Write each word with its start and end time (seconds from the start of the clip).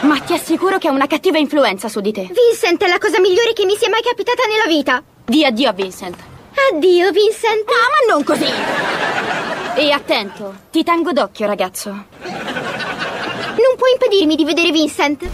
Ma 0.00 0.20
ti 0.20 0.34
assicuro 0.34 0.78
che 0.78 0.88
ha 0.88 0.92
una 0.92 1.06
cattiva 1.06 1.38
influenza 1.38 1.88
su 1.88 2.00
di 2.00 2.12
te. 2.12 2.28
Vincent 2.30 2.82
è 2.82 2.88
la 2.88 2.98
cosa 2.98 3.18
migliore 3.18 3.52
che 3.52 3.64
mi 3.64 3.76
sia 3.76 3.88
mai 3.88 4.02
capitata 4.02 4.42
nella 4.44 4.66
vita. 4.66 5.02
Di 5.24 5.44
addio 5.44 5.70
a 5.70 5.72
Vincent. 5.72 6.16
Addio, 6.72 7.10
Vincent. 7.10 7.68
Ah, 7.68 8.06
ma 8.06 8.12
non 8.12 8.24
così. 8.24 8.46
E 9.76 9.90
attento, 9.90 10.54
ti 10.70 10.82
tengo 10.82 11.12
d'occhio, 11.12 11.46
ragazzo. 11.46 11.90
Non 11.90 13.76
puoi 13.76 13.92
impedirmi 13.92 14.36
di 14.36 14.44
vedere 14.44 14.70
Vincent. 14.70 15.28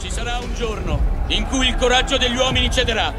Ci 0.00 0.10
sarà 0.10 0.38
un 0.38 0.54
giorno 0.54 1.12
in 1.28 1.46
cui 1.46 1.68
il 1.68 1.76
coraggio 1.76 2.16
degli 2.18 2.36
uomini 2.36 2.70
cederà, 2.70 3.12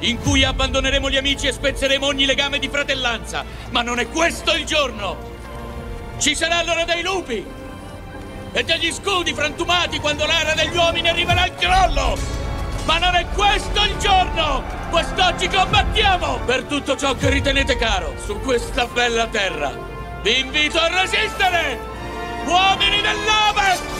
in 0.00 0.18
cui 0.20 0.44
abbandoneremo 0.44 1.10
gli 1.10 1.16
amici 1.16 1.46
e 1.46 1.52
spezzeremo 1.52 2.06
ogni 2.06 2.26
legame 2.26 2.58
di 2.58 2.68
fratellanza. 2.68 3.44
Ma 3.70 3.82
non 3.82 3.98
è 3.98 4.08
questo 4.08 4.54
il 4.54 4.64
giorno! 4.64 5.37
Ci 6.18 6.36
l'ora 6.40 6.84
dei 6.84 7.02
lupi 7.04 7.46
e 8.50 8.62
degli 8.64 8.92
scudi 8.92 9.32
frantumati 9.32 10.00
quando 10.00 10.26
l'era 10.26 10.52
degli 10.52 10.76
uomini 10.76 11.08
arriverà 11.08 11.42
al 11.42 11.54
crollo! 11.54 12.18
Ma 12.86 12.98
non 12.98 13.14
è 13.14 13.24
questo 13.34 13.84
il 13.84 13.96
giorno! 13.98 14.64
Quest'oggi 14.90 15.46
combattiamo 15.46 16.40
per 16.44 16.64
tutto 16.64 16.96
ciò 16.96 17.14
che 17.14 17.30
ritenete 17.30 17.76
caro 17.76 18.14
su 18.24 18.36
questa 18.40 18.86
bella 18.86 19.28
terra. 19.28 19.72
Vi 20.22 20.40
invito 20.40 20.78
a 20.78 20.88
resistere! 20.88 21.78
Uomini 22.46 23.00
dell'Ovest! 23.00 23.98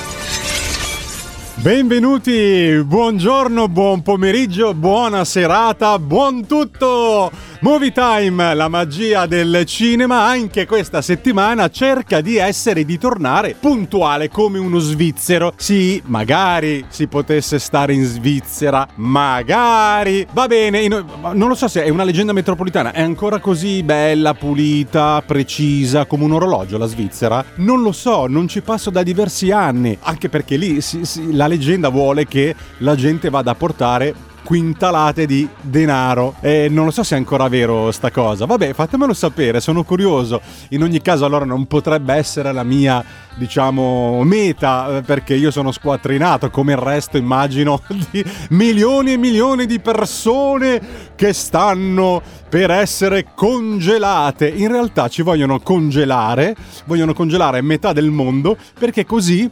Benvenuti, 1.55 2.83
buongiorno, 2.85 3.69
buon 3.69 4.03
pomeriggio, 4.03 4.75
buona 4.75 5.25
serata, 5.25 5.99
buon 6.01 6.47
tutto! 6.47 7.31
Movie 7.61 7.91
Time, 7.91 8.55
la 8.55 8.69
magia 8.69 9.27
del 9.27 9.65
cinema, 9.67 10.23
anche 10.23 10.65
questa 10.65 11.03
settimana 11.03 11.69
cerca 11.69 12.21
di 12.21 12.37
essere, 12.37 12.85
di 12.85 12.99
tornare 12.99 13.57
puntuale 13.59 14.29
come 14.29 14.59
uno 14.59 14.79
svizzero. 14.79 15.53
Sì, 15.57 16.01
magari 16.05 16.85
si 16.89 17.09
potesse 17.09 17.59
stare 17.59 17.95
in 17.95 18.05
Svizzera, 18.05 18.87
magari. 18.95 20.25
Va 20.33 20.47
bene, 20.47 20.87
non 20.87 21.49
lo 21.49 21.57
so 21.57 21.67
se 21.67 21.83
è 21.83 21.89
una 21.89 22.05
leggenda 22.05 22.33
metropolitana, 22.33 22.93
è 22.93 23.03
ancora 23.03 23.41
così 23.41 23.83
bella, 23.83 24.35
pulita, 24.35 25.21
precisa 25.27 26.07
come 26.07 26.23
un 26.25 26.35
orologio 26.35 26.79
la 26.79 26.87
Svizzera? 26.87 27.45
Non 27.57 27.83
lo 27.83 27.91
so, 27.91 28.29
non 28.29 28.47
ci 28.47 28.61
passo 28.61 28.91
da 28.91 29.03
diversi 29.03 29.51
anni, 29.51 29.99
anche 30.03 30.29
perché 30.29 30.57
lì 30.57 30.81
si, 30.81 31.05
si, 31.05 31.35
la 31.35 31.49
leggenda 31.49 31.89
vuole 31.89 32.25
che 32.25 32.55
la 32.79 32.95
gente 32.95 33.31
vada 33.31 33.51
a 33.51 33.57
portare 33.57 34.27
quintalate 34.49 35.27
di 35.27 35.47
denaro. 35.61 36.37
E 36.41 36.69
non 36.71 36.87
lo 36.87 36.91
so 36.91 37.03
se 37.03 37.15
è 37.15 37.19
ancora 37.19 37.49
vero 37.49 37.93
sta 37.93 38.11
cosa. 38.11 38.47
Vabbè, 38.47 38.73
fatemelo 38.73 39.13
sapere, 39.13 39.61
sono 39.61 39.85
curioso. 39.85 40.41
In 40.71 40.83
ogni 40.83 41.03
caso, 41.03 41.27
allora 41.27 41.45
non 41.45 41.67
potrebbe 41.67 42.15
essere 42.15 42.51
la 42.53 42.63
mia, 42.63 43.05
diciamo, 43.37 44.23
meta, 44.23 44.97
eh, 44.97 45.03
perché 45.03 45.35
io 45.35 45.51
sono 45.51 45.71
squattrinato, 45.71 46.49
come 46.49 46.73
il 46.73 46.79
resto, 46.79 47.19
immagino, 47.19 47.83
di 48.11 48.25
milioni 48.49 49.13
e 49.13 49.17
milioni 49.19 49.67
di 49.67 49.81
persone 49.81 50.81
che 51.15 51.35
stanno 51.35 52.23
per 52.49 52.71
essere 52.71 53.27
congelate. 53.35 54.49
In 54.49 54.69
realtà 54.69 55.09
ci 55.09 55.21
vogliono 55.21 55.61
congelare, 55.61 56.57
vogliono 56.87 57.13
congelare 57.13 57.61
metà 57.61 57.93
del 57.93 58.09
mondo, 58.09 58.57
perché 58.79 59.05
così 59.05 59.51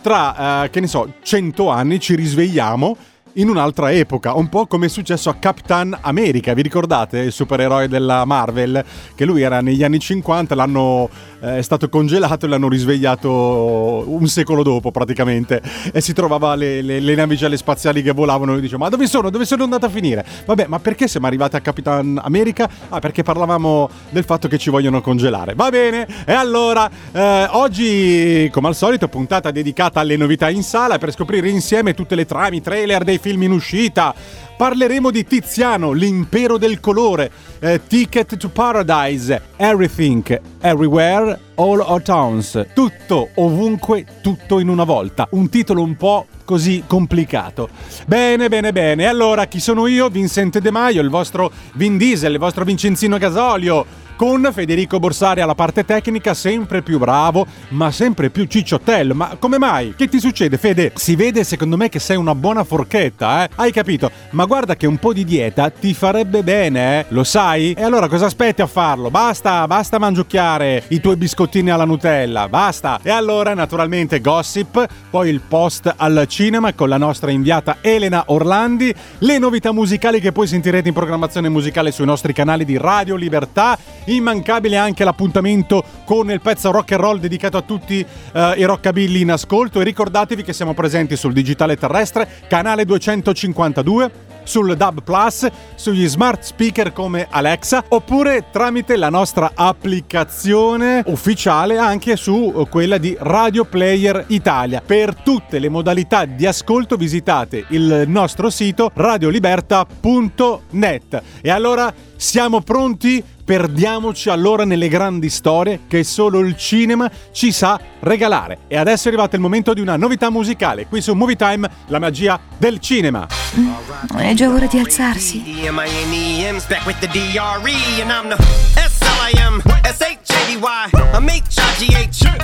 tra, 0.00 0.64
eh, 0.64 0.70
che 0.70 0.80
ne 0.80 0.86
so, 0.86 1.12
100 1.22 1.68
anni 1.68 2.00
ci 2.00 2.14
risvegliamo 2.14 2.96
in 3.34 3.48
un'altra 3.48 3.92
epoca, 3.92 4.34
un 4.34 4.48
po' 4.48 4.66
come 4.66 4.86
è 4.86 4.88
successo 4.88 5.30
a 5.30 5.34
Captain 5.34 5.96
America, 6.00 6.52
vi 6.54 6.62
ricordate 6.62 7.18
il 7.18 7.32
supereroe 7.32 7.86
della 7.86 8.24
Marvel? 8.24 8.84
Che 9.14 9.24
lui 9.24 9.42
era 9.42 9.60
negli 9.60 9.84
anni 9.84 10.00
50, 10.00 10.54
l'hanno 10.54 11.08
eh, 11.40 11.58
è 11.58 11.62
stato 11.62 11.88
congelato 11.88 12.46
e 12.46 12.48
l'hanno 12.48 12.68
risvegliato 12.68 14.04
un 14.06 14.26
secolo 14.26 14.62
dopo 14.62 14.90
praticamente 14.90 15.62
e 15.92 16.00
si 16.00 16.12
trovava 16.12 16.54
le, 16.54 16.82
le, 16.82 17.00
le 17.00 17.14
navicelle 17.14 17.56
spaziali 17.56 18.02
che 18.02 18.12
volavano 18.12 18.56
e 18.56 18.60
dice 18.60 18.76
ma 18.76 18.88
dove 18.88 19.06
sono? 19.06 19.30
Dove 19.30 19.44
sono 19.44 19.64
andata 19.64 19.86
a 19.86 19.88
finire? 19.88 20.24
Vabbè, 20.44 20.66
ma 20.66 20.78
perché 20.78 21.08
siamo 21.08 21.26
arrivati 21.26 21.56
a 21.56 21.60
Capitan 21.60 22.20
America? 22.22 22.68
Ah, 22.88 22.98
perché 22.98 23.22
parlavamo 23.22 23.88
del 24.10 24.24
fatto 24.24 24.48
che 24.48 24.58
ci 24.58 24.70
vogliono 24.70 25.00
congelare. 25.00 25.54
Va 25.54 25.70
bene, 25.70 26.06
e 26.26 26.32
allora 26.32 26.90
eh, 27.12 27.48
oggi 27.52 28.48
come 28.52 28.68
al 28.68 28.74
solito 28.74 29.08
puntata 29.08 29.50
dedicata 29.50 30.00
alle 30.00 30.16
novità 30.16 30.50
in 30.50 30.62
sala 30.62 30.98
per 30.98 31.12
scoprire 31.12 31.48
insieme 31.48 31.94
tutte 31.94 32.14
le 32.14 32.26
trame, 32.26 32.60
trailer 32.60 33.04
dei 33.04 33.18
film 33.20 33.42
in 33.42 33.52
uscita 33.52 34.14
Parleremo 34.60 35.10
di 35.10 35.24
Tiziano, 35.24 35.92
l'impero 35.92 36.58
del 36.58 36.80
colore, 36.80 37.30
eh, 37.60 37.80
Ticket 37.86 38.36
to 38.36 38.50
Paradise, 38.50 39.40
Everything, 39.56 40.38
Everywhere, 40.60 41.38
All 41.54 41.78
Our 41.78 42.02
Towns. 42.02 42.66
Tutto, 42.74 43.30
ovunque, 43.36 44.04
tutto 44.20 44.58
in 44.58 44.68
una 44.68 44.84
volta. 44.84 45.26
Un 45.30 45.48
titolo 45.48 45.82
un 45.82 45.96
po' 45.96 46.26
così 46.44 46.82
complicato. 46.86 47.70
Bene, 48.04 48.50
bene, 48.50 48.70
bene. 48.70 49.06
Allora, 49.06 49.46
chi 49.46 49.60
sono 49.60 49.86
io? 49.86 50.10
Vincent 50.10 50.58
De 50.58 50.70
Maio, 50.70 51.00
il 51.00 51.08
vostro 51.08 51.50
Vin 51.76 51.96
Diesel, 51.96 52.32
il 52.32 52.38
vostro 52.38 52.62
Vincenzino 52.64 53.16
Gasolio 53.16 53.86
con 54.20 54.50
Federico 54.52 54.98
Borsari 54.98 55.40
alla 55.40 55.54
parte 55.54 55.82
tecnica, 55.82 56.34
sempre 56.34 56.82
più 56.82 56.98
bravo, 56.98 57.46
ma 57.68 57.90
sempre 57.90 58.28
più 58.28 58.44
cicciottello. 58.44 59.14
Ma 59.14 59.36
come 59.38 59.56
mai? 59.56 59.94
Che 59.96 60.08
ti 60.10 60.20
succede, 60.20 60.58
Fede? 60.58 60.92
Si 60.94 61.16
vede 61.16 61.42
secondo 61.42 61.78
me 61.78 61.88
che 61.88 62.00
sei 62.00 62.18
una 62.18 62.34
buona 62.34 62.62
forchetta, 62.62 63.44
eh? 63.44 63.48
Hai 63.54 63.72
capito? 63.72 64.10
Ma 64.32 64.44
guarda 64.44 64.76
che 64.76 64.86
un 64.86 64.98
po' 64.98 65.14
di 65.14 65.24
dieta 65.24 65.70
ti 65.70 65.94
farebbe 65.94 66.42
bene, 66.42 66.98
eh? 66.98 67.04
Lo 67.08 67.24
sai? 67.24 67.72
E 67.72 67.82
allora 67.82 68.08
cosa 68.08 68.26
aspetti 68.26 68.60
a 68.60 68.66
farlo? 68.66 69.08
Basta, 69.08 69.66
basta 69.66 69.98
mangiucchiare 69.98 70.82
i 70.88 71.00
tuoi 71.00 71.16
biscottini 71.16 71.70
alla 71.70 71.86
Nutella, 71.86 72.46
basta. 72.46 73.00
E 73.02 73.08
allora, 73.08 73.54
naturalmente, 73.54 74.20
gossip, 74.20 74.86
poi 75.08 75.30
il 75.30 75.40
post 75.40 75.94
al 75.96 76.26
cinema 76.28 76.74
con 76.74 76.90
la 76.90 76.98
nostra 76.98 77.30
inviata 77.30 77.78
Elena 77.80 78.24
Orlandi, 78.26 78.94
le 79.20 79.38
novità 79.38 79.72
musicali 79.72 80.20
che 80.20 80.30
poi 80.30 80.46
sentirete 80.46 80.88
in 80.88 80.94
programmazione 80.94 81.48
musicale 81.48 81.90
sui 81.90 82.04
nostri 82.04 82.34
canali 82.34 82.66
di 82.66 82.76
Radio 82.76 83.16
Libertà 83.16 83.78
Immancabile 84.10 84.76
anche 84.76 85.04
l'appuntamento 85.04 85.84
con 86.04 86.30
il 86.30 86.40
pezzo 86.40 86.70
rock 86.70 86.92
and 86.92 87.00
roll 87.00 87.18
dedicato 87.18 87.56
a 87.56 87.62
tutti 87.62 88.04
eh, 88.32 88.54
i 88.56 88.64
rockabilly 88.64 89.20
in 89.20 89.30
ascolto 89.30 89.80
e 89.80 89.84
ricordatevi 89.84 90.42
che 90.42 90.52
siamo 90.52 90.74
presenti 90.74 91.16
sul 91.16 91.32
digitale 91.32 91.76
terrestre, 91.76 92.28
canale 92.48 92.84
252 92.84 94.28
sul 94.42 94.76
DAB 94.76 95.02
Plus, 95.02 95.46
sugli 95.76 96.08
smart 96.08 96.42
speaker 96.42 96.92
come 96.92 97.28
Alexa, 97.30 97.84
oppure 97.88 98.46
tramite 98.50 98.96
la 98.96 99.10
nostra 99.10 99.52
applicazione 99.54 101.04
ufficiale 101.06 101.78
anche 101.78 102.16
su 102.16 102.66
quella 102.68 102.98
di 102.98 103.16
Radio 103.20 103.64
Player 103.64 104.24
Italia. 104.28 104.82
Per 104.84 105.14
tutte 105.14 105.60
le 105.60 105.68
modalità 105.68 106.24
di 106.24 106.46
ascolto 106.46 106.96
visitate 106.96 107.64
il 107.68 108.02
nostro 108.06 108.50
sito 108.50 108.90
radioliberta.net. 108.92 111.22
E 111.40 111.50
allora 111.50 111.94
siamo 112.20 112.60
pronti? 112.60 113.24
Perdiamoci 113.42 114.28
allora 114.28 114.66
nelle 114.66 114.88
grandi 114.88 115.30
storie 115.30 115.80
che 115.88 116.04
solo 116.04 116.40
il 116.40 116.54
cinema 116.54 117.10
ci 117.32 117.50
sa 117.50 117.80
regalare. 118.00 118.58
E 118.68 118.76
adesso 118.76 119.06
è 119.06 119.08
arrivato 119.08 119.36
il 119.36 119.40
momento 119.40 119.72
di 119.72 119.80
una 119.80 119.96
novità 119.96 120.28
musicale, 120.28 120.86
qui 120.86 121.00
su 121.00 121.14
Movie 121.14 121.36
Time, 121.36 121.68
la 121.86 121.98
magia 121.98 122.38
del 122.58 122.78
cinema. 122.78 123.26
Mm, 123.58 124.18
è 124.18 124.34
già 124.34 124.50
ora 124.50 124.66
di 124.66 124.78
alzarsi. 124.78 125.42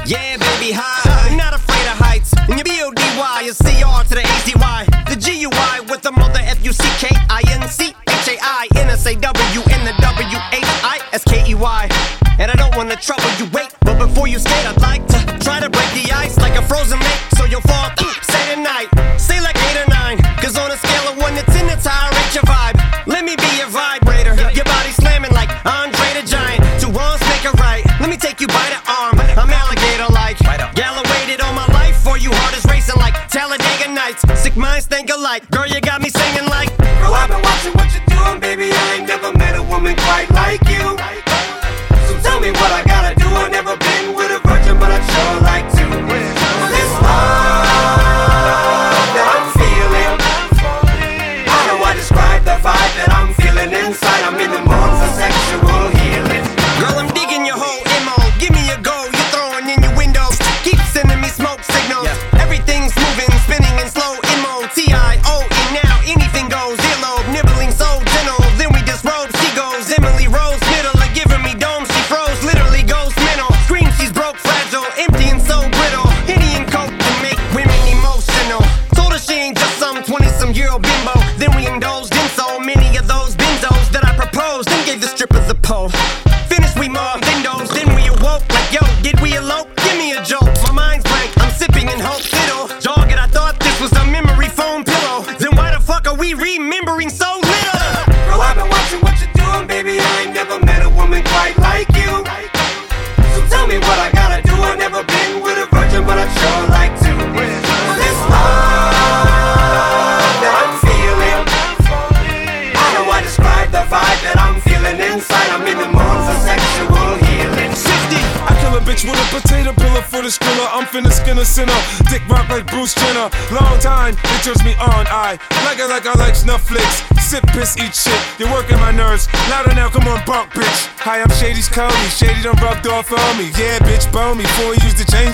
Yeah, 0.06 0.38
baby, 0.38 0.72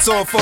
pants 0.02 0.34
off 0.34 0.34
me. 0.34 0.40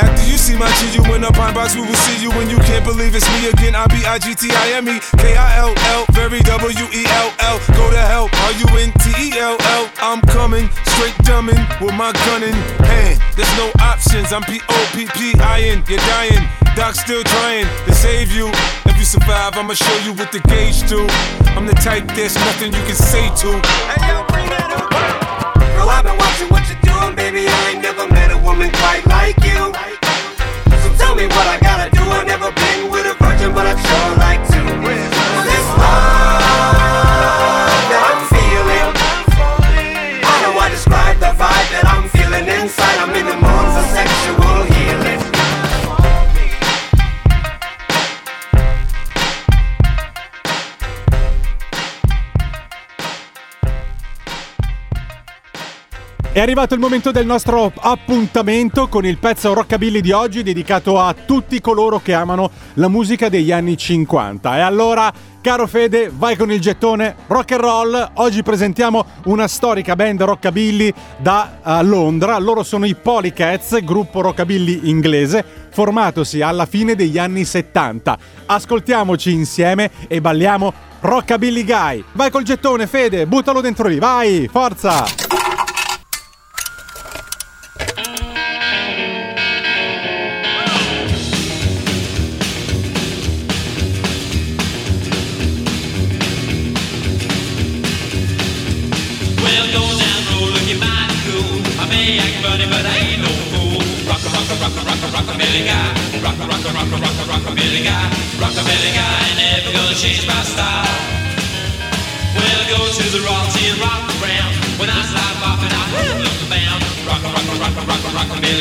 After 0.00 0.30
you 0.30 0.36
see 0.38 0.56
my 0.56 0.70
G, 0.78 0.96
you 0.96 1.02
win 1.10 1.24
a 1.24 1.32
pine 1.32 1.54
box, 1.54 1.74
we 1.74 1.82
will 1.82 1.94
see 1.94 2.22
you 2.22 2.30
when 2.30 2.48
you 2.48 2.58
can't 2.58 2.84
believe 2.84 3.14
it's 3.14 3.28
me 3.34 3.48
again. 3.48 3.74
I 3.74 3.86
B 3.86 4.04
I 4.04 4.18
G 4.18 4.34
T 4.34 4.50
I 4.50 4.72
M 4.76 4.88
E 4.88 5.00
K 5.18 5.36
I 5.36 5.58
L 5.58 5.74
L, 5.76 6.06
very 6.12 6.40
W 6.40 6.86
E 6.92 7.04
L 7.06 7.32
L. 7.40 7.58
Go 7.74 7.90
to 7.90 7.98
hell, 7.98 8.28
are 8.32 8.52
you 8.52 8.66
in 8.78 8.92
T 9.02 9.10
E 9.18 9.38
L 9.38 9.56
L? 9.60 9.90
I'm 10.00 10.20
coming, 10.22 10.68
straight 10.94 11.14
dumbing 11.26 11.62
with 11.80 11.94
my 11.94 12.12
gun 12.26 12.42
in 12.42 12.54
hand. 12.86 13.20
There's 13.36 13.56
no 13.56 13.70
options, 13.80 14.32
I'm 14.32 14.42
P 14.42 14.60
O 14.68 14.90
P 14.92 15.06
P 15.14 15.34
I 15.40 15.62
N. 15.62 15.84
You're 15.88 15.98
dying, 15.98 16.48
Doc's 16.76 17.00
still 17.00 17.22
trying 17.22 17.66
to 17.86 17.94
save 17.94 18.30
you. 18.32 18.48
If 18.86 18.96
you 18.98 19.04
survive, 19.04 19.56
I'ma 19.56 19.74
show 19.74 19.96
you 20.04 20.12
what 20.14 20.32
the 20.32 20.40
gauge 20.48 20.88
do. 20.88 21.06
I'm 21.56 21.66
the 21.66 21.74
type 21.74 22.06
there's 22.14 22.34
nothing 22.34 22.72
you 22.72 22.82
can 22.84 22.96
say 22.96 23.28
to. 23.42 23.50
Hey, 23.92 24.08
yo. 24.08 24.31
È 56.42 56.44
arrivato 56.44 56.74
il 56.74 56.80
momento 56.80 57.12
del 57.12 57.24
nostro 57.24 57.72
appuntamento 57.72 58.88
con 58.88 59.06
il 59.06 59.18
pezzo 59.18 59.54
rockabilly 59.54 60.00
di 60.00 60.10
oggi 60.10 60.42
dedicato 60.42 60.98
a 60.98 61.14
tutti 61.14 61.60
coloro 61.60 62.00
che 62.00 62.14
amano 62.14 62.50
la 62.74 62.88
musica 62.88 63.28
degli 63.28 63.52
anni 63.52 63.76
50. 63.76 64.56
E 64.56 64.60
allora, 64.60 65.12
caro 65.40 65.68
Fede, 65.68 66.10
vai 66.12 66.34
con 66.34 66.50
il 66.50 66.60
gettone 66.60 67.14
rock 67.28 67.52
and 67.52 67.60
roll. 67.60 68.10
Oggi 68.14 68.42
presentiamo 68.42 69.06
una 69.26 69.46
storica 69.46 69.94
band 69.94 70.20
rockabilly 70.20 70.92
da 71.16 71.60
eh, 71.64 71.84
Londra. 71.84 72.36
Loro 72.38 72.64
sono 72.64 72.86
i 72.86 72.96
Polycats, 72.96 73.78
gruppo 73.84 74.20
rockabilly 74.20 74.90
inglese, 74.90 75.44
formatosi 75.70 76.40
alla 76.40 76.66
fine 76.66 76.96
degli 76.96 77.18
anni 77.18 77.44
70. 77.44 78.18
Ascoltiamoci 78.46 79.30
insieme 79.30 79.92
e 80.08 80.20
balliamo 80.20 80.72
Rockabilly 80.98 81.64
Guy. 81.64 82.04
Vai 82.14 82.32
col 82.32 82.42
gettone, 82.42 82.88
Fede, 82.88 83.28
buttalo 83.28 83.60
dentro 83.60 83.86
lì, 83.86 84.00
vai, 84.00 84.48
forza! 84.50 85.41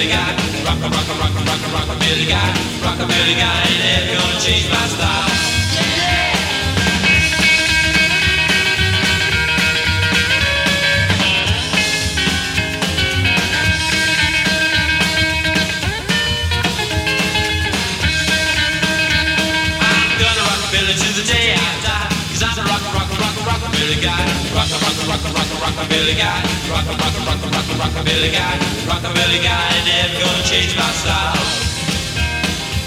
rockabilly 0.02 0.10
guy, 0.10 0.66
rock 0.66 0.78
a 0.78 0.90
rock 0.90 1.08
a 1.08 1.14
rock 1.20 1.32
a 1.32 1.44
rock 1.46 1.62
a 1.62 1.94
rockabilly 1.94 2.28
guy, 2.28 2.54
rockabilly 2.82 3.38
guy, 3.38 3.68
and 3.68 4.04
if 4.04 4.12
you're 4.12 4.20
gonna 4.20 4.40
change 4.40 4.70
my 4.70 4.88
style. 4.88 5.51
rockabilly 23.82 24.02
guy, 24.02 24.26
rock 24.54 24.70
a 24.70 24.78
rock 24.78 24.94
a 24.94 25.06
rock 25.10 25.24
a 25.26 25.30
rock 25.34 25.50
a 25.50 25.58
rockabilly 25.58 26.14
guy, 26.14 26.38
rock 26.70 26.86
a 26.86 26.94
rock 27.02 27.16
a 27.18 27.22
rock 27.26 27.42
a 27.42 27.48
rock 27.50 27.66
a 27.66 27.74
rockabilly 27.82 28.32
guy, 28.32 28.54
rockabilly 28.86 29.42
guy, 29.42 29.74
never 29.90 30.22
gonna 30.22 30.44
change 30.46 30.78
my 30.78 30.86
style. 31.02 31.34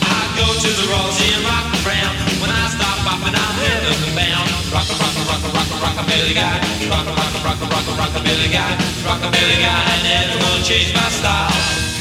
I 0.07 0.23
go 0.39 0.47
to 0.47 0.71
the 0.71 0.87
Rosie 0.87 1.35
and 1.35 1.45
rock 1.51 1.67
the 1.75 1.83
Brown. 1.83 2.15
When 2.39 2.51
I 2.51 2.71
stop 2.71 2.99
bopping, 3.03 3.35
I'm 3.35 3.57
heaven 3.59 4.15
bound. 4.15 4.49
Rock 4.71 4.87
a 4.87 4.95
rock 4.95 5.15
a 5.19 5.23
rock 5.27 5.43
a 5.43 5.51
rock 5.51 5.71
a 5.75 5.77
rockabilly 5.83 6.35
guy, 6.35 6.63
rock 6.87 7.07
a 7.07 7.11
rock 7.11 7.35
a 7.35 7.41
rock 7.43 7.59
a 7.59 7.67
rock 7.75 7.87
a 7.91 7.93
rockabilly 7.99 8.51
guy, 8.55 8.71
rockabilly 9.03 9.59
guy, 9.59 9.83
never 10.07 10.39
gonna 10.39 10.63
change 10.63 10.95
my 10.95 11.09
style. 11.11 11.94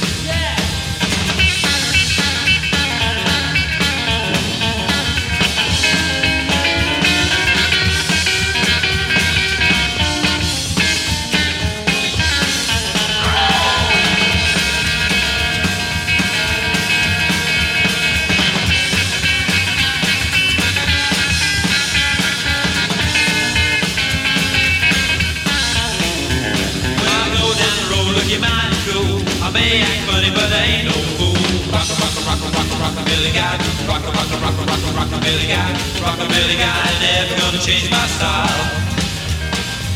style. 38.23 38.63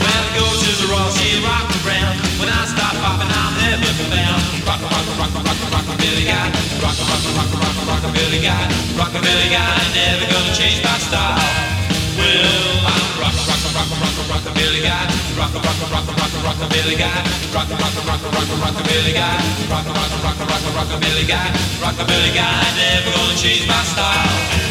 When 0.03 0.19
the 0.19 0.31
coaches 0.36 0.77
are 0.84 0.93
all 1.00 1.12
she 1.15 1.39
rock 1.48 1.67
around. 1.79 2.15
When 2.39 2.50
I 2.51 2.62
start 2.67 2.96
popping, 3.00 3.31
I'm 3.31 3.53
never 3.63 3.91
found. 4.12 4.43
Rock 4.67 4.84
a 4.84 4.88
rock 4.91 5.07
a 5.07 5.13
rock 5.15 5.31
a 5.31 5.41
rock 5.48 5.60
a 5.63 5.67
rock 5.72 5.88
a 5.88 5.96
billy 5.96 6.25
guy. 6.27 6.48
Rock 6.84 7.00
a 7.00 7.03
rock 7.07 7.24
a 7.24 7.31
rock 7.38 7.51
a 7.55 7.57
rock 7.63 7.77
a 7.79 7.84
rock 7.88 8.03
a 8.03 8.10
billy 8.12 8.41
guy. 8.43 8.63
Rock 9.00 9.13
a 9.15 9.19
billy 9.24 9.48
guy, 9.48 9.72
never 9.96 10.27
gonna 10.27 10.53
change 10.60 10.84
my 10.84 10.96
style. 11.07 11.39
Will 12.19 12.75
I'm 12.84 13.07
rock 13.15 13.31
a 13.31 13.43
rock 13.48 13.63
a 13.63 13.69
rock 13.77 13.89
a 13.91 13.98
rock 14.03 14.17
a 14.19 14.24
rock 14.27 14.43
a 14.43 14.51
billy 14.60 14.81
guy. 14.84 15.03
Rock 15.39 15.53
a 15.55 15.60
rock 15.63 15.79
a 15.79 15.88
rock 15.88 16.07
a 16.07 16.13
rock 16.19 16.34
a 16.36 16.39
rock 16.43 16.60
a 16.60 16.67
billy 16.67 16.96
guy. 17.00 17.19
Rock 17.55 17.72
a 17.72 17.75
rock 17.79 17.96
a 17.96 18.01
rock 18.12 18.24
a 18.27 18.29
rock 18.36 18.50
a 18.51 18.55
rock 18.60 18.75
a 18.75 18.84
billy 18.91 19.13
guy. 19.15 19.39
Rock 19.72 19.88
a 19.88 19.93
rock 19.96 20.12
a 20.12 20.19
rock 20.19 20.39
a 20.41 20.46
rock 20.51 20.63
a 20.67 20.72
rock 20.75 20.89
a 20.91 20.98
billy 21.00 21.24
guy. 21.24 21.48
Rock 21.79 21.96
a 21.96 22.03
billy 22.03 22.31
guy, 22.36 22.60
never 22.75 23.10
gonna 23.15 23.39
change 23.39 23.63
my 23.72 23.79
style. 23.88 24.66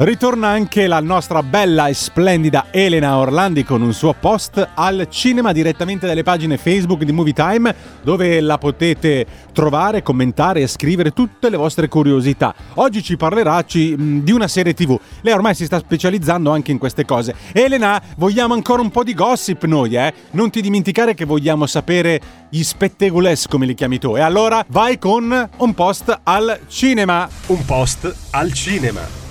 Ritorna 0.00 0.46
anche 0.46 0.86
la 0.86 1.00
nostra 1.00 1.42
bella 1.42 1.88
e 1.88 1.94
splendida 1.94 2.66
Elena 2.70 3.16
Orlandi 3.16 3.64
con 3.64 3.82
un 3.82 3.92
suo 3.92 4.14
post 4.14 4.68
al 4.74 5.08
cinema 5.10 5.50
direttamente 5.50 6.06
dalle 6.06 6.22
pagine 6.22 6.56
Facebook 6.56 7.02
di 7.02 7.10
Movie 7.10 7.32
Time 7.32 7.74
dove 8.00 8.40
la 8.40 8.58
potete 8.58 9.26
trovare, 9.52 10.04
commentare 10.04 10.60
e 10.60 10.68
scrivere 10.68 11.10
tutte 11.10 11.50
le 11.50 11.56
vostre 11.56 11.88
curiosità. 11.88 12.54
Oggi 12.74 13.02
ci 13.02 13.16
parlerà 13.16 13.64
ci- 13.64 14.22
di 14.22 14.30
una 14.30 14.46
serie 14.46 14.72
TV. 14.72 14.96
Lei 15.22 15.34
ormai 15.34 15.56
si 15.56 15.64
sta 15.64 15.80
specializzando 15.80 16.52
anche 16.52 16.70
in 16.70 16.78
queste 16.78 17.04
cose. 17.04 17.34
Elena, 17.50 18.00
vogliamo 18.18 18.54
ancora 18.54 18.82
un 18.82 18.92
po' 18.92 19.02
di 19.02 19.14
gossip 19.14 19.64
noi, 19.64 19.96
eh? 19.96 20.14
Non 20.30 20.50
ti 20.50 20.60
dimenticare 20.60 21.14
che 21.14 21.24
vogliamo 21.24 21.66
sapere 21.66 22.20
gli 22.48 22.62
spettegules 22.62 23.48
come 23.48 23.66
li 23.66 23.74
chiami 23.74 23.98
tu. 23.98 24.16
E 24.16 24.20
allora 24.20 24.64
vai 24.68 24.96
con 24.96 25.50
un 25.56 25.74
post 25.74 26.20
al 26.22 26.60
cinema. 26.68 27.28
Un 27.48 27.64
post 27.64 28.14
al 28.30 28.52
cinema. 28.52 29.27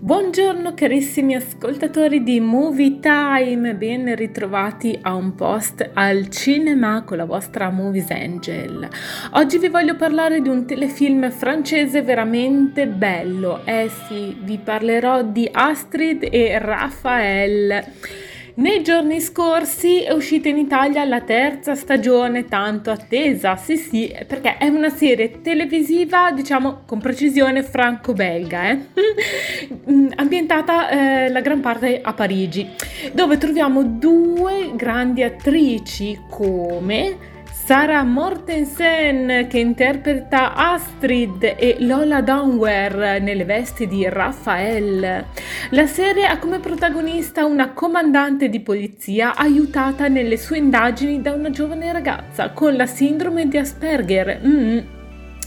Buongiorno 0.00 0.74
carissimi 0.74 1.34
ascoltatori 1.34 2.22
di 2.22 2.38
Movie 2.38 3.00
Time, 3.00 3.74
ben 3.74 4.14
ritrovati 4.14 4.96
a 5.02 5.16
un 5.16 5.34
post 5.34 5.90
al 5.92 6.28
cinema 6.28 7.02
con 7.02 7.16
la 7.16 7.24
vostra 7.24 7.68
Movies 7.70 8.08
Angel. 8.12 8.88
Oggi 9.32 9.58
vi 9.58 9.66
voglio 9.66 9.96
parlare 9.96 10.40
di 10.40 10.48
un 10.48 10.66
telefilm 10.66 11.32
francese 11.32 12.02
veramente 12.02 12.86
bello. 12.86 13.62
Eh 13.64 13.90
sì, 14.06 14.38
vi 14.40 14.58
parlerò 14.58 15.24
di 15.24 15.48
Astrid 15.50 16.28
e 16.30 16.56
Raphael. 16.60 17.84
Nei 18.58 18.82
giorni 18.82 19.20
scorsi 19.20 20.02
è 20.02 20.10
uscita 20.10 20.48
in 20.48 20.58
Italia 20.58 21.04
la 21.04 21.20
terza 21.20 21.76
stagione 21.76 22.46
tanto 22.46 22.90
attesa, 22.90 23.54
sì 23.54 23.76
sì, 23.76 24.12
perché 24.26 24.56
è 24.56 24.66
una 24.66 24.88
serie 24.88 25.40
televisiva, 25.40 26.32
diciamo 26.32 26.80
con 26.84 26.98
precisione 26.98 27.62
franco-belga, 27.62 28.70
eh? 28.70 28.78
Mm, 29.90 30.08
ambientata 30.16 30.88
eh, 30.88 31.28
la 31.30 31.40
gran 31.40 31.60
parte 31.60 32.00
a 32.00 32.12
Parigi, 32.12 32.68
dove 33.12 33.38
troviamo 33.38 33.82
due 33.82 34.72
grandi 34.74 35.22
attrici 35.22 36.18
come 36.28 37.16
Sarah 37.68 38.02
Mortensen 38.02 39.46
che 39.46 39.58
interpreta 39.58 40.54
Astrid 40.54 41.42
e 41.42 41.76
Lola 41.80 42.22
Downwer 42.22 43.20
nelle 43.20 43.44
vesti 43.44 43.86
di 43.86 44.08
Raphael. 44.08 45.26
La 45.72 45.86
serie 45.86 46.24
ha 46.24 46.38
come 46.38 46.60
protagonista 46.60 47.44
una 47.44 47.74
comandante 47.74 48.48
di 48.48 48.60
polizia 48.60 49.36
aiutata 49.36 50.08
nelle 50.08 50.38
sue 50.38 50.56
indagini 50.56 51.20
da 51.20 51.34
una 51.34 51.50
giovane 51.50 51.92
ragazza 51.92 52.52
con 52.52 52.74
la 52.74 52.86
sindrome 52.86 53.46
di 53.48 53.58
Asperger. 53.58 54.40
Mm. 54.42 54.78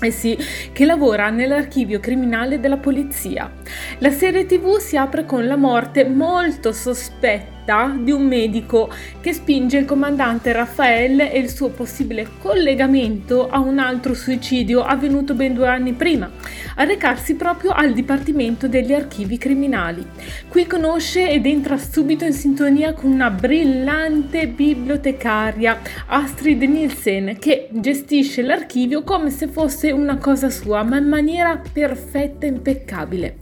Eh 0.03 0.11
sì, 0.11 0.37
che 0.71 0.85
lavora 0.85 1.31
nell'archivio 1.31 1.99
criminale 1.99 2.59
della 2.59 2.77
polizia. 2.77 3.51
La 3.97 4.11
serie 4.11 4.45
tv 4.45 4.77
si 4.77 4.95
apre 4.95 5.25
con 5.25 5.47
la 5.47 5.55
morte 5.55 6.05
molto 6.05 6.71
sospetta 6.71 7.60
di 7.63 8.11
un 8.11 8.23
medico 8.23 8.91
che 9.21 9.33
spinge 9.33 9.77
il 9.77 9.85
comandante 9.85 10.51
Raffaele 10.51 11.31
e 11.31 11.37
il 11.37 11.49
suo 11.49 11.69
possibile 11.69 12.27
collegamento 12.39 13.47
a 13.47 13.59
un 13.59 13.77
altro 13.77 14.15
suicidio 14.15 14.81
avvenuto 14.83 15.35
ben 15.35 15.53
due 15.53 15.67
anni 15.67 15.93
prima, 15.93 16.29
a 16.75 16.83
recarsi 16.83 17.35
proprio 17.35 17.71
al 17.71 17.93
Dipartimento 17.93 18.67
degli 18.67 18.93
Archivi 18.93 19.37
Criminali. 19.37 20.03
Qui 20.47 20.65
conosce 20.65 21.29
ed 21.29 21.45
entra 21.45 21.77
subito 21.77 22.25
in 22.25 22.33
sintonia 22.33 22.93
con 22.93 23.11
una 23.11 23.29
brillante 23.29 24.47
bibliotecaria, 24.47 25.79
Astrid 26.07 26.63
Nielsen, 26.63 27.37
che 27.39 27.69
gestisce 27.71 28.41
l'archivio 28.41 29.03
come 29.03 29.29
se 29.29 29.47
fosse 29.47 29.91
una 29.91 30.17
cosa 30.17 30.49
sua, 30.49 30.83
ma 30.83 30.97
in 30.97 31.07
maniera 31.07 31.61
perfetta 31.71 32.47
e 32.47 32.49
impeccabile. 32.49 33.35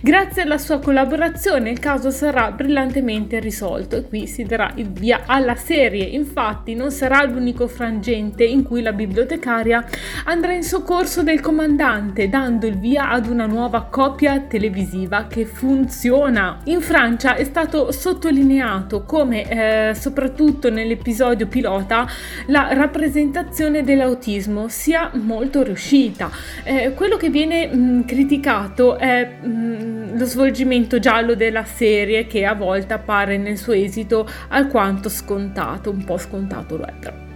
Grazie 0.00 0.42
alla 0.42 0.58
sua 0.58 0.80
collaborazione 0.80 1.70
il 1.70 1.78
caso 1.78 2.10
sarà 2.10 2.50
brillantemente 2.50 3.38
risolto 3.38 3.66
e 3.76 4.08
qui 4.08 4.26
si 4.26 4.44
darà 4.44 4.72
il 4.76 4.90
via 4.90 5.22
alla 5.26 5.56
serie. 5.56 6.04
Infatti 6.04 6.74
non 6.74 6.90
sarà 6.90 7.24
l'unico 7.24 7.66
frangente 7.68 8.44
in 8.44 8.62
cui 8.62 8.82
la 8.82 8.92
bibliotecaria 8.92 9.84
andrà 10.24 10.52
in 10.52 10.62
soccorso 10.62 11.22
del 11.22 11.40
comandante, 11.40 12.28
dando 12.28 12.66
il 12.66 12.78
via 12.78 13.10
ad 13.10 13.26
una 13.26 13.46
nuova 13.46 13.82
coppia 13.90 14.40
televisiva 14.40 15.26
che 15.26 15.44
funziona. 15.44 16.60
In 16.64 16.80
Francia 16.80 17.34
è 17.34 17.44
stato 17.44 17.92
sottolineato 17.92 19.04
come 19.04 19.90
eh, 19.90 19.94
soprattutto 19.94 20.70
nell'episodio 20.70 21.46
pilota 21.46 22.06
la 22.46 22.68
rappresentazione 22.72 23.82
dell'autismo 23.82 24.68
sia 24.68 25.10
molto 25.14 25.62
riuscita. 25.62 26.30
Eh, 26.64 26.92
quello 26.94 27.16
che 27.16 27.30
viene 27.30 27.66
mh, 27.66 28.04
criticato 28.04 28.96
è 28.96 29.24
mh, 29.42 30.16
lo 30.18 30.24
svolgimento 30.24 30.98
giallo 30.98 31.34
della 31.34 31.64
serie 31.64 32.26
che 32.26 32.44
a 32.44 32.54
volte 32.54 32.94
appare 32.94 33.36
nel 33.36 33.47
suo 33.56 33.72
esito 33.72 34.28
alquanto 34.48 35.08
scontato, 35.08 35.90
un 35.90 36.04
po' 36.04 36.18
scontato 36.18 36.76
lo 36.76 36.84
è 36.84 36.92
però. 36.92 37.27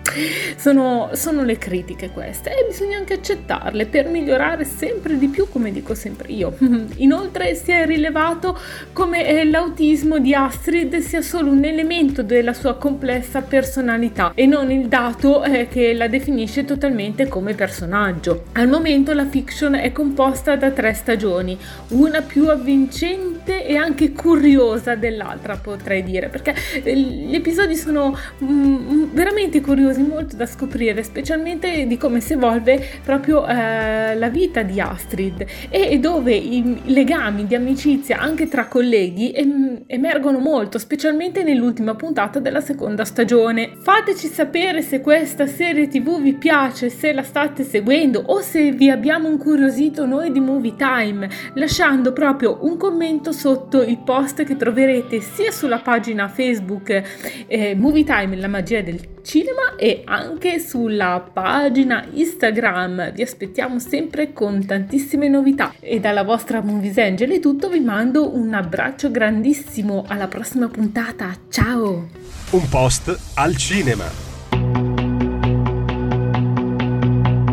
Sono, 0.57 1.11
sono 1.13 1.43
le 1.43 1.59
critiche 1.59 2.11
queste 2.11 2.51
e 2.51 2.67
bisogna 2.69 2.99
anche 2.99 3.15
accettarle 3.15 3.87
per 3.87 4.09
migliorare 4.09 4.65
sempre 4.65 5.19
di 5.19 5.29
più, 5.29 5.49
come 5.49 5.73
dico 5.73 5.95
sempre 5.95 6.33
io. 6.33 6.57
Inoltre 6.97 7.55
si 7.55 7.71
è 7.71 7.87
rilevato 7.87 8.59
come 8.93 9.27
eh, 9.27 9.45
l'autismo 9.45 10.19
di 10.19 10.35
Astrid 10.35 10.99
sia 10.99 11.23
solo 11.23 11.51
un 11.51 11.65
elemento 11.65 12.23
della 12.23 12.53
sua 12.53 12.77
complessa 12.77 13.41
personalità 13.43 14.33
e 14.35 14.47
non 14.47 14.71
il 14.71 14.89
dato 14.89 15.43
eh, 15.45 15.69
che 15.69 15.93
la 15.95 16.09
definisce 16.09 16.65
totalmente 16.65 17.29
come 17.29 17.55
personaggio. 17.55 18.45
Al 18.53 18.69
momento 18.69 19.13
la 19.13 19.27
fiction 19.27 19.75
è 19.75 19.93
composta 19.93 20.57
da 20.57 20.71
tre 20.71 20.95
stagioni, 20.95 21.59
una 21.89 22.21
più 22.23 22.49
avvincente 22.49 23.67
e 23.67 23.77
anche 23.77 24.13
curiosa 24.13 24.95
dell'altra, 24.95 25.57
potrei 25.57 26.03
dire, 26.03 26.29
perché 26.29 26.55
eh, 26.83 26.97
gli 26.97 27.35
episodi 27.35 27.77
sono 27.77 28.17
mm, 28.43 29.05
veramente 29.13 29.61
curiosi 29.61 30.02
quasi 30.03 30.07
molto 30.07 30.37
da 30.37 30.47
scoprire, 30.47 31.03
specialmente 31.03 31.87
di 31.87 31.97
come 31.97 32.21
si 32.21 32.33
evolve 32.35 32.85
proprio 33.05 33.47
eh, 33.47 34.15
la 34.17 34.29
vita 34.29 34.63
di 34.63 34.81
Astrid 34.81 35.45
e, 35.71 35.99
dove 35.99 36.35
i 36.35 36.81
legami 36.87 37.47
di 37.47 37.55
amicizia 37.55 38.19
anche 38.19 38.49
tra 38.49 38.67
colleghi 38.67 39.31
em- 39.31 39.83
emergono 39.87 40.39
molto, 40.39 40.79
specialmente 40.79 41.43
nell'ultima 41.43 41.95
puntata 41.95 42.41
della 42.41 42.61
seconda 42.61 43.05
stagione. 43.05 43.73
Fateci 43.79 44.27
sapere 44.27 44.83
se 44.83 45.01
questa 45.01 45.47
serie 45.47 45.89
tv 45.89 46.21
vi 46.21 46.35
piace, 46.35 46.89
se 46.89 47.13
la 47.13 47.23
state 47.23 47.63
seguendo 47.63 48.23
o 48.27 48.41
se 48.41 48.73
vi 48.73 48.91
abbiamo 48.91 49.29
incuriosito 49.29 50.07
noi 50.07 50.33
di 50.33 50.41
Movie 50.41 50.75
Time, 50.77 51.29
lasciando 51.55 52.13
proprio 52.13 52.59
un 52.63 52.77
commento 52.77 53.33
sotto 53.33 53.83
il 53.83 53.99
post 53.99 54.45
che 54.45 54.57
troverete 54.57 55.21
sia 55.21 55.51
sulla 55.51 55.79
pagina 55.79 56.29
Facebook 56.29 57.03
eh, 57.47 57.75
Movie 57.77 58.05
Time, 58.05 58.37
la 58.37 58.49
magia 58.49 58.81
del 58.81 59.13
cinema 59.23 59.77
e 59.77 60.03
anche 60.05 60.59
sulla 60.59 61.25
pagina 61.33 62.07
Instagram. 62.13 63.13
Vi 63.13 63.23
aspettiamo 63.23 63.79
sempre 63.79 64.33
con 64.33 64.65
tantissime 64.67 65.29
novità 65.29 65.73
e 65.81 66.01
dalla 66.01 66.25
vostra 66.25 66.61
Movies 66.61 66.99
Angel 66.99 67.31
è 67.31 67.41
tutto, 67.41 67.69
vi 67.69 67.81
mando 67.81 68.35
un 68.35 68.53
abbraccio 68.53 69.11
grandissimo, 69.11 70.05
alla 70.07 70.29
prossima 70.29 70.69
puntata, 70.69 71.35
ciao! 71.49 72.09
Un 72.51 72.69
post 72.69 73.19
al 73.35 73.57
cinema. 73.57 74.05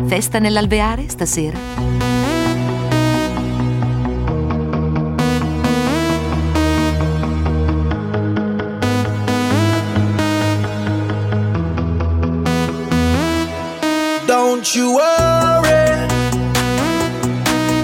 Festa 0.06 0.38
nell'alveare 0.40 1.08
stasera? 1.08 1.56
Don't 14.60 14.74
you 14.74 14.94
worry, 14.94 15.86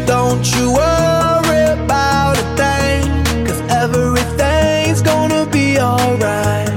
don't 0.04 0.45
you 0.54 0.75
worry 0.75 1.62
about 1.73 2.37
a 2.37 2.45
thing, 2.54 3.47
cause 3.47 3.62
everything's 3.71 5.00
gonna 5.00 5.47
be 5.47 5.78
alright. 5.78 6.68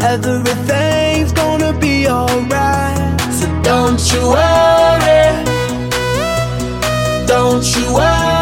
Everything's 0.00 1.32
gonna 1.32 1.72
be 1.72 2.06
alright. 2.06 3.20
So 3.32 3.48
don't 3.62 4.12
you 4.12 4.28
worry, 4.30 5.44
don't 7.26 7.66
you 7.74 7.94
worry 7.94 8.41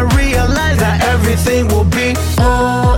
everything 1.41 1.67
will 1.69 1.85
be 1.85 2.13
oh 2.37 2.90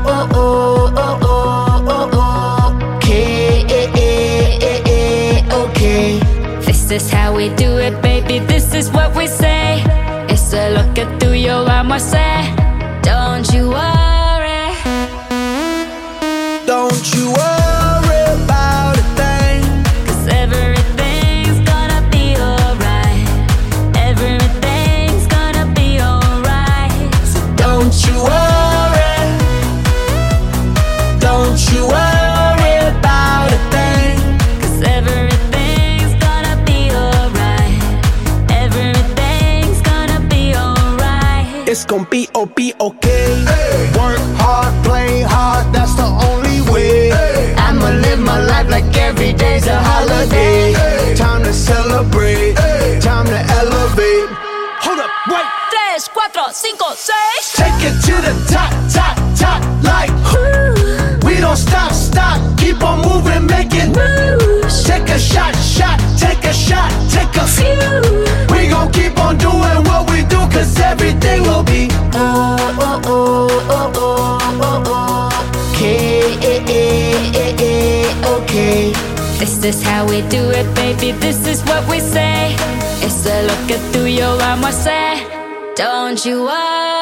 gonna 41.94 42.10
be 42.10 42.28
oh 42.34 42.48
be 42.48 42.74
okay. 42.82 43.46
Work 43.94 44.18
hard, 44.42 44.74
play 44.84 45.22
hard, 45.22 45.72
that's 45.74 45.94
the 45.94 46.10
only 46.30 46.60
way. 46.72 47.12
I'ma 47.54 47.90
live 48.06 48.20
my 48.20 48.44
life 48.44 48.68
like 48.68 48.90
every 48.98 49.34
day's 49.34 49.68
a 49.68 49.78
holiday. 49.78 50.74
Time 51.16 51.44
to 51.44 51.54
celebrate, 51.54 52.56
time 53.00 53.28
to 53.28 53.40
elevate. 53.60 54.30
Hold 54.82 55.00
up, 55.06 55.12
wait. 55.30 55.46
Tres, 55.70 56.10
cuatro, 56.10 56.52
cinco, 56.52 56.96
seis. 56.96 57.33
This 79.44 79.66
is 79.66 79.84
how 79.84 80.08
we 80.08 80.22
do 80.30 80.52
it, 80.52 80.74
baby. 80.74 81.12
This 81.12 81.46
is 81.46 81.62
what 81.64 81.86
we 81.90 82.00
say. 82.00 82.56
It's 83.04 83.26
a 83.26 83.46
look 83.46 83.78
through 83.92 84.06
your 84.06 84.42
armor, 84.42 84.72
say. 84.72 85.28
Don't 85.76 86.26
you 86.26 86.46
worry. 86.46 86.93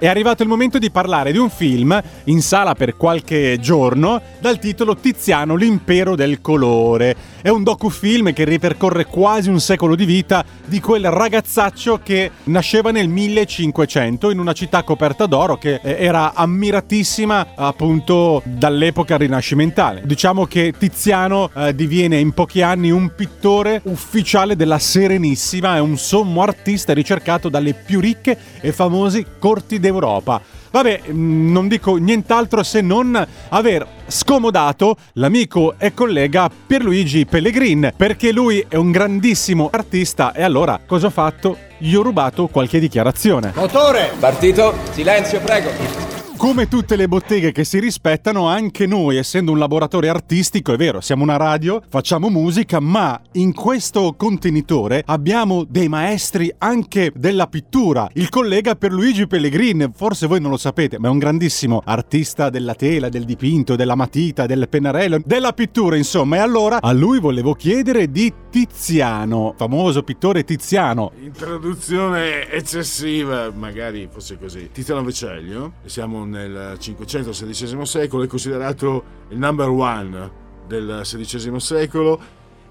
È 0.00 0.06
arrivato 0.06 0.42
il 0.42 0.48
momento 0.48 0.78
di 0.78 0.90
parlare 0.90 1.30
di 1.30 1.36
un 1.36 1.50
film 1.50 2.02
in 2.24 2.40
sala 2.40 2.74
per 2.74 2.96
qualche 2.96 3.58
giorno 3.60 4.22
dal 4.40 4.58
titolo 4.58 4.96
Tiziano 4.96 5.56
l'impero 5.56 6.16
del 6.16 6.40
colore. 6.40 7.14
È 7.42 7.50
un 7.50 7.62
docufilm 7.62 8.32
che 8.32 8.44
ripercorre 8.44 9.04
quasi 9.04 9.50
un 9.50 9.60
secolo 9.60 9.94
di 9.94 10.06
vita 10.06 10.42
di 10.64 10.80
quel 10.80 11.10
ragazzaccio 11.10 12.00
che 12.02 12.30
nasceva 12.44 12.90
nel 12.92 13.08
1500 13.08 14.30
in 14.30 14.38
una 14.38 14.54
città 14.54 14.82
coperta 14.84 15.26
d'oro 15.26 15.58
che 15.58 15.80
eh, 15.82 15.96
era 15.98 16.32
ammiratissima 16.32 17.48
appunto 17.54 18.40
dall'epoca 18.44 19.18
rinascimentale. 19.18 20.00
Diciamo 20.06 20.46
che 20.46 20.72
Tiziano 20.78 21.50
eh, 21.54 21.74
diviene 21.74 22.18
in 22.18 22.32
pochi 22.32 22.62
anni 22.62 22.90
un 22.90 23.14
pittore 23.14 23.82
ufficiale 23.84 24.56
della 24.56 24.78
Serenissima 24.78 25.76
e 25.76 25.80
un 25.80 25.98
sommo 25.98 26.40
artista 26.40 26.94
ricercato 26.94 27.50
dalle 27.50 27.74
più 27.74 28.00
ricche 28.00 28.38
e 28.62 28.72
famosi 28.72 29.26
corti 29.38 29.78
d'Europa. 29.90 30.40
Vabbè, 30.70 31.02
mh, 31.06 31.52
non 31.52 31.68
dico 31.68 31.96
nient'altro 31.96 32.62
se 32.62 32.80
non 32.80 33.26
aver 33.48 33.86
scomodato 34.06 34.96
l'amico 35.14 35.74
e 35.78 35.92
collega 35.94 36.50
Pierluigi 36.66 37.26
Pellegrin, 37.26 37.92
perché 37.96 38.32
lui 38.32 38.64
è 38.68 38.76
un 38.76 38.90
grandissimo 38.90 39.68
artista 39.72 40.32
e 40.32 40.42
allora 40.42 40.80
cosa 40.86 41.08
ho 41.08 41.10
fatto? 41.10 41.56
Gli 41.78 41.94
ho 41.94 42.02
rubato 42.02 42.46
qualche 42.46 42.78
dichiarazione. 42.78 43.52
Motore! 43.54 44.12
Partito, 44.18 44.74
silenzio 44.92 45.40
prego. 45.40 46.19
Come 46.40 46.68
tutte 46.68 46.96
le 46.96 47.06
botteghe 47.06 47.52
che 47.52 47.64
si 47.64 47.78
rispettano, 47.78 48.48
anche 48.48 48.86
noi, 48.86 49.18
essendo 49.18 49.52
un 49.52 49.58
laboratorio 49.58 50.10
artistico, 50.10 50.72
è 50.72 50.78
vero, 50.78 51.02
siamo 51.02 51.22
una 51.22 51.36
radio, 51.36 51.82
facciamo 51.86 52.30
musica, 52.30 52.80
ma 52.80 53.20
in 53.32 53.52
questo 53.52 54.14
contenitore 54.16 55.02
abbiamo 55.04 55.64
dei 55.68 55.88
maestri 55.88 56.50
anche 56.56 57.12
della 57.14 57.46
pittura. 57.46 58.08
Il 58.14 58.30
collega 58.30 58.74
Pierluigi 58.74 59.26
Pellegrin, 59.26 59.90
forse 59.94 60.26
voi 60.26 60.40
non 60.40 60.50
lo 60.50 60.56
sapete, 60.56 60.98
ma 60.98 61.08
è 61.08 61.10
un 61.10 61.18
grandissimo 61.18 61.82
artista 61.84 62.48
della 62.48 62.74
tela, 62.74 63.10
del 63.10 63.26
dipinto, 63.26 63.76
della 63.76 63.94
matita, 63.94 64.46
del 64.46 64.66
pennarello, 64.66 65.20
della 65.22 65.52
pittura, 65.52 65.96
insomma. 65.96 66.36
E 66.36 66.38
allora 66.38 66.78
a 66.80 66.92
lui 66.92 67.20
volevo 67.20 67.52
chiedere 67.52 68.10
di 68.10 68.32
Tiziano, 68.50 69.54
famoso 69.56 70.02
pittore 70.02 70.42
Tiziano. 70.42 71.12
Introduzione 71.20 72.50
eccessiva, 72.50 73.50
magari 73.52 74.08
fosse 74.10 74.36
così. 74.38 74.70
Tiziano 74.72 75.04
Veceglio, 75.04 75.74
siamo 75.84 76.24
nel 76.24 76.76
500-XVI 76.80 77.82
secolo, 77.82 78.24
è 78.24 78.26
considerato 78.26 79.04
il 79.28 79.38
number 79.38 79.68
one 79.68 80.30
del 80.66 81.02
XVI 81.04 81.60
secolo 81.60 82.20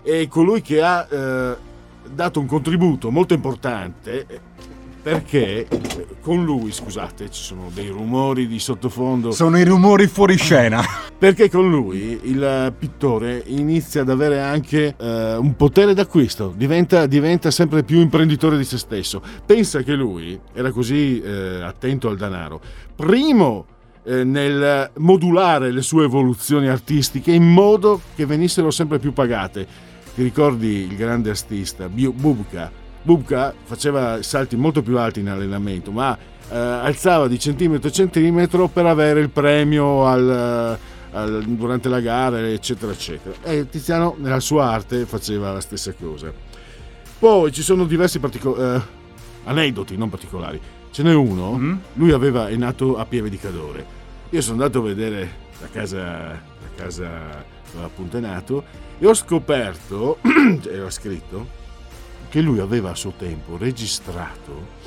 e 0.03 0.27
colui 0.27 0.61
che 0.61 0.81
ha 0.81 1.07
eh, 1.09 1.55
dato 2.13 2.39
un 2.41 2.45
contributo 2.45 3.09
molto 3.09 3.33
importante 3.33 4.25
perché 5.09 5.67
con 6.21 6.45
lui, 6.45 6.71
scusate, 6.71 7.31
ci 7.31 7.41
sono 7.41 7.71
dei 7.73 7.87
rumori 7.87 8.45
di 8.45 8.59
sottofondo. 8.59 9.31
Sono 9.31 9.57
i 9.57 9.63
rumori 9.63 10.05
fuori 10.05 10.37
scena. 10.37 10.83
Perché 11.17 11.49
con 11.49 11.67
lui 11.67 12.19
il 12.23 12.73
pittore 12.77 13.41
inizia 13.47 14.01
ad 14.01 14.09
avere 14.09 14.39
anche 14.39 14.95
eh, 14.95 15.35
un 15.35 15.55
potere 15.55 15.95
d'acquisto, 15.95 16.53
diventa, 16.55 17.07
diventa, 17.07 17.49
sempre 17.49 17.83
più 17.83 17.99
imprenditore 17.99 18.55
di 18.55 18.63
se 18.63 18.77
stesso. 18.77 19.21
Pensa 19.43 19.81
che 19.81 19.93
lui 19.93 20.39
era 20.53 20.71
così 20.71 21.19
eh, 21.19 21.61
attento 21.61 22.07
al 22.07 22.15
denaro. 22.15 22.61
Primo 22.95 23.65
eh, 24.03 24.23
nel 24.23 24.91
modulare 24.97 25.71
le 25.71 25.81
sue 25.81 26.05
evoluzioni 26.05 26.67
artistiche 26.67 27.31
in 27.31 27.47
modo 27.47 27.99
che 28.15 28.27
venissero 28.27 28.69
sempre 28.69 28.99
più 28.99 29.11
pagate. 29.11 29.67
Ti 30.13 30.21
ricordi 30.21 30.87
il 30.89 30.95
grande 30.95 31.31
artista 31.31 31.89
Bubka? 31.89 32.88
Bubka 33.09 33.55
faceva 33.63 34.21
salti 34.21 34.55
molto 34.55 34.83
più 34.83 34.99
alti 34.99 35.21
in 35.21 35.29
allenamento, 35.29 35.89
ma 35.89 36.15
eh, 36.15 36.55
alzava 36.55 37.27
di 37.27 37.39
centimetro 37.39 37.89
a 37.89 37.91
centimetro 37.91 38.67
per 38.67 38.85
avere 38.85 39.19
il 39.19 39.31
premio 39.31 40.05
al, 40.05 40.77
al, 41.13 41.43
durante 41.43 41.89
la 41.89 42.01
gara, 42.01 42.47
eccetera, 42.47 42.91
eccetera. 42.91 43.35
E 43.41 43.67
Tiziano, 43.67 44.15
nella 44.19 44.39
sua 44.39 44.69
arte, 44.69 45.07
faceva 45.07 45.51
la 45.51 45.59
stessa 45.59 45.91
cosa. 45.93 46.31
Poi 47.17 47.51
ci 47.51 47.63
sono 47.63 47.85
diversi 47.85 48.19
partico- 48.19 48.55
eh, 48.55 48.79
aneddoti, 49.45 49.97
non 49.97 50.09
particolari. 50.09 50.61
Ce 50.91 51.01
n'è 51.01 51.13
uno, 51.13 51.57
mm-hmm. 51.57 51.77
lui 51.93 52.11
aveva, 52.11 52.47
è 52.47 52.55
nato 52.57 52.95
a 52.95 53.05
Pieve 53.05 53.31
di 53.31 53.39
Cadore. 53.39 53.83
Io 54.29 54.41
sono 54.41 54.61
andato 54.61 54.77
a 54.77 54.83
vedere 54.83 55.31
la 55.61 55.67
casa, 55.71 55.97
la 55.97 56.69
casa 56.75 57.43
dove 57.71 57.85
appunto 57.85 58.17
è 58.17 58.19
nato 58.19 58.63
e 58.99 59.07
ho 59.07 59.15
scoperto, 59.15 60.19
era 60.69 60.91
scritto, 60.91 61.57
che 62.29 62.41
lui 62.41 62.59
aveva 62.59 62.91
a 62.91 62.95
suo 62.95 63.13
tempo 63.17 63.57
registrato 63.57 64.77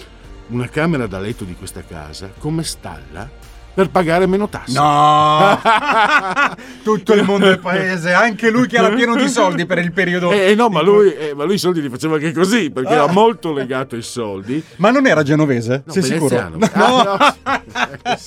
una 0.49 0.69
camera 0.69 1.07
da 1.07 1.19
letto 1.19 1.45
di 1.45 1.55
questa 1.55 1.83
casa 1.83 2.31
come 2.39 2.63
stalla 2.63 3.29
per 3.75 3.89
pagare 3.89 4.27
meno 4.27 4.49
tasse. 4.49 4.79
No! 4.79 5.59
Tutto 6.85 7.15
il 7.15 7.23
mondo 7.25 7.47
del 7.47 7.59
paese, 7.59 8.13
anche 8.13 8.51
lui 8.51 8.67
che 8.67 8.77
era 8.77 8.91
pieno 8.91 9.17
di 9.17 9.29
soldi 9.29 9.65
per 9.65 9.79
il 9.79 9.93
periodo. 9.93 10.31
Eh 10.31 10.55
no, 10.55 10.69
ma 10.69 10.83
lui, 10.83 11.15
eh, 11.15 11.33
ma 11.35 11.45
lui 11.45 11.55
i 11.55 11.59
soldi 11.59 11.81
li 11.81 11.89
faceva 11.89 12.17
anche 12.17 12.33
così, 12.33 12.71
perché 12.71 12.93
era 12.93 13.07
molto 13.07 13.53
legato 13.53 13.95
ai 13.95 14.03
soldi. 14.03 14.63
Ma 14.77 14.91
non 14.91 15.07
era 15.07 15.23
genovese? 15.23 15.85
No, 15.87 15.93
Sei 15.93 16.03
veneziano. 16.03 16.59
sicuro? 16.61 16.83
Ah, 16.85 17.63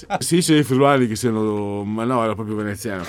no. 0.08 0.17
sì, 0.19 0.39
c'è 0.39 0.56
i 0.56 0.63
friulani 0.63 1.06
che 1.08 1.15
siano, 1.15 1.84
ma 1.84 2.06
no, 2.06 2.23
era 2.23 2.34
proprio 2.34 2.56
veneziano. 2.56 3.04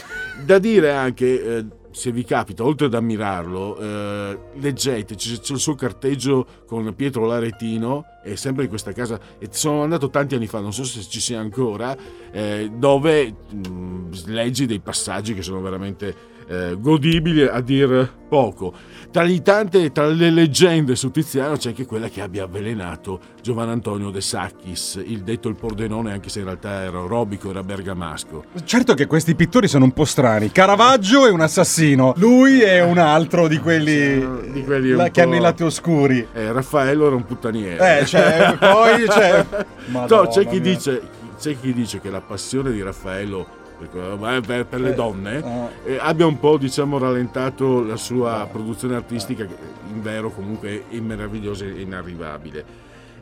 Da 0.45 0.59
dire 0.59 0.93
anche. 0.93 1.57
Eh, 1.57 1.65
se 1.97 2.13
vi 2.13 2.25
capita, 2.25 2.63
oltre 2.63 2.89
ad 2.89 2.95
ammirarlo, 2.95 3.79
eh, 3.79 4.39
leggete, 4.57 5.15
c'è, 5.15 5.39
c'è, 5.39 5.55
il 5.55 5.59
suo 5.59 5.75
carteggio 5.75 6.47
con 6.67 6.95
Pietro 6.95 7.25
Laretino, 7.25 8.05
è 8.23 8.35
sempre 8.35 8.65
in 8.65 8.69
questa 8.69 8.93
casa, 8.93 9.19
e 9.39 9.49
sono 9.51 9.83
andato 9.83 10.11
tanti 10.11 10.35
anni 10.35 10.47
fa, 10.47 10.61
non 10.61 10.75
so 10.75 10.85
se 10.85 11.01
ci 11.09 11.21
sia 11.21 11.41
ancora, 11.41 11.97
eh, 12.33 12.71
dove 12.71 13.35
mh, 13.51 14.25
leggi 14.27 14.67
dei 14.67 14.81
passaggi 14.81 15.33
che 15.33 15.41
sono 15.41 15.63
veramente 15.63 16.15
eh, 16.49 16.77
godibili 16.79 17.43
a 17.43 17.61
dir 17.61 18.11
poco. 18.29 18.73
Tra, 19.11 19.27
tante, 19.43 19.93
tra 19.93 20.07
le 20.07 20.31
leggende 20.31 20.95
su 20.95 21.11
Tiziano 21.11 21.57
c'è 21.57 21.69
anche 21.71 21.87
quella 21.87 22.09
che 22.09 22.21
abbia 22.21 22.45
avvelenato 22.45 23.21
Giovanni 23.41 23.71
Antonio 23.71 24.11
De 24.11 24.21
Sacchis, 24.21 25.01
il 25.03 25.23
detto 25.23 25.49
il 25.49 25.55
Pordenone, 25.55 26.13
anche 26.13 26.29
se 26.29 26.41
in 26.41 26.45
realtà 26.45 26.83
era 26.83 26.99
robico, 26.99 27.49
era 27.51 27.63
bergamasco. 27.63 28.45
Certo 28.65 28.95
che 28.95 29.07
questi 29.07 29.35
pittori 29.35 29.69
sono 29.69 29.85
un 29.85 29.93
po' 29.93 30.05
strani. 30.05 30.53
Caravaggio 30.53 31.27
è 31.27 31.31
un 31.31 31.41
assassino, 31.41 32.13
lui 32.17 32.61
è 32.61 32.83
un 32.83 32.99
altro 32.99 33.49
di 33.49 33.59
quelli, 33.59 34.53
di 34.53 34.65
quelli 34.65 34.91
la, 34.91 35.09
che 35.09 35.23
hanno 35.23 35.37
i 35.37 35.41
lati 35.41 35.63
oscuri. 35.63 36.27
Eh, 36.35 36.53
Raffaello 36.53 37.07
era 37.07 37.17
un 37.17 37.25
puttaniere. 37.25 38.01
Eh, 38.01 38.07
cioè, 38.07 38.57
poi 38.59 39.07
c'è... 39.09 39.47
no, 39.49 39.65
Madonna 39.87 40.29
c'è 40.29 40.47
chi, 40.47 40.61
dice, 40.61 41.01
c'è 41.39 41.59
chi 41.59 41.73
dice 41.73 42.01
che 42.01 42.11
la 42.11 42.21
passione 42.21 42.71
di 42.71 42.83
Raffaello 42.83 43.65
per, 43.79 44.43
per- 44.47 44.67
per 44.67 44.81
le 44.81 44.91
Eh, 44.91 44.95
donne 44.95 45.71
eh. 45.85 45.93
eh, 45.95 45.99
abbia 46.01 46.27
un 46.27 46.39
po' 46.39 46.57
diciamo 46.57 46.99
rallentato 46.99 47.83
la 47.83 47.97
sua 47.97 48.49
produzione 48.51 48.97
artistica 48.97 49.45
che 49.45 49.55
in 49.93 50.03
vero 50.03 50.31
comunque 50.31 50.85
è 50.89 50.99
meravigliosa 50.99 51.65
e 51.65 51.81
inarrivabile. 51.81 52.65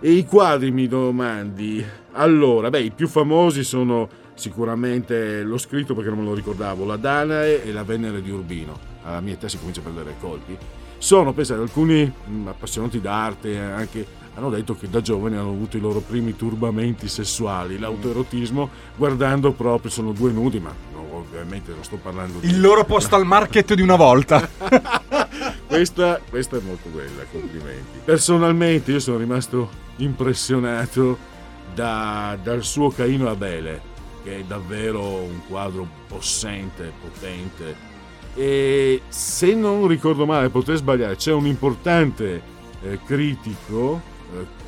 E 0.01 0.11
i 0.11 0.25
quadri 0.27 0.71
mi 0.71 0.87
domandi? 0.87 1.85
Allora 2.13 2.69
beh 2.71 2.81
i 2.83 2.91
più 2.91 3.09
famosi 3.09 3.65
sono 3.65 4.09
sicuramente 4.35 5.43
l'ho 5.43 5.59
scritto 5.59 5.95
perché 5.95 6.11
non 6.11 6.19
me 6.21 6.25
lo 6.25 6.35
ricordavo 6.35 6.85
la 6.85 6.97
Danae 6.97 7.65
e 7.65 7.73
la 7.73 7.85
Venere 7.85 8.21
di 8.23 8.31
Urbino. 8.31 8.79
Alla 9.05 9.21
mia 9.21 9.35
età 9.35 9.49
si 9.49 9.59
comincia 9.59 9.81
a 9.81 9.85
prendere 9.85 10.15
colpi. 10.21 10.57
Sono 10.99 11.33
pensate 11.33 11.61
alcuni 11.61 12.05
mh, 12.05 12.49
appassionati 12.49 13.01
d'arte 13.01 13.59
anche 13.59 14.07
hanno 14.35 14.51
detto 14.51 14.75
che 14.75 14.89
da 14.89 15.01
giovani 15.01 15.37
hanno 15.37 15.51
avuto 15.51 15.77
i 15.77 15.81
loro 15.81 16.01
primi 16.01 16.35
turbamenti 16.35 17.09
sessuali, 17.09 17.79
l'autoerotismo, 17.79 18.69
guardando 18.97 19.53
proprio, 19.53 19.91
sono 19.91 20.13
due 20.13 20.33
nudi, 20.33 20.59
ma 20.59 20.75
no, 20.93 21.07
ovviamente 21.13 21.73
non 21.73 21.85
sto 21.85 21.97
parlando 21.97 22.41
di... 22.41 22.49
Il 22.49 22.61
loro 22.61 22.83
postal 22.85 23.25
market 23.25 23.75
di 23.75 23.83
una 23.83 23.97
volta. 23.97 24.49
questa, 25.69 26.21
questa 26.29 26.57
è 26.57 26.61
molto 26.61 26.89
bella, 26.89 27.23
complimenti. 27.31 28.01
Personalmente 28.05 28.91
io 28.91 28.99
sono 29.01 29.19
rimasto 29.19 29.71
impressionato 29.97 31.17
da- 31.73 32.37
dal 32.43 32.65
suo 32.65 32.91
Caino 32.91 33.29
Abele, 33.29 33.81
che 34.25 34.39
è 34.39 34.43
davvero 34.43 35.03
un 35.03 35.41
quadro 35.47 35.87
possente, 36.09 36.93
potente. 37.01 37.93
E 38.35 39.03
se 39.07 39.55
non 39.55 39.87
ricordo 39.87 40.27
male, 40.27 40.49
potrei 40.49 40.77
sbagliare, 40.77 41.15
c'è 41.15 41.33
un 41.33 41.47
importante 41.47 42.43
eh, 42.83 42.99
critico, 43.05 44.13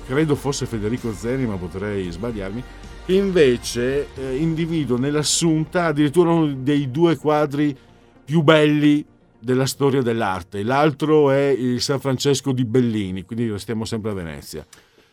credo 0.06 0.34
fosse 0.34 0.66
Federico 0.66 1.12
Zeri, 1.12 1.46
ma 1.46 1.56
potrei 1.56 2.10
sbagliarmi, 2.10 2.62
invece 3.06 4.08
eh, 4.14 4.36
individua 4.36 4.98
nell'assunta 4.98 5.86
addirittura 5.86 6.30
uno 6.30 6.52
dei 6.54 6.90
due 6.90 7.16
quadri 7.16 7.76
più 8.24 8.42
belli 8.42 9.04
della 9.38 9.66
storia 9.66 10.02
dell'arte. 10.02 10.62
L'altro 10.62 11.30
è 11.30 11.46
il 11.48 11.80
San 11.80 12.00
Francesco 12.00 12.52
di 12.52 12.64
Bellini, 12.64 13.22
quindi 13.22 13.50
restiamo 13.50 13.84
sempre 13.84 14.10
a 14.10 14.14
Venezia. 14.14 14.66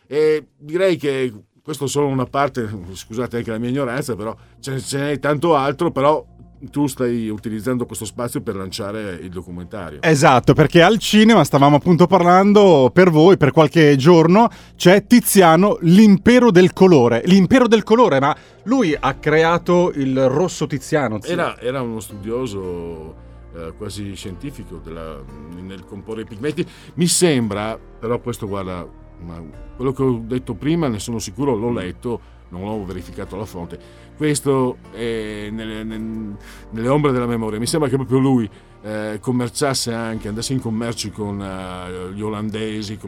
E 0.06 0.46
direi 0.56 0.96
che 0.96 1.32
questo 1.62 1.84
è 1.84 1.88
solo 1.88 2.08
una 2.08 2.26
parte, 2.26 2.68
scusate 2.92 3.38
anche 3.38 3.50
la 3.50 3.58
mia 3.58 3.70
ignoranza, 3.70 4.14
però 4.16 4.36
ce 4.60 4.80
ce 4.80 4.98
n'è 4.98 5.18
tanto 5.18 5.54
altro, 5.54 5.90
però 5.90 6.24
tu 6.70 6.86
stai 6.86 7.28
utilizzando 7.28 7.86
questo 7.86 8.04
spazio 8.04 8.40
per 8.40 8.56
lanciare 8.56 9.18
il 9.22 9.30
documentario. 9.30 10.00
Esatto, 10.02 10.54
perché 10.54 10.82
al 10.82 10.98
cinema 10.98 11.44
stavamo 11.44 11.76
appunto 11.76 12.06
parlando 12.06 12.90
per 12.92 13.10
voi, 13.10 13.36
per 13.36 13.52
qualche 13.52 13.96
giorno, 13.96 14.48
c'è 14.76 15.06
Tiziano, 15.06 15.78
l'impero 15.82 16.50
del 16.50 16.72
colore. 16.72 17.22
L'impero 17.26 17.68
del 17.68 17.82
colore, 17.82 18.20
ma 18.20 18.36
lui 18.64 18.96
ha 18.98 19.14
creato 19.14 19.92
il 19.94 20.28
rosso 20.28 20.66
Tiziano. 20.66 21.20
Era, 21.22 21.58
era 21.60 21.80
uno 21.82 22.00
studioso 22.00 23.14
eh, 23.54 23.72
quasi 23.76 24.14
scientifico 24.14 24.80
della- 24.82 25.22
nel 25.60 25.84
comporre 25.84 26.22
i 26.22 26.26
pigmenti. 26.26 26.66
Mi 26.94 27.06
sembra, 27.06 27.78
però 27.78 28.18
questo 28.20 28.46
guarda, 28.48 28.86
ma 29.20 29.42
quello 29.76 29.92
che 29.92 30.02
ho 30.02 30.22
detto 30.24 30.54
prima 30.54 30.88
ne 30.88 30.98
sono 30.98 31.18
sicuro, 31.18 31.54
l'ho 31.54 31.70
letto, 31.72 32.20
non 32.50 32.64
ho 32.64 32.84
verificato 32.84 33.36
la 33.36 33.44
fonte. 33.44 33.78
Questo 34.16 34.76
è 34.92 35.48
nelle, 35.50 35.82
nel- 35.82 36.36
nelle 36.70 36.88
ombre 36.88 37.12
della 37.12 37.26
memoria. 37.26 37.58
Mi 37.58 37.66
sembra 37.66 37.88
che 37.88 37.96
proprio 37.96 38.18
lui 38.18 38.48
eh, 38.84 39.18
commerciasse 39.20 39.92
anche, 39.92 40.28
andasse 40.28 40.52
in 40.52 40.60
commercio 40.60 41.10
con 41.10 41.40
eh, 41.40 42.12
gli 42.14 42.20
olandesi, 42.20 42.98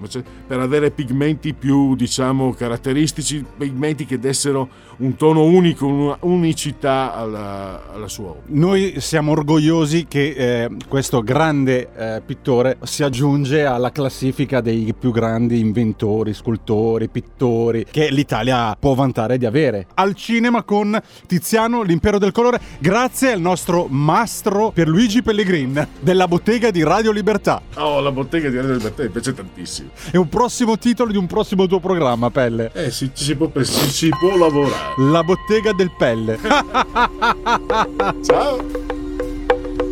per 0.46 0.58
avere 0.58 0.90
pigmenti 0.90 1.52
più, 1.52 1.94
diciamo, 1.94 2.54
caratteristici, 2.54 3.44
pigmenti 3.56 4.06
che 4.06 4.18
dessero 4.18 4.68
un 4.98 5.14
tono 5.16 5.44
unico, 5.44 5.86
una 5.86 6.16
unicità 6.20 7.14
alla, 7.14 7.92
alla 7.92 8.08
sua 8.08 8.30
opera. 8.30 8.44
Noi 8.46 8.94
siamo 9.00 9.32
orgogliosi 9.32 10.06
che 10.08 10.34
eh, 10.36 10.70
questo 10.88 11.22
grande 11.22 11.90
eh, 11.94 12.22
pittore 12.24 12.78
si 12.84 13.02
aggiunge 13.02 13.64
alla 13.64 13.92
classifica 13.92 14.62
dei 14.62 14.94
più 14.98 15.10
grandi 15.10 15.60
inventori, 15.60 16.32
scultori, 16.32 17.08
pittori 17.08 17.84
che 17.90 18.08
l'Italia 18.10 18.74
può 18.78 18.94
vantare 18.94 19.36
di 19.36 19.44
avere. 19.44 19.88
Al 19.94 20.14
cinema 20.14 20.62
con 20.62 20.98
Tiziano, 21.26 21.82
l'impero 21.82 22.18
del 22.18 22.32
colore, 22.32 22.60
grazie 22.78 23.32
al 23.32 23.40
nostro 23.40 23.86
mastro 23.88 24.70
Pierluigi 24.70 25.22
Pellegrin 25.66 25.88
della 26.00 26.28
bottega 26.28 26.70
di 26.70 26.82
Radio 26.82 27.10
Libertà. 27.10 27.60
Oh, 27.74 28.00
la 28.00 28.12
bottega 28.12 28.48
di 28.48 28.56
Radio 28.56 28.72
Libertà 28.74 29.02
mi 29.02 29.08
piace 29.08 29.34
tantissimo. 29.34 29.90
È 30.10 30.16
un 30.16 30.28
prossimo 30.28 30.78
titolo 30.78 31.10
di 31.10 31.18
un 31.18 31.26
prossimo 31.26 31.66
tuo 31.66 31.80
programma, 31.80 32.30
Pelle. 32.30 32.70
Eh, 32.72 32.90
si, 32.90 33.10
ci 33.12 33.24
si 33.24 33.34
può, 33.36 33.50
si, 33.62 33.90
si 33.90 34.08
può 34.08 34.36
lavorare. 34.36 34.94
La 34.98 35.22
bottega 35.22 35.72
del 35.72 35.90
Pelle. 35.96 36.38
Ciao. 38.24 38.64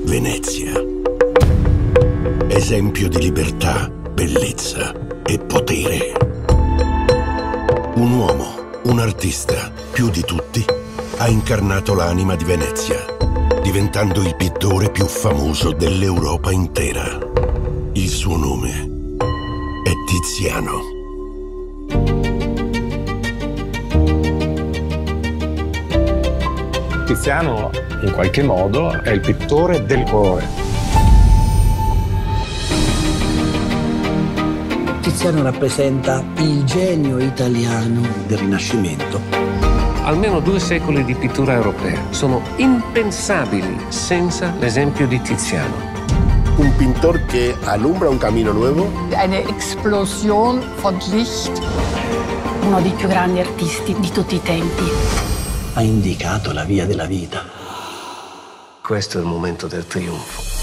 Venezia. 0.04 0.72
Esempio 2.48 3.08
di 3.08 3.18
libertà, 3.18 3.88
bellezza 3.88 4.92
e 5.24 5.38
potere. 5.38 6.12
Un 7.94 8.12
uomo, 8.12 8.70
un 8.84 8.98
artista, 8.98 9.72
più 9.92 10.10
di 10.10 10.22
tutti, 10.22 10.64
ha 11.18 11.28
incarnato 11.28 11.94
l'anima 11.94 12.34
di 12.36 12.44
Venezia, 12.44 13.04
diventando 13.64 14.20
il 14.20 14.36
pittore 14.36 14.90
più 14.90 15.06
famoso 15.06 15.72
dell'Europa 15.72 16.52
intera. 16.52 17.18
Il 17.94 18.08
suo 18.10 18.36
nome 18.36 19.16
è 19.82 19.90
Tiziano. 20.06 20.80
Tiziano, 27.06 27.70
in 28.02 28.12
qualche 28.12 28.42
modo, 28.42 29.00
è 29.00 29.10
il 29.10 29.20
pittore 29.20 29.82
del 29.86 30.04
colore. 30.10 30.46
Tiziano 35.00 35.42
rappresenta 35.42 36.22
il 36.36 36.64
genio 36.64 37.18
italiano 37.18 38.02
del 38.26 38.36
Rinascimento. 38.36 39.73
Almeno 40.06 40.40
due 40.40 40.60
secoli 40.60 41.02
di 41.02 41.14
pittura 41.14 41.54
europea 41.54 41.98
sono 42.10 42.42
impensabili 42.56 43.86
senza 43.88 44.52
l'esempio 44.58 45.06
di 45.06 45.18
Tiziano. 45.22 45.74
Un 46.56 46.76
pintor 46.76 47.24
che 47.24 47.56
alumbra 47.62 48.10
un 48.10 48.18
cammino 48.18 48.52
nuovo. 48.52 49.08
Eine 49.12 49.48
Explosion 49.48 50.62
von 50.82 50.98
Licht. 51.08 51.58
Uno 52.64 52.82
dei 52.82 52.92
più 52.92 53.08
grandi 53.08 53.40
artisti 53.40 53.94
di 53.98 54.10
tutti 54.10 54.34
i 54.34 54.42
tempi. 54.42 54.84
Ha 55.72 55.80
indicato 55.80 56.52
la 56.52 56.64
via 56.64 56.84
della 56.84 57.06
vita. 57.06 57.42
Questo 58.82 59.16
è 59.16 59.20
il 59.22 59.26
momento 59.26 59.66
del 59.66 59.86
trionfo. 59.86 60.53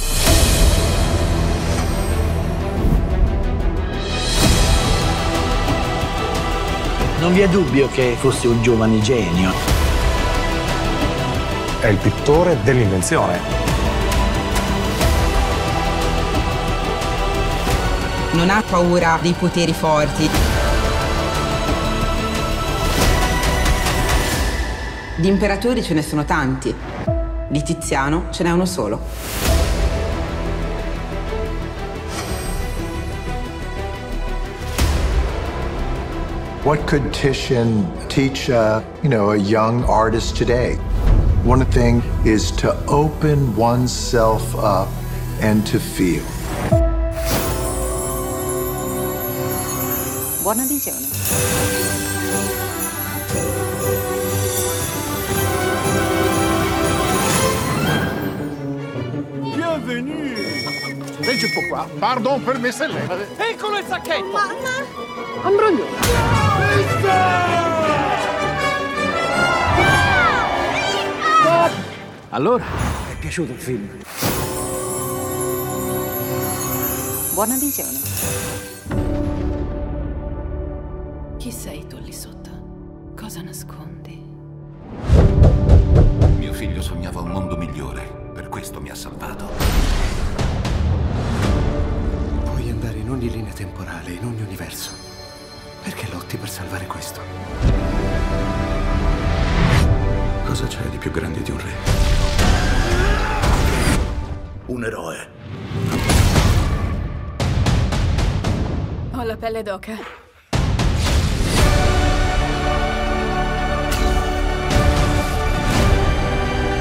Non 7.22 7.34
vi 7.34 7.42
è 7.42 7.48
dubbio 7.48 7.88
che 7.88 8.16
fosse 8.18 8.48
un 8.48 8.64
giovane 8.64 9.00
genio. 9.00 9.52
È 11.80 11.86
il 11.86 11.98
pittore 11.98 12.58
dell'invenzione. 12.64 13.40
Non 18.32 18.50
ha 18.50 18.64
paura 18.68 19.20
dei 19.22 19.34
poteri 19.34 19.72
forti. 19.72 20.28
Di 25.18 25.28
imperatori 25.28 25.84
ce 25.84 25.94
ne 25.94 26.02
sono 26.02 26.26
tanti. 26.26 26.76
Di 27.50 27.62
Tiziano 27.62 28.30
ce 28.32 28.42
n'è 28.42 28.50
uno 28.50 28.66
solo. 28.66 29.51
What 36.64 36.86
could 36.86 37.12
Titian 37.12 37.90
teach, 38.08 38.52
uh, 38.52 38.84
you 39.02 39.10
know, 39.10 39.32
a 39.32 39.36
young 39.36 39.84
artist 39.86 40.36
today? 40.38 40.76
One 41.44 41.66
thing 41.66 42.04
is 42.24 42.52
to 42.58 42.78
open 42.86 43.56
oneself 43.56 44.56
up 44.56 44.88
and 45.42 45.66
to 45.66 45.80
feel. 45.80 46.22
Buona 50.44 50.62
visione. 50.70 51.10
Bienvenue 59.56 60.62
Leggi 61.22 61.48
pourquoi 61.54 61.88
Pardon 62.00 62.40
per 62.40 62.60
mes 62.60 62.72
célèbres. 62.72 63.28
Eccolo 63.40 63.80
il 63.80 63.86
sacchetto! 63.88 64.28
Mamma 64.28 64.86
Ambroglio 65.44 66.41
Allora, 72.34 72.64
è 73.12 73.18
piaciuto 73.20 73.52
il 73.52 73.60
film? 73.60 73.90
Buona 77.34 77.58
visione. 77.58 78.00
Chi 81.38 81.52
sei 81.52 81.86
tu 81.88 81.98
lì 82.00 82.14
sotto? 82.14 82.50
Cosa 83.20 83.42
nascondi? 83.42 84.24
Mio 86.38 86.54
figlio 86.54 86.82
sognava 86.82 87.20
un 87.22 87.32
mondo 87.32 87.58
migliore, 87.58 88.32
per 88.34 88.48
questo 88.48 88.80
mi 88.80 88.90
ha 88.90 88.96
salvato. 88.96 89.50
Puoi 92.46 92.70
andare 92.70 92.98
in 92.98 93.10
ogni 93.10 93.30
linea 93.30 93.54
temporale, 93.54 94.12
in 94.12 94.24
ogni 94.24 94.42
universo. 94.42 95.11
Perché 95.84 96.08
lotti 96.12 96.38
per 96.38 96.50
salvare 96.50 96.86
questo? 96.86 97.20
Cosa 100.46 100.68
c'è 100.68 100.82
di 100.90 100.98
più 100.98 101.12
grande 101.12 101.42
di 101.42 101.52
un 101.52 101.58
re? 101.58 101.74
Un 104.68 104.84
eroe. 104.84 105.30
Ho 109.14 109.24
la 109.24 109.36
pelle 109.38 109.64
d'oca. 109.64 109.94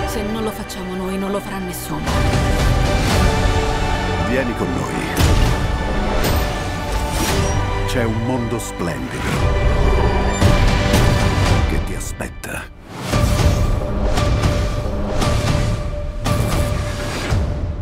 Se 0.06 0.22
non 0.22 0.42
lo 0.42 0.50
facciamo 0.50 0.94
noi, 0.94 1.16
non 1.16 1.30
lo 1.30 1.40
farà 1.40 1.58
nessuno. 1.58 2.04
Vieni 4.28 4.54
con 4.56 4.72
noi. 4.72 5.39
C'è 7.92 8.04
un 8.04 8.24
mondo 8.24 8.56
splendido 8.60 9.28
che 11.68 11.84
ti 11.86 11.94
aspetta. 11.96 12.62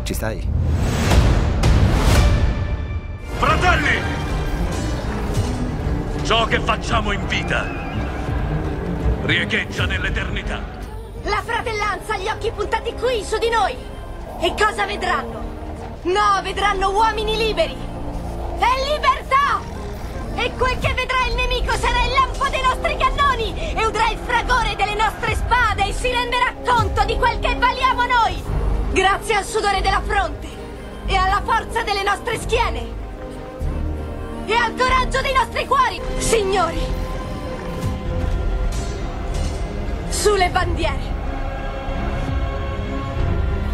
Ci 0.01 0.13
stai? 0.15 0.49
Fratelli! 3.37 4.01
Ciò 6.23 6.45
che 6.45 6.59
facciamo 6.59 7.11
in 7.11 7.27
vita 7.27 7.67
riecheggia 9.25 9.85
nell'eternità. 9.85 10.59
La 11.21 11.43
fratellanza 11.45 12.15
ha 12.15 12.17
gli 12.17 12.29
occhi 12.29 12.49
puntati 12.49 12.95
qui, 12.95 13.23
su 13.23 13.37
di 13.37 13.49
noi! 13.49 13.75
E 14.39 14.55
cosa 14.57 14.87
vedranno? 14.87 15.43
No, 16.01 16.41
vedranno 16.41 16.89
uomini 16.89 17.37
liberi! 17.37 17.77
E 18.57 18.91
libertà! 18.91 19.08
E 20.41 20.53
quel 20.57 20.79
che 20.79 20.93
vedrà 20.93 21.25
il 21.27 21.35
nemico 21.35 21.75
sarà 21.75 22.05
il 22.05 22.13
lampo 22.13 22.47
dei 22.47 22.61
nostri 22.61 22.95
cannoni! 22.95 23.73
E 23.75 23.85
udrà 23.85 24.09
il 24.09 24.17
fragore 24.23 24.73
delle 24.77 24.95
nostre 24.95 25.35
spade 25.35 25.87
e 25.87 25.91
si 25.91 26.09
renderà 26.09 26.53
conto 26.65 27.03
di 27.03 27.17
quel 27.17 27.39
che 27.39 27.55
valiamo 27.55 28.05
noi! 28.05 28.41
Grazie 28.93 29.35
al 29.35 29.43
sudore 29.43 29.81
della 29.81 30.01
fronte! 30.01 30.47
E 31.07 31.15
alla 31.15 31.41
forza 31.43 31.83
delle 31.83 32.03
nostre 32.03 32.39
schiene! 32.39 32.87
E 34.45 34.53
al 34.53 34.75
coraggio 34.77 35.21
dei 35.21 35.33
nostri 35.33 35.67
cuori! 35.67 35.99
Signori! 36.19 36.79
Sulle 40.07 40.49
bandiere! 40.49 41.17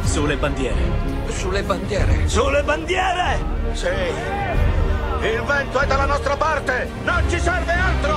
Sulle 0.02 0.36
bandiere. 0.36 0.82
Sulle 1.28 1.62
bandiere. 1.62 2.28
Sulle 2.28 2.64
bandiere! 2.64 3.40
Sì! 3.74 4.55
Il 5.26 5.42
vento 5.42 5.80
è 5.80 5.88
dalla 5.88 6.06
nostra 6.06 6.38
parte! 6.38 6.88
Non 7.04 7.24
ci 7.28 7.40
serve 7.40 7.72
altro! 7.72 8.16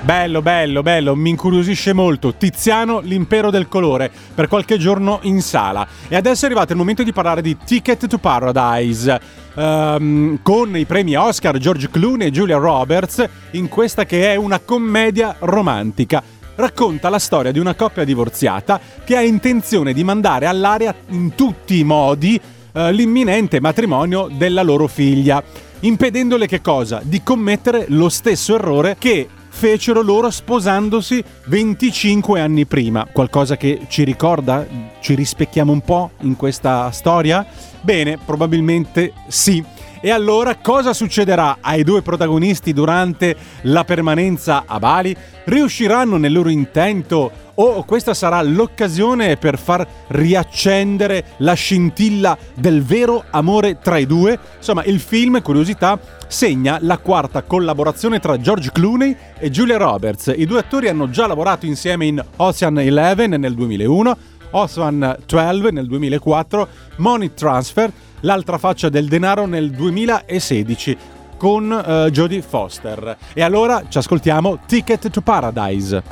Bello, 0.00 0.40
bello, 0.40 0.82
bello, 0.82 1.14
mi 1.14 1.28
incuriosisce 1.28 1.92
molto. 1.92 2.34
Tiziano, 2.34 3.00
l'impero 3.00 3.50
del 3.50 3.68
colore, 3.68 4.10
per 4.34 4.48
qualche 4.48 4.78
giorno 4.78 5.18
in 5.22 5.42
sala. 5.42 5.86
E 6.08 6.16
adesso 6.16 6.46
è 6.46 6.48
arrivato 6.48 6.72
il 6.72 6.78
momento 6.78 7.02
di 7.02 7.12
parlare 7.12 7.42
di 7.42 7.56
Ticket 7.62 8.06
to 8.06 8.16
Paradise. 8.16 9.20
ehm, 9.54 10.38
con 10.42 10.74
i 10.74 10.86
premi 10.86 11.16
Oscar, 11.16 11.58
George 11.58 11.90
Clooney 11.90 12.28
e 12.28 12.30
Julia 12.30 12.56
Roberts, 12.56 13.28
in 13.52 13.68
questa 13.68 14.06
che 14.06 14.32
è 14.32 14.36
una 14.36 14.58
commedia 14.58 15.36
romantica. 15.40 16.22
Racconta 16.60 17.08
la 17.08 17.18
storia 17.18 17.52
di 17.52 17.58
una 17.58 17.74
coppia 17.74 18.04
divorziata 18.04 18.78
che 19.02 19.16
ha 19.16 19.22
intenzione 19.22 19.94
di 19.94 20.04
mandare 20.04 20.44
all'aria 20.44 20.94
in 21.08 21.34
tutti 21.34 21.78
i 21.78 21.84
modi 21.84 22.38
eh, 22.72 22.92
l'imminente 22.92 23.62
matrimonio 23.62 24.28
della 24.30 24.60
loro 24.60 24.86
figlia, 24.86 25.42
impedendole 25.80 26.46
che 26.46 26.60
cosa? 26.60 27.00
Di 27.02 27.22
commettere 27.22 27.86
lo 27.88 28.10
stesso 28.10 28.56
errore 28.56 28.96
che 28.98 29.26
fecero 29.48 30.02
loro 30.02 30.28
sposandosi 30.28 31.24
25 31.46 32.38
anni 32.38 32.66
prima. 32.66 33.08
Qualcosa 33.10 33.56
che 33.56 33.86
ci 33.88 34.04
ricorda? 34.04 34.66
Ci 35.00 35.14
rispecchiamo 35.14 35.72
un 35.72 35.80
po' 35.80 36.10
in 36.20 36.36
questa 36.36 36.90
storia? 36.90 37.46
Bene, 37.80 38.18
probabilmente 38.22 39.14
sì. 39.28 39.64
E 40.02 40.10
allora 40.10 40.56
cosa 40.56 40.94
succederà 40.94 41.58
ai 41.60 41.84
due 41.84 42.00
protagonisti 42.00 42.72
durante 42.72 43.36
la 43.62 43.84
permanenza 43.84 44.62
a 44.66 44.78
Bali? 44.78 45.14
Riusciranno 45.44 46.16
nel 46.16 46.32
loro 46.32 46.48
intento 46.48 47.30
o 47.54 47.84
questa 47.84 48.14
sarà 48.14 48.40
l'occasione 48.40 49.36
per 49.36 49.58
far 49.58 49.86
riaccendere 50.06 51.34
la 51.38 51.52
scintilla 51.52 52.38
del 52.54 52.82
vero 52.82 53.24
amore 53.28 53.78
tra 53.78 53.98
i 53.98 54.06
due? 54.06 54.38
Insomma, 54.56 54.84
il 54.84 55.00
film, 55.00 55.42
curiosità, 55.42 56.00
segna 56.26 56.78
la 56.80 56.96
quarta 56.96 57.42
collaborazione 57.42 58.20
tra 58.20 58.40
George 58.40 58.72
Clooney 58.72 59.14
e 59.38 59.50
Julia 59.50 59.76
Roberts. 59.76 60.32
I 60.34 60.46
due 60.46 60.60
attori 60.60 60.88
hanno 60.88 61.10
già 61.10 61.26
lavorato 61.26 61.66
insieme 61.66 62.06
in 62.06 62.24
Ocean 62.36 62.74
11 62.76 63.36
nel 63.36 63.52
2001, 63.52 64.16
Ocean 64.52 65.18
12 65.26 65.72
nel 65.72 65.86
2004, 65.86 66.68
Money 66.96 67.32
Transfer, 67.34 67.92
l'altra 68.20 68.58
faccia 68.58 68.88
del 68.88 69.08
denaro 69.08 69.46
nel 69.46 69.70
2016 69.70 70.96
con 71.36 71.70
uh, 71.70 72.10
Jodie 72.10 72.42
Foster. 72.42 73.16
E 73.32 73.42
allora 73.42 73.84
ci 73.88 73.98
ascoltiamo 73.98 74.60
Ticket 74.66 75.08
to 75.08 75.20
Paradise. 75.20 76.02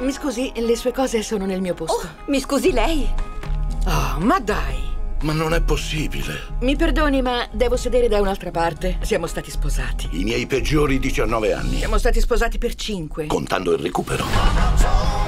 Mi 0.00 0.12
scusi, 0.12 0.52
le 0.56 0.76
sue 0.76 0.92
cose 0.92 1.22
sono 1.22 1.46
nel 1.46 1.62
mio 1.62 1.72
posto. 1.72 2.06
Oh, 2.06 2.10
mi 2.26 2.38
scusi 2.38 2.72
lei? 2.72 3.08
Oh, 3.86 4.18
ma 4.18 4.38
dai! 4.38 4.94
Ma 5.22 5.32
non 5.32 5.54
è 5.54 5.62
possibile. 5.62 6.34
Mi 6.60 6.76
perdoni, 6.76 7.22
ma 7.22 7.48
devo 7.50 7.76
sedere 7.76 8.06
da 8.06 8.20
un'altra 8.20 8.50
parte. 8.50 8.98
Siamo 9.00 9.26
stati 9.26 9.50
sposati. 9.50 10.08
I 10.12 10.24
miei 10.24 10.46
peggiori 10.46 10.98
19 10.98 11.54
anni. 11.54 11.78
Siamo 11.78 11.96
stati 11.96 12.20
sposati 12.20 12.58
per 12.58 12.74
5. 12.74 13.26
Contando 13.26 13.72
il 13.72 13.78
recupero. 13.78 15.25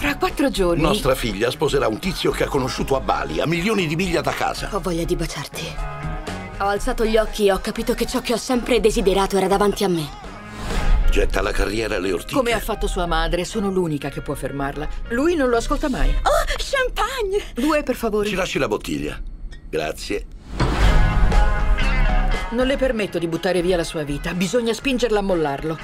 Fra 0.00 0.16
quattro 0.16 0.48
giorni. 0.48 0.80
Nostra 0.80 1.14
figlia 1.14 1.50
sposerà 1.50 1.86
un 1.86 1.98
tizio 1.98 2.30
che 2.30 2.44
ha 2.44 2.46
conosciuto 2.46 2.96
a 2.96 3.00
Bali, 3.00 3.38
a 3.38 3.46
milioni 3.46 3.86
di 3.86 3.96
miglia 3.96 4.22
da 4.22 4.30
casa. 4.30 4.70
Ho 4.72 4.80
voglia 4.80 5.04
di 5.04 5.14
baciarti. 5.14 5.62
Ho 6.60 6.64
alzato 6.64 7.04
gli 7.04 7.18
occhi 7.18 7.48
e 7.48 7.52
ho 7.52 7.58
capito 7.58 7.92
che 7.92 8.06
ciò 8.06 8.22
che 8.22 8.32
ho 8.32 8.38
sempre 8.38 8.80
desiderato 8.80 9.36
era 9.36 9.46
davanti 9.46 9.84
a 9.84 9.88
me. 9.88 10.08
Getta 11.10 11.42
la 11.42 11.52
carriera 11.52 11.96
alle 11.96 12.12
ortiche. 12.12 12.34
Come 12.34 12.52
ha 12.52 12.60
fatto 12.60 12.86
sua 12.86 13.04
madre, 13.04 13.44
sono 13.44 13.70
l'unica 13.70 14.08
che 14.08 14.22
può 14.22 14.32
fermarla. 14.32 14.88
Lui 15.10 15.34
non 15.34 15.50
lo 15.50 15.58
ascolta 15.58 15.90
mai. 15.90 16.08
Oh, 16.08 16.44
champagne! 16.56 17.44
Due, 17.52 17.82
per 17.82 17.94
favore. 17.94 18.26
Ci 18.26 18.36
lasci 18.36 18.58
la 18.58 18.68
bottiglia. 18.68 19.20
Grazie. 19.68 20.26
Non 22.52 22.66
le 22.66 22.78
permetto 22.78 23.18
di 23.18 23.28
buttare 23.28 23.60
via 23.60 23.76
la 23.76 23.84
sua 23.84 24.02
vita. 24.02 24.32
Bisogna 24.32 24.72
spingerla 24.72 25.18
a 25.18 25.22
mollarlo. 25.22 25.78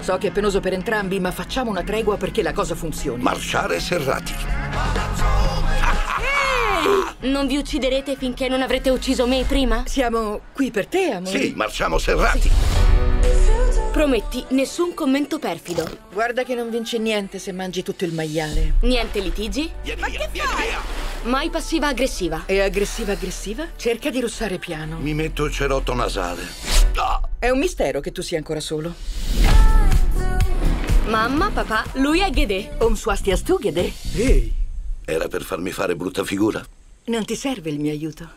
So 0.00 0.16
che 0.16 0.28
è 0.28 0.30
penoso 0.30 0.60
per 0.60 0.72
entrambi, 0.72 1.20
ma 1.20 1.30
facciamo 1.30 1.70
una 1.70 1.82
tregua 1.82 2.16
perché 2.16 2.42
la 2.42 2.52
cosa 2.52 2.74
funzioni. 2.74 3.22
Marciare 3.22 3.80
serrati. 3.80 4.32
Ehi! 6.20 7.30
Non 7.30 7.46
vi 7.46 7.56
ucciderete 7.56 8.16
finché 8.16 8.48
non 8.48 8.62
avrete 8.62 8.90
ucciso 8.90 9.26
me 9.26 9.44
prima? 9.46 9.82
Siamo 9.86 10.40
qui 10.52 10.70
per 10.70 10.86
te, 10.86 11.10
amore. 11.10 11.38
Sì, 11.38 11.52
marciamo 11.54 11.98
serrati. 11.98 12.48
Sì. 12.48 12.50
Prometti 13.92 14.44
nessun 14.50 14.94
commento 14.94 15.40
perfido. 15.40 15.84
Guarda 16.12 16.44
che 16.44 16.54
non 16.54 16.70
vince 16.70 16.98
niente 16.98 17.40
se 17.40 17.50
mangi 17.52 17.82
tutto 17.82 18.04
il 18.04 18.12
maiale. 18.12 18.74
Niente 18.82 19.18
litigi? 19.18 19.68
Vieni 19.82 20.00
via, 20.02 20.28
vieni 20.30 20.48
via. 20.56 21.07
Mai 21.22 21.50
passiva 21.50 21.88
aggressiva. 21.88 22.44
E 22.46 22.60
aggressiva 22.60 23.12
aggressiva? 23.12 23.66
Cerca 23.76 24.10
di 24.10 24.20
russare 24.20 24.58
piano. 24.58 24.98
Mi 24.98 25.14
metto 25.14 25.44
il 25.44 25.52
cerotto 25.52 25.94
nasale. 25.94 26.42
Oh. 26.96 27.28
È 27.38 27.50
un 27.50 27.58
mistero 27.58 28.00
che 28.00 28.12
tu 28.12 28.22
sia 28.22 28.38
ancora 28.38 28.60
solo. 28.60 28.94
Mamma, 31.06 31.50
papà, 31.50 31.84
lui 31.94 32.20
è 32.20 32.30
Ghede. 32.30 32.76
Om 32.78 32.94
swastiastu, 32.94 33.58
Ghede. 33.58 33.92
Ehi. 34.14 34.52
Era 35.04 35.26
per 35.28 35.42
farmi 35.42 35.70
fare 35.70 35.96
brutta 35.96 36.22
figura? 36.24 36.64
Non 37.04 37.24
ti 37.24 37.34
serve 37.34 37.70
il 37.70 37.80
mio 37.80 37.92
aiuto. 37.92 38.30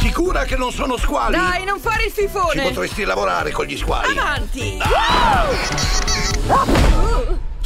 Sicura 0.00 0.44
che 0.44 0.56
non 0.56 0.72
sono 0.72 0.96
squali? 0.96 1.36
Dai, 1.36 1.64
non 1.64 1.78
fare 1.78 2.04
il 2.06 2.10
fifone! 2.10 2.62
Ci 2.62 2.72
potresti 2.72 3.04
lavorare 3.04 3.50
con 3.50 3.66
gli 3.66 3.76
squali. 3.76 4.16
Avanti! 4.16 4.78
Ah! 4.80 5.48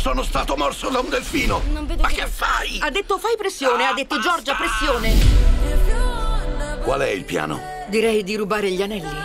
Sono 0.05 0.23
stato 0.23 0.55
morso 0.55 0.91
da 0.91 0.99
un 0.99 1.09
delfino. 1.09 1.63
Ma 1.99 2.09
che 2.09 2.27
fai? 2.27 2.79
Ha 2.79 2.91
detto 2.91 3.17
fai 3.17 3.37
pressione, 3.39 3.87
ah, 3.87 3.89
ha 3.89 3.95
detto 3.95 4.17
basta. 4.17 4.33
Giorgia 4.33 4.55
pressione. 4.55 5.15
Qual 6.83 7.01
è 7.01 7.09
il 7.09 7.25
piano? 7.25 7.59
Direi 7.89 8.23
di 8.23 8.37
rubare 8.37 8.71
gli 8.71 8.83
anelli. 8.83 9.17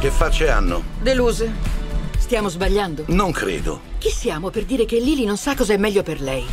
Che 0.00 0.10
facce 0.10 0.50
hanno? 0.50 0.82
Deluse. 1.00 1.52
Stiamo 2.18 2.48
sbagliando. 2.48 3.04
Non 3.06 3.30
credo. 3.30 3.80
Chi 3.98 4.10
siamo 4.10 4.50
per 4.50 4.64
dire 4.64 4.84
che 4.84 4.98
Lily 4.98 5.24
non 5.24 5.36
sa 5.36 5.54
cosa 5.54 5.74
è 5.74 5.76
meglio 5.76 6.02
per 6.02 6.20
lei? 6.20 6.44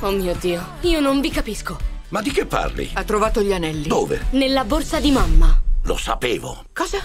Oh 0.00 0.10
mio 0.10 0.34
Dio, 0.34 0.60
io 0.80 0.98
non 0.98 1.20
vi 1.20 1.30
capisco. 1.30 1.78
Ma 2.08 2.20
di 2.20 2.32
che 2.32 2.46
parli? 2.46 2.90
Ha 2.94 3.04
trovato 3.04 3.42
gli 3.42 3.52
anelli. 3.52 3.86
Dove? 3.86 4.26
Nella 4.30 4.64
borsa 4.64 4.98
di 4.98 5.12
mamma. 5.12 5.66
Lo 5.88 5.96
sapevo. 5.96 6.66
Cosa? 6.74 6.98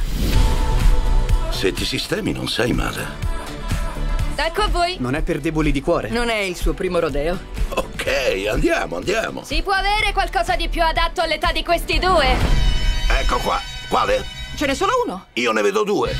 Se 1.52 1.72
ti 1.72 1.86
sistemi 1.86 2.34
non 2.34 2.50
sei 2.50 2.74
male. 2.74 3.08
Ecco 4.36 4.62
a 4.64 4.68
voi. 4.68 4.98
Non 5.00 5.16
è 5.16 5.22
per 5.22 5.40
deboli 5.40 5.72
di 5.72 5.80
cuore. 5.80 6.10
Non 6.10 6.28
è 6.28 6.40
il 6.40 6.58
suo 6.58 6.74
primo 6.74 7.00
rodeo. 7.00 7.40
Ok, 7.76 8.46
andiamo, 8.52 8.98
andiamo. 8.98 9.46
Si 9.46 9.62
può 9.62 9.72
avere 9.72 10.12
qualcosa 10.12 10.58
di 10.58 10.68
più 10.68 10.84
adatto 10.84 11.22
all'età 11.22 11.54
di 11.54 11.64
questi 11.64 11.98
due? 11.98 12.36
Ecco 13.08 13.38
qua. 13.38 13.58
Quale? 13.88 14.22
Ce 14.58 14.66
n'è 14.66 14.74
solo 14.74 14.92
uno. 15.06 15.28
Io 15.36 15.54
ne 15.54 15.62
vedo 15.62 15.86
due. 15.86 16.14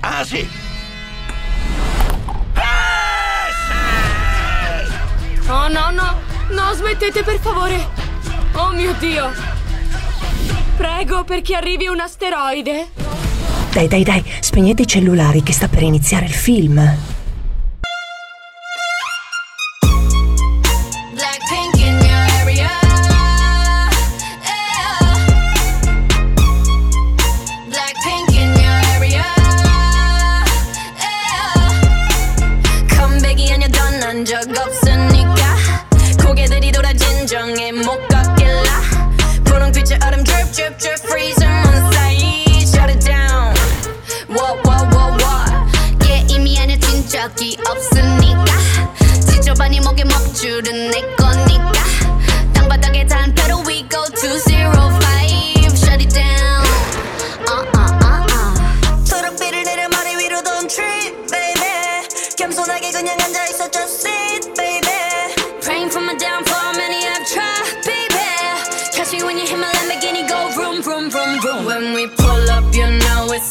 Ah, 0.00 0.24
sì. 0.24 0.50
Oh 5.46 5.68
no, 5.68 5.90
no, 5.92 6.20
no, 6.48 6.72
smettete 6.72 7.22
per 7.22 7.38
favore. 7.38 7.86
Oh 8.54 8.72
mio 8.72 8.92
Dio. 8.94 9.59
Prego 10.80 11.24
perché 11.24 11.54
arrivi 11.54 11.88
un 11.88 12.00
asteroide. 12.00 12.86
Dai, 13.70 13.86
dai, 13.86 14.02
dai, 14.02 14.24
spegnete 14.40 14.80
i 14.80 14.86
cellulari 14.86 15.42
che 15.42 15.52
sta 15.52 15.68
per 15.68 15.82
iniziare 15.82 16.24
il 16.24 16.32
film. 16.32 17.09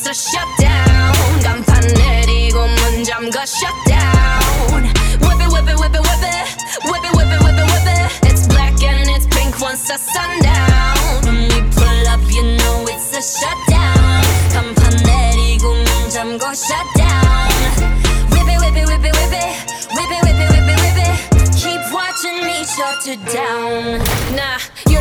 to 0.10 0.16
shut 0.16 0.59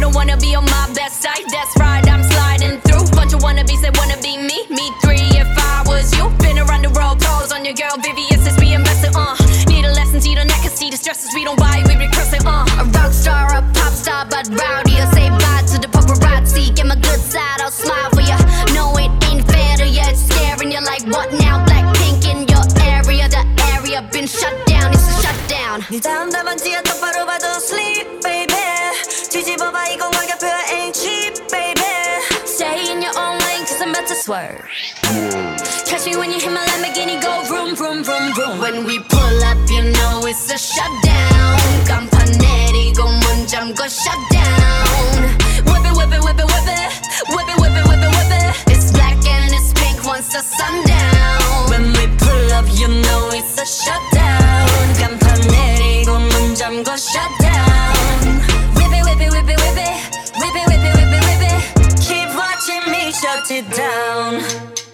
Wouldn't 0.09 0.25
wanna 0.25 0.41
be 0.41 0.55
on 0.55 0.65
my 0.65 0.89
best 0.95 1.21
side, 1.21 1.45
that's 1.53 1.77
right, 1.77 2.01
I'm 2.09 2.25
sliding 2.25 2.81
through. 2.81 3.05
Bunch 3.13 3.35
of 3.35 3.41
wannabes 3.41 3.83
that 3.83 3.93
wanna 4.01 4.17
be 4.25 4.39
me, 4.41 4.65
me 4.73 4.89
three 5.05 5.29
if 5.37 5.45
I 5.45 5.85
was 5.85 6.17
you. 6.17 6.33
Been 6.41 6.59
around 6.59 6.81
the 6.81 6.91
world, 6.97 7.21
calls 7.21 7.53
on 7.53 7.63
your 7.63 7.75
girl, 7.75 7.93
Vivian 8.01 8.41
since 8.41 8.57
we 8.57 8.73
invested, 8.73 9.13
uh. 9.15 9.37
Need 9.69 9.85
a 9.85 9.93
lesson, 9.93 10.19
see 10.23 10.35
the 10.35 10.47
neck, 10.47 10.65
I 10.65 10.73
see 10.73 10.89
the 10.89 10.97
stresses 10.97 11.35
we 11.35 11.45
don't 11.45 11.61
buy, 11.61 11.85
we 11.85 11.93
regress 12.01 12.33
it, 12.33 12.41
uh. 12.47 12.65
A 12.81 12.85
rock 12.89 13.13
star, 13.13 13.53
a 13.53 13.61
pop 13.77 13.93
star, 13.93 14.25
but 14.25 14.49
rowdy, 14.49 14.97
I 14.97 15.13
say 15.13 15.29
bye 15.29 15.69
to 15.73 15.77
the 15.77 15.89
paparazzi. 15.93 16.75
Get 16.75 16.87
my 16.87 16.97
good 16.97 17.21
side, 17.21 17.61
I'll 17.61 17.71
smile 17.71 18.09
for 18.17 18.25
ya. 18.25 18.41
No, 18.73 18.97
it 18.97 19.13
ain't 19.29 19.45
fair 19.45 19.77
to 19.77 19.85
ya, 19.87 20.09
it's 20.09 20.25
scaring 20.25 20.73
ya 20.73 20.81
like 20.89 21.05
what 21.13 21.29
now? 21.37 21.61
Blackpink 21.69 22.25
in 22.25 22.49
your 22.49 22.65
area, 22.81 23.29
the 23.29 23.45
area 23.77 24.01
been 24.11 24.27
shut 24.27 24.57
down, 24.65 24.89
it's 24.89 25.05
a 25.05 25.13
shutdown. 25.21 25.85
네 25.93 26.01
다음 26.01 26.31
답안지야 26.33 26.81
똑바로 26.83 27.27
봐도 27.27 27.58
swerve. 34.29 34.69
Catch 35.89 36.05
me 36.05 36.15
when 36.21 36.31
you 36.31 36.39
hit 36.39 36.53
my 36.53 36.61
Lamborghini 36.69 37.17
go 37.23 37.33
vroom, 37.49 37.75
vroom, 37.75 38.05
vroom, 38.05 38.35
vroom. 38.35 38.59
When 38.61 38.85
we 38.85 38.99
pull 39.01 39.39
up, 39.51 39.57
you 39.71 39.83
know 39.97 40.21
it's 40.31 40.53
a 40.53 40.59
shutdown. 40.59 41.57
Campaneri 41.89 42.95
go 42.95 43.07
munjam 43.25 43.75
go 43.75 43.89
shut 43.89 44.21
down. 44.29 45.23
Whip 45.69 45.85
it, 45.89 45.95
whip 45.97 46.13
it, 46.13 46.23
whip 46.27 46.41
it, 46.43 46.49
whip 46.53 46.69
it. 46.77 46.93
Whip 47.33 47.49
it, 47.53 47.57
whip 47.63 47.77
it, 47.81 47.85
whip 47.89 48.03
it, 48.07 48.13
whip 48.17 48.33
it. 48.41 48.77
It's 48.77 48.93
black 48.93 49.17
and 49.25 49.55
it's 49.59 49.73
pink 49.73 50.05
once 50.05 50.29
the 50.35 50.43
sun 50.43 50.75
down. 50.85 51.71
When 51.71 51.85
we 51.97 52.05
pull 52.21 52.53
up, 52.53 52.67
you 52.81 52.89
know 52.89 53.31
it's 53.33 53.57
a 53.57 53.65
shutdown. 53.65 54.69
Campaneri 55.01 56.05
go 56.05 56.17
munjam 56.31 56.85
go 56.85 56.97
shut 56.97 57.31
down. 57.41 57.48
It 63.51 63.71
down. 63.71 64.88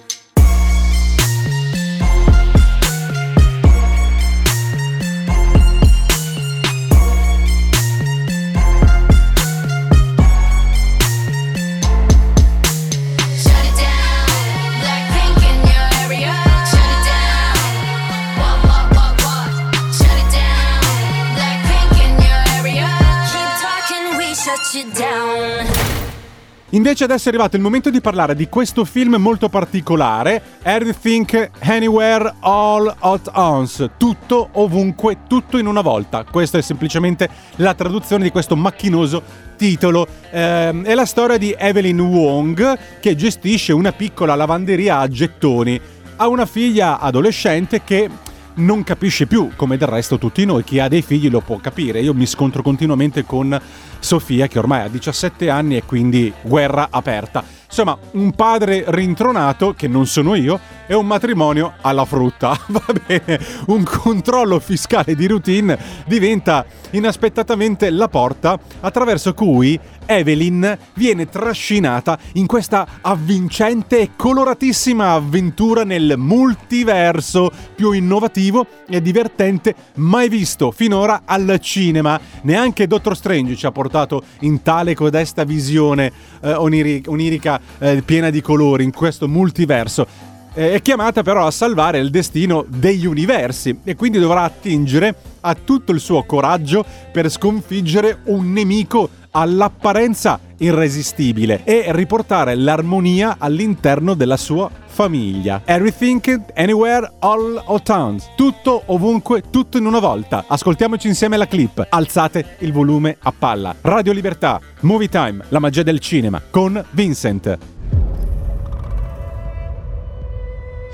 Invece 26.74 27.04
adesso 27.04 27.26
è 27.26 27.28
arrivato 27.28 27.54
il 27.54 27.62
momento 27.62 27.88
di 27.88 28.00
parlare 28.00 28.34
di 28.34 28.48
questo 28.48 28.84
film 28.84 29.14
molto 29.14 29.48
particolare, 29.48 30.42
Everything 30.64 31.50
Anywhere 31.60 32.34
All 32.40 32.92
at 32.98 33.30
Once, 33.32 33.90
tutto 33.96 34.48
ovunque, 34.54 35.18
tutto 35.28 35.56
in 35.58 35.66
una 35.66 35.82
volta. 35.82 36.24
Questa 36.28 36.58
è 36.58 36.62
semplicemente 36.62 37.28
la 37.56 37.74
traduzione 37.74 38.24
di 38.24 38.30
questo 38.30 38.56
macchinoso 38.56 39.22
titolo. 39.56 40.04
Ehm, 40.32 40.82
è 40.82 40.94
la 40.94 41.06
storia 41.06 41.38
di 41.38 41.54
Evelyn 41.56 42.00
Wong 42.00 42.78
che 42.98 43.14
gestisce 43.14 43.72
una 43.72 43.92
piccola 43.92 44.34
lavanderia 44.34 44.98
a 44.98 45.06
gettoni. 45.06 45.80
Ha 46.16 46.26
una 46.26 46.44
figlia 46.44 46.98
adolescente 46.98 47.82
che 47.84 48.10
non 48.54 48.84
capisce 48.84 49.26
più, 49.26 49.50
come 49.56 49.76
del 49.76 49.88
resto 49.88 50.18
tutti 50.18 50.44
noi, 50.44 50.62
chi 50.64 50.78
ha 50.78 50.88
dei 50.88 51.02
figli 51.02 51.30
lo 51.30 51.40
può 51.40 51.56
capire. 51.56 52.00
Io 52.00 52.14
mi 52.14 52.26
scontro 52.26 52.62
continuamente 52.62 53.24
con 53.24 53.60
Sofia 54.04 54.46
che 54.48 54.58
ormai 54.58 54.82
ha 54.82 54.88
17 54.88 55.48
anni 55.48 55.78
e 55.78 55.84
quindi 55.84 56.30
guerra 56.42 56.88
aperta. 56.90 57.42
Insomma, 57.66 57.96
un 58.12 58.32
padre 58.32 58.84
rintronato, 58.86 59.74
che 59.74 59.88
non 59.88 60.06
sono 60.06 60.34
io, 60.34 60.60
e 60.86 60.94
un 60.94 61.06
matrimonio 61.06 61.74
alla 61.80 62.04
frutta. 62.04 62.58
Va 62.68 62.84
bene, 63.06 63.40
un 63.66 63.82
controllo 63.82 64.58
fiscale 64.60 65.14
di 65.14 65.26
routine 65.26 65.78
diventa 66.06 66.64
inaspettatamente 66.90 67.90
la 67.90 68.08
porta 68.08 68.58
attraverso 68.80 69.34
cui 69.34 69.78
Evelyn 70.06 70.76
viene 70.94 71.28
trascinata 71.28 72.18
in 72.34 72.46
questa 72.46 72.86
avvincente 73.00 74.00
e 74.00 74.10
coloratissima 74.16 75.12
avventura 75.12 75.84
nel 75.84 76.14
multiverso 76.18 77.50
più 77.74 77.92
innovativo 77.92 78.66
e 78.88 79.00
divertente 79.00 79.74
mai 79.96 80.28
visto 80.28 80.70
finora 80.70 81.22
al 81.24 81.58
cinema. 81.60 82.20
Neanche 82.42 82.86
Doctor 82.86 83.16
Strange 83.16 83.56
ci 83.56 83.66
ha 83.66 83.72
portato 83.72 84.22
in 84.40 84.62
tale 84.62 84.94
codesta 84.94 85.44
visione 85.44 86.12
eh, 86.42 86.52
oniri- 86.52 87.02
onirica 87.06 87.60
eh, 87.78 88.02
piena 88.04 88.30
di 88.30 88.40
colori 88.40 88.84
in 88.84 88.92
questo 88.92 89.28
multiverso. 89.28 90.06
Eh, 90.54 90.74
È 90.74 90.82
chiamata 90.82 91.22
però 91.22 91.46
a 91.46 91.50
salvare 91.50 91.98
il 91.98 92.10
destino 92.10 92.64
degli 92.68 93.06
universi 93.06 93.80
e 93.82 93.96
quindi 93.96 94.18
dovrà 94.18 94.42
attingere 94.42 95.14
a 95.40 95.54
tutto 95.54 95.92
il 95.92 96.00
suo 96.00 96.22
coraggio 96.24 96.84
per 97.12 97.28
sconfiggere 97.28 98.18
un 98.26 98.52
nemico 98.52 99.08
all'apparenza 99.36 100.38
irresistibile 100.58 101.62
e 101.64 101.86
riportare 101.88 102.54
l'armonia 102.54 103.36
all'interno 103.38 104.14
della 104.14 104.36
sua 104.36 104.70
famiglia. 104.86 105.62
Everything, 105.64 106.44
Anywhere, 106.54 107.10
All 107.18 107.62
at 107.66 107.88
Once. 107.88 108.30
Tutto, 108.36 108.82
ovunque, 108.86 109.42
tutto 109.50 109.76
in 109.76 109.86
una 109.86 109.98
volta. 109.98 110.44
Ascoltiamoci 110.46 111.08
insieme 111.08 111.36
la 111.36 111.46
clip. 111.46 111.84
Alzate 111.88 112.56
il 112.60 112.72
volume 112.72 113.16
a 113.20 113.32
palla. 113.36 113.74
Radio 113.80 114.12
Libertà, 114.12 114.60
Movie 114.80 115.08
Time, 115.08 115.44
la 115.48 115.58
magia 115.58 115.82
del 115.82 115.98
cinema, 115.98 116.40
con 116.48 116.82
Vincent. 116.90 117.58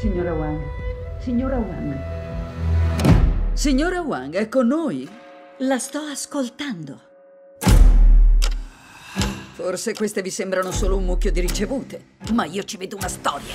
Signora 0.00 0.32
Wang, 0.32 0.60
signora 1.20 1.56
Wang. 1.56 1.98
Signora 3.52 4.00
Wang, 4.00 4.34
è 4.34 4.48
con 4.48 4.66
noi. 4.66 5.06
La 5.58 5.78
sto 5.78 5.98
ascoltando. 5.98 7.09
Forse 9.62 9.92
queste 9.92 10.22
vi 10.22 10.30
sembrano 10.30 10.72
solo 10.72 10.96
un 10.96 11.04
mucchio 11.04 11.30
di 11.30 11.38
ricevute, 11.38 12.16
ma 12.32 12.46
io 12.46 12.62
ci 12.62 12.78
vedo 12.78 12.96
una 12.96 13.08
storia. 13.08 13.54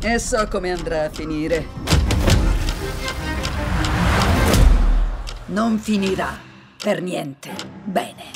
E 0.00 0.18
so 0.18 0.48
come 0.48 0.72
andrà 0.72 1.04
a 1.04 1.10
finire. 1.10 1.66
Non 5.46 5.78
finirà 5.78 6.34
per 6.82 7.02
niente 7.02 7.50
bene. 7.84 8.30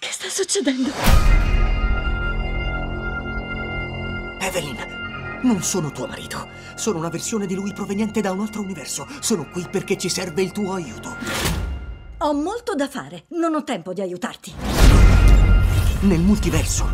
Che 0.00 0.08
sta 0.10 0.28
succedendo? 0.28 0.90
Evelyn, 4.40 4.95
non 5.46 5.62
sono 5.62 5.92
tuo 5.92 6.06
marito. 6.06 6.48
Sono 6.74 6.98
una 6.98 7.08
versione 7.08 7.46
di 7.46 7.54
lui 7.54 7.72
proveniente 7.72 8.20
da 8.20 8.32
un 8.32 8.40
altro 8.40 8.60
universo. 8.60 9.06
Sono 9.20 9.46
qui 9.48 9.64
perché 9.70 9.96
ci 9.96 10.08
serve 10.08 10.42
il 10.42 10.50
tuo 10.50 10.74
aiuto. 10.74 11.16
Ho 12.18 12.34
molto 12.34 12.74
da 12.74 12.88
fare, 12.88 13.26
non 13.28 13.54
ho 13.54 13.62
tempo 13.62 13.92
di 13.92 14.00
aiutarti. 14.00 14.52
Nel 16.00 16.20
multiverso 16.20 16.88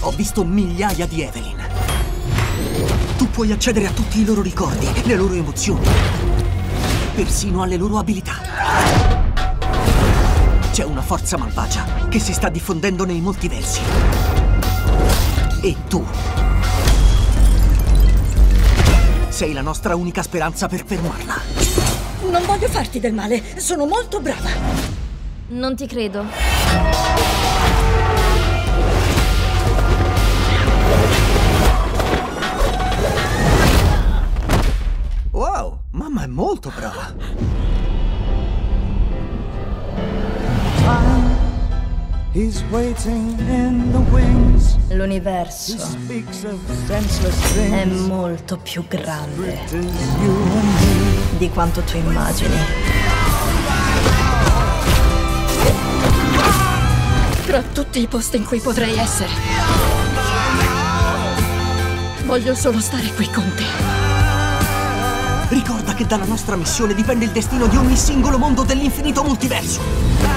ho 0.00 0.10
visto 0.10 0.44
migliaia 0.44 1.06
di 1.06 1.22
Evelyn. 1.22 1.66
Tu 3.16 3.30
puoi 3.30 3.52
accedere 3.52 3.86
a 3.86 3.90
tutti 3.90 4.20
i 4.20 4.24
loro 4.24 4.42
ricordi, 4.42 4.86
le 5.04 5.14
loro 5.14 5.34
emozioni, 5.34 5.86
persino 7.14 7.62
alle 7.62 7.76
loro 7.76 7.98
abilità. 7.98 8.34
C'è 10.72 10.84
una 10.84 11.02
forza 11.02 11.36
malvagia 11.36 11.84
che 12.08 12.18
si 12.18 12.32
sta 12.32 12.48
diffondendo 12.48 13.04
nei 13.04 13.20
multiversi. 13.20 13.80
E 15.60 15.76
tu 15.88 16.06
sei 19.38 19.52
la 19.52 19.60
nostra 19.60 19.94
unica 19.94 20.20
speranza 20.20 20.66
per 20.66 20.84
fermarla. 20.84 21.36
Non 22.28 22.44
voglio 22.44 22.66
farti 22.66 22.98
del 22.98 23.12
male, 23.12 23.40
sono 23.60 23.86
molto 23.86 24.18
brava. 24.18 24.50
Non 25.50 25.76
ti 25.76 25.86
credo. 25.86 26.24
Wow, 35.30 35.82
mamma 35.92 36.24
è 36.24 36.26
molto 36.26 36.72
brava. 36.74 37.14
He's 40.88 41.17
L'universo 44.90 45.78
Speaks 45.78 46.44
of 46.44 46.60
senseless 46.86 47.52
things. 47.52 47.72
è 47.72 47.84
molto 47.86 48.58
più 48.58 48.84
grande 48.86 49.58
di 51.38 51.48
quanto 51.48 51.80
tu 51.80 51.96
immagini. 51.96 52.56
Tra 57.46 57.62
tutti 57.62 58.00
i 58.00 58.06
posti 58.06 58.36
in 58.36 58.44
cui 58.44 58.60
potrei 58.60 58.98
essere. 58.98 59.30
Voglio 62.26 62.54
solo 62.54 62.78
stare 62.80 63.10
qui 63.14 63.26
con 63.30 63.50
te. 63.56 63.64
Ricorda 65.48 65.94
che 65.94 66.06
dalla 66.06 66.26
nostra 66.26 66.56
missione 66.56 66.92
dipende 66.92 67.24
il 67.24 67.30
destino 67.30 67.66
di 67.68 67.76
ogni 67.76 67.96
singolo 67.96 68.36
mondo 68.36 68.64
dell'infinito 68.64 69.24
multiverso. 69.24 70.27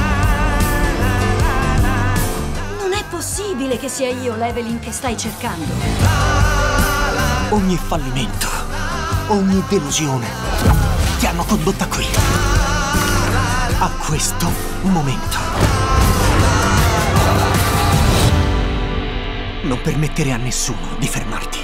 possibile 3.62 3.78
che 3.78 3.90
sia 3.90 4.10
io 4.10 4.36
l'Evelyn 4.36 4.80
che 4.80 4.92
stai 4.92 5.16
cercando? 5.16 5.72
Ogni 7.50 7.78
fallimento, 7.78 8.48
ogni 9.28 9.64
delusione 9.68 10.26
ti 11.20 11.28
hanno 11.28 11.44
condotta 11.44 11.86
qui, 11.86 12.06
a 13.80 13.90
questo 14.08 14.52
momento. 14.82 15.38
Non 19.64 19.80
permettere 19.84 20.32
a 20.32 20.38
nessuno 20.38 20.96
di 20.98 21.08
fermarti. 21.08 21.60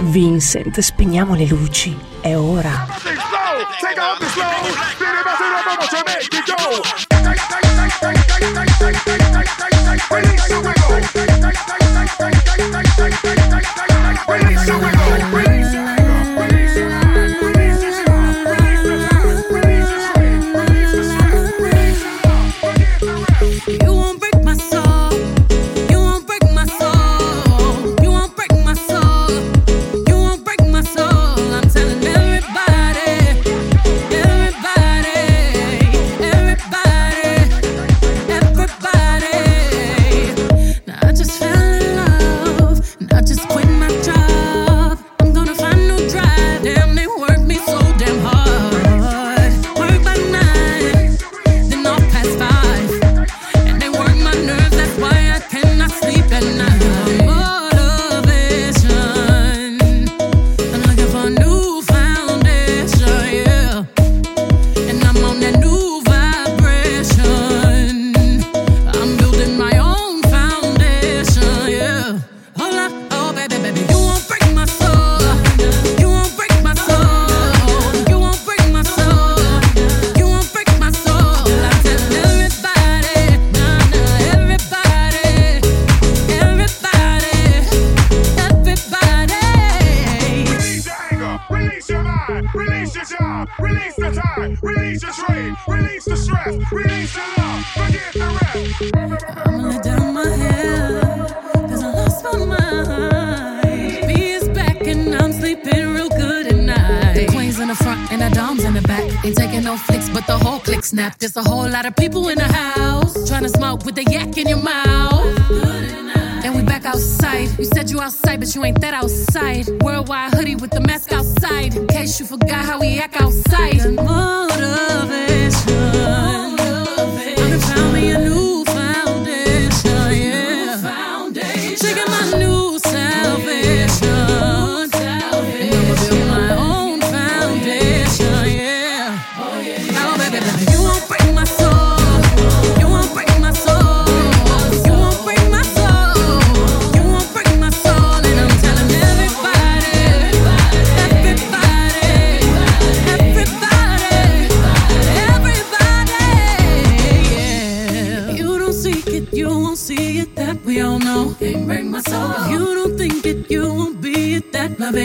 Vincent, 0.00 0.80
spegniamo 0.80 1.34
le 1.36 1.46
luci, 1.46 1.96
è 2.20 2.36
ora. 2.36 2.86
Take 3.80 4.00
off 4.00 4.18
the 4.18 4.26
slow, 4.26 4.54
Release 9.94 10.48
the 10.48 10.60
wiggle. 10.60 11.73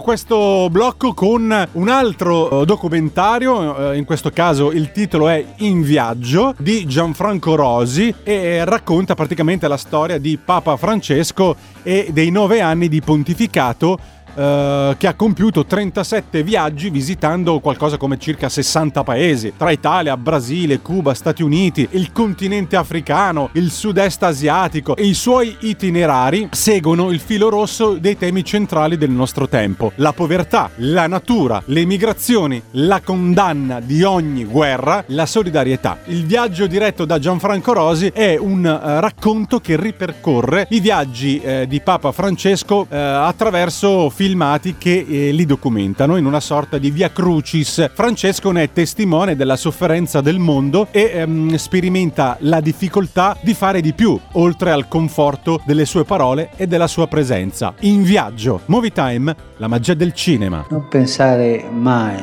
Questo 0.00 0.68
blocco 0.70 1.12
con 1.12 1.68
un 1.72 1.88
altro 1.88 2.62
eh, 2.62 2.64
documentario, 2.64 3.92
eh, 3.92 3.96
in 3.98 4.04
questo 4.04 4.30
caso 4.30 4.72
il 4.72 4.90
titolo 4.92 5.28
è 5.28 5.44
In 5.58 5.82
viaggio 5.82 6.54
di 6.58 6.86
Gianfranco 6.86 7.54
Rosi 7.54 8.12
e 8.22 8.32
eh, 8.32 8.64
racconta 8.64 9.14
praticamente 9.14 9.68
la 9.68 9.76
storia 9.76 10.18
di 10.18 10.38
Papa 10.42 10.76
Francesco 10.76 11.54
e 11.82 12.08
dei 12.12 12.30
nove 12.30 12.60
anni 12.60 12.88
di 12.88 13.00
pontificato 13.00 13.98
eh, 14.40 14.94
che 14.96 15.06
ha 15.06 15.12
compiuto 15.12 15.66
37 15.66 16.42
viaggi 16.42 16.88
visitando 16.88 17.60
qualcosa 17.60 17.98
come 17.98 18.18
circa 18.18 18.48
60 18.48 19.02
paesi, 19.02 19.52
tra 19.54 19.70
Italia, 19.70 20.16
Brasile, 20.16 20.80
Cuba, 20.80 21.12
Stati 21.12 21.42
Uniti, 21.42 21.86
il 21.90 22.10
continente 22.10 22.76
africano, 22.76 23.50
il 23.52 23.70
sud-est 23.70 24.22
asiatico 24.22 24.96
e 24.96 25.04
i 25.04 25.12
suoi 25.12 25.54
itinerari 25.60 26.48
seguono 26.52 27.10
il 27.10 27.20
filo 27.20 27.50
rosso 27.50 27.98
dei 27.98 28.16
temi 28.16 28.42
centrali 28.42 28.96
del 28.96 29.10
nostro 29.10 29.46
tempo, 29.46 29.92
la 29.96 30.14
povertà, 30.14 30.70
la 30.76 31.06
natura, 31.06 31.62
le 31.66 31.84
migrazioni, 31.84 32.62
la 32.72 33.02
condanna 33.02 33.80
di 33.80 34.02
ogni 34.04 34.46
guerra, 34.46 35.04
la 35.08 35.26
solidarietà. 35.26 35.98
Il 36.06 36.24
viaggio 36.24 36.66
diretto 36.66 37.04
da 37.04 37.18
Gianfranco 37.18 37.74
Rosi 37.74 38.10
è 38.14 38.38
un 38.38 38.64
eh, 38.64 39.00
racconto 39.00 39.60
che 39.60 39.76
ripercorre 39.76 40.66
i 40.70 40.80
viaggi 40.80 41.40
eh, 41.40 41.66
di 41.68 41.80
Papa 41.80 42.10
Francesco 42.10 42.86
eh, 42.88 42.96
attraverso 42.96 44.08
film 44.08 44.28
filmati 44.30 44.76
che 44.78 45.04
eh, 45.08 45.32
li 45.32 45.44
documentano 45.44 46.16
in 46.16 46.24
una 46.24 46.38
sorta 46.38 46.78
di 46.78 46.92
via 46.92 47.10
crucis. 47.10 47.90
Francesco 47.92 48.52
ne 48.52 48.62
è 48.64 48.72
testimone 48.72 49.34
della 49.34 49.56
sofferenza 49.56 50.20
del 50.20 50.38
mondo 50.38 50.86
e 50.92 51.10
ehm, 51.14 51.56
sperimenta 51.56 52.36
la 52.40 52.60
difficoltà 52.60 53.36
di 53.40 53.54
fare 53.54 53.80
di 53.80 53.92
più, 53.92 54.16
oltre 54.32 54.70
al 54.70 54.86
conforto 54.86 55.60
delle 55.64 55.84
sue 55.84 56.04
parole 56.04 56.50
e 56.54 56.68
della 56.68 56.86
sua 56.86 57.08
presenza. 57.08 57.74
In 57.80 58.04
viaggio, 58.04 58.60
Movie 58.66 58.92
Time, 58.92 59.34
la 59.56 59.66
magia 59.66 59.94
del 59.94 60.12
cinema. 60.12 60.64
Non 60.70 60.86
pensare 60.88 61.68
mai 61.68 62.22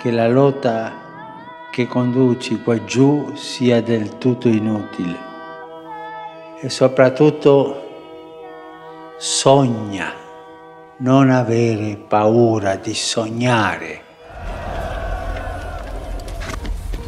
che 0.00 0.10
la 0.10 0.28
lotta 0.28 1.00
che 1.70 1.86
conduci 1.86 2.62
qua 2.62 2.82
giù 2.84 3.32
sia 3.34 3.82
del 3.82 4.16
tutto 4.16 4.48
inutile 4.48 5.30
e 6.58 6.70
soprattutto 6.70 7.80
sogna 9.18 10.21
non 11.02 11.30
avere 11.30 11.96
paura 11.96 12.76
di 12.76 12.94
sognare. 12.94 14.04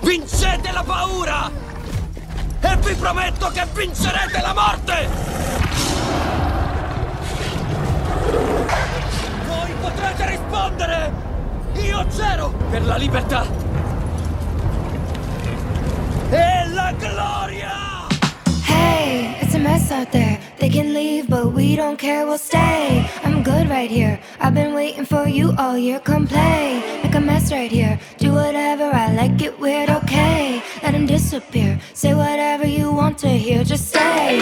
Vincete 0.01 0.73
la 0.73 0.83
paura! 0.85 1.49
E 2.61 2.77
vi 2.79 2.95
prometto 2.95 3.49
che 3.51 3.65
vincerete 3.73 4.41
la 4.41 4.53
morte! 4.53 5.09
Voi 9.47 9.71
potrete 9.81 10.27
rispondere! 10.27 11.13
Io 11.75 12.05
zero 12.09 12.53
per 12.71 12.85
la 12.85 12.97
libertà! 12.97 13.47
E 16.31 16.69
la 16.73 16.93
gloria! 16.99 17.94
Hey, 18.65 19.39
it's 19.41 19.55
a 19.55 19.59
mess 19.59 19.91
out 19.91 20.11
there. 20.13 20.41
They 20.59 20.69
can 20.69 20.95
leave, 20.95 21.29
but 21.29 21.53
we 21.53 21.77
don't 21.77 21.99
care, 21.99 22.27
we'll 22.27 22.39
stay. 22.39 23.09
I'm 23.23 23.43
good 23.43 23.69
right 23.69 23.91
here. 23.91 24.19
I've 24.41 24.55
been 24.55 24.75
waiting 24.75 25.05
for 25.05 25.29
you 25.29 25.55
all 25.59 25.77
year. 25.77 26.01
Come 26.01 26.27
play, 26.27 26.81
make 27.03 27.15
a 27.15 27.21
mess 27.21 27.53
right 27.53 27.71
here. 27.71 27.99
Do 28.19 28.33
whatever 28.33 28.85
I 28.85 29.13
like, 29.15 29.41
it 29.43 29.59
weird, 29.59 29.91
okay. 29.91 30.63
Let 30.83 30.93
them 30.93 31.07
disappear. 31.07 31.79
Say 31.93 32.15
whatever 32.15 32.67
you 32.67 32.91
want 32.93 33.19
to 33.19 33.29
hear, 33.29 33.65
just 33.65 33.89
stay. 33.89 34.39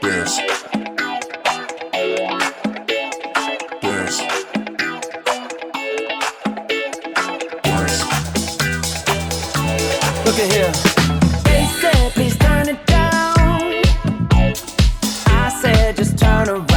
Dance. 0.00 0.40
Dance. 3.80 4.20
Look 10.24 10.38
at 10.38 10.52
here. 10.52 10.81
wanna 16.44 16.71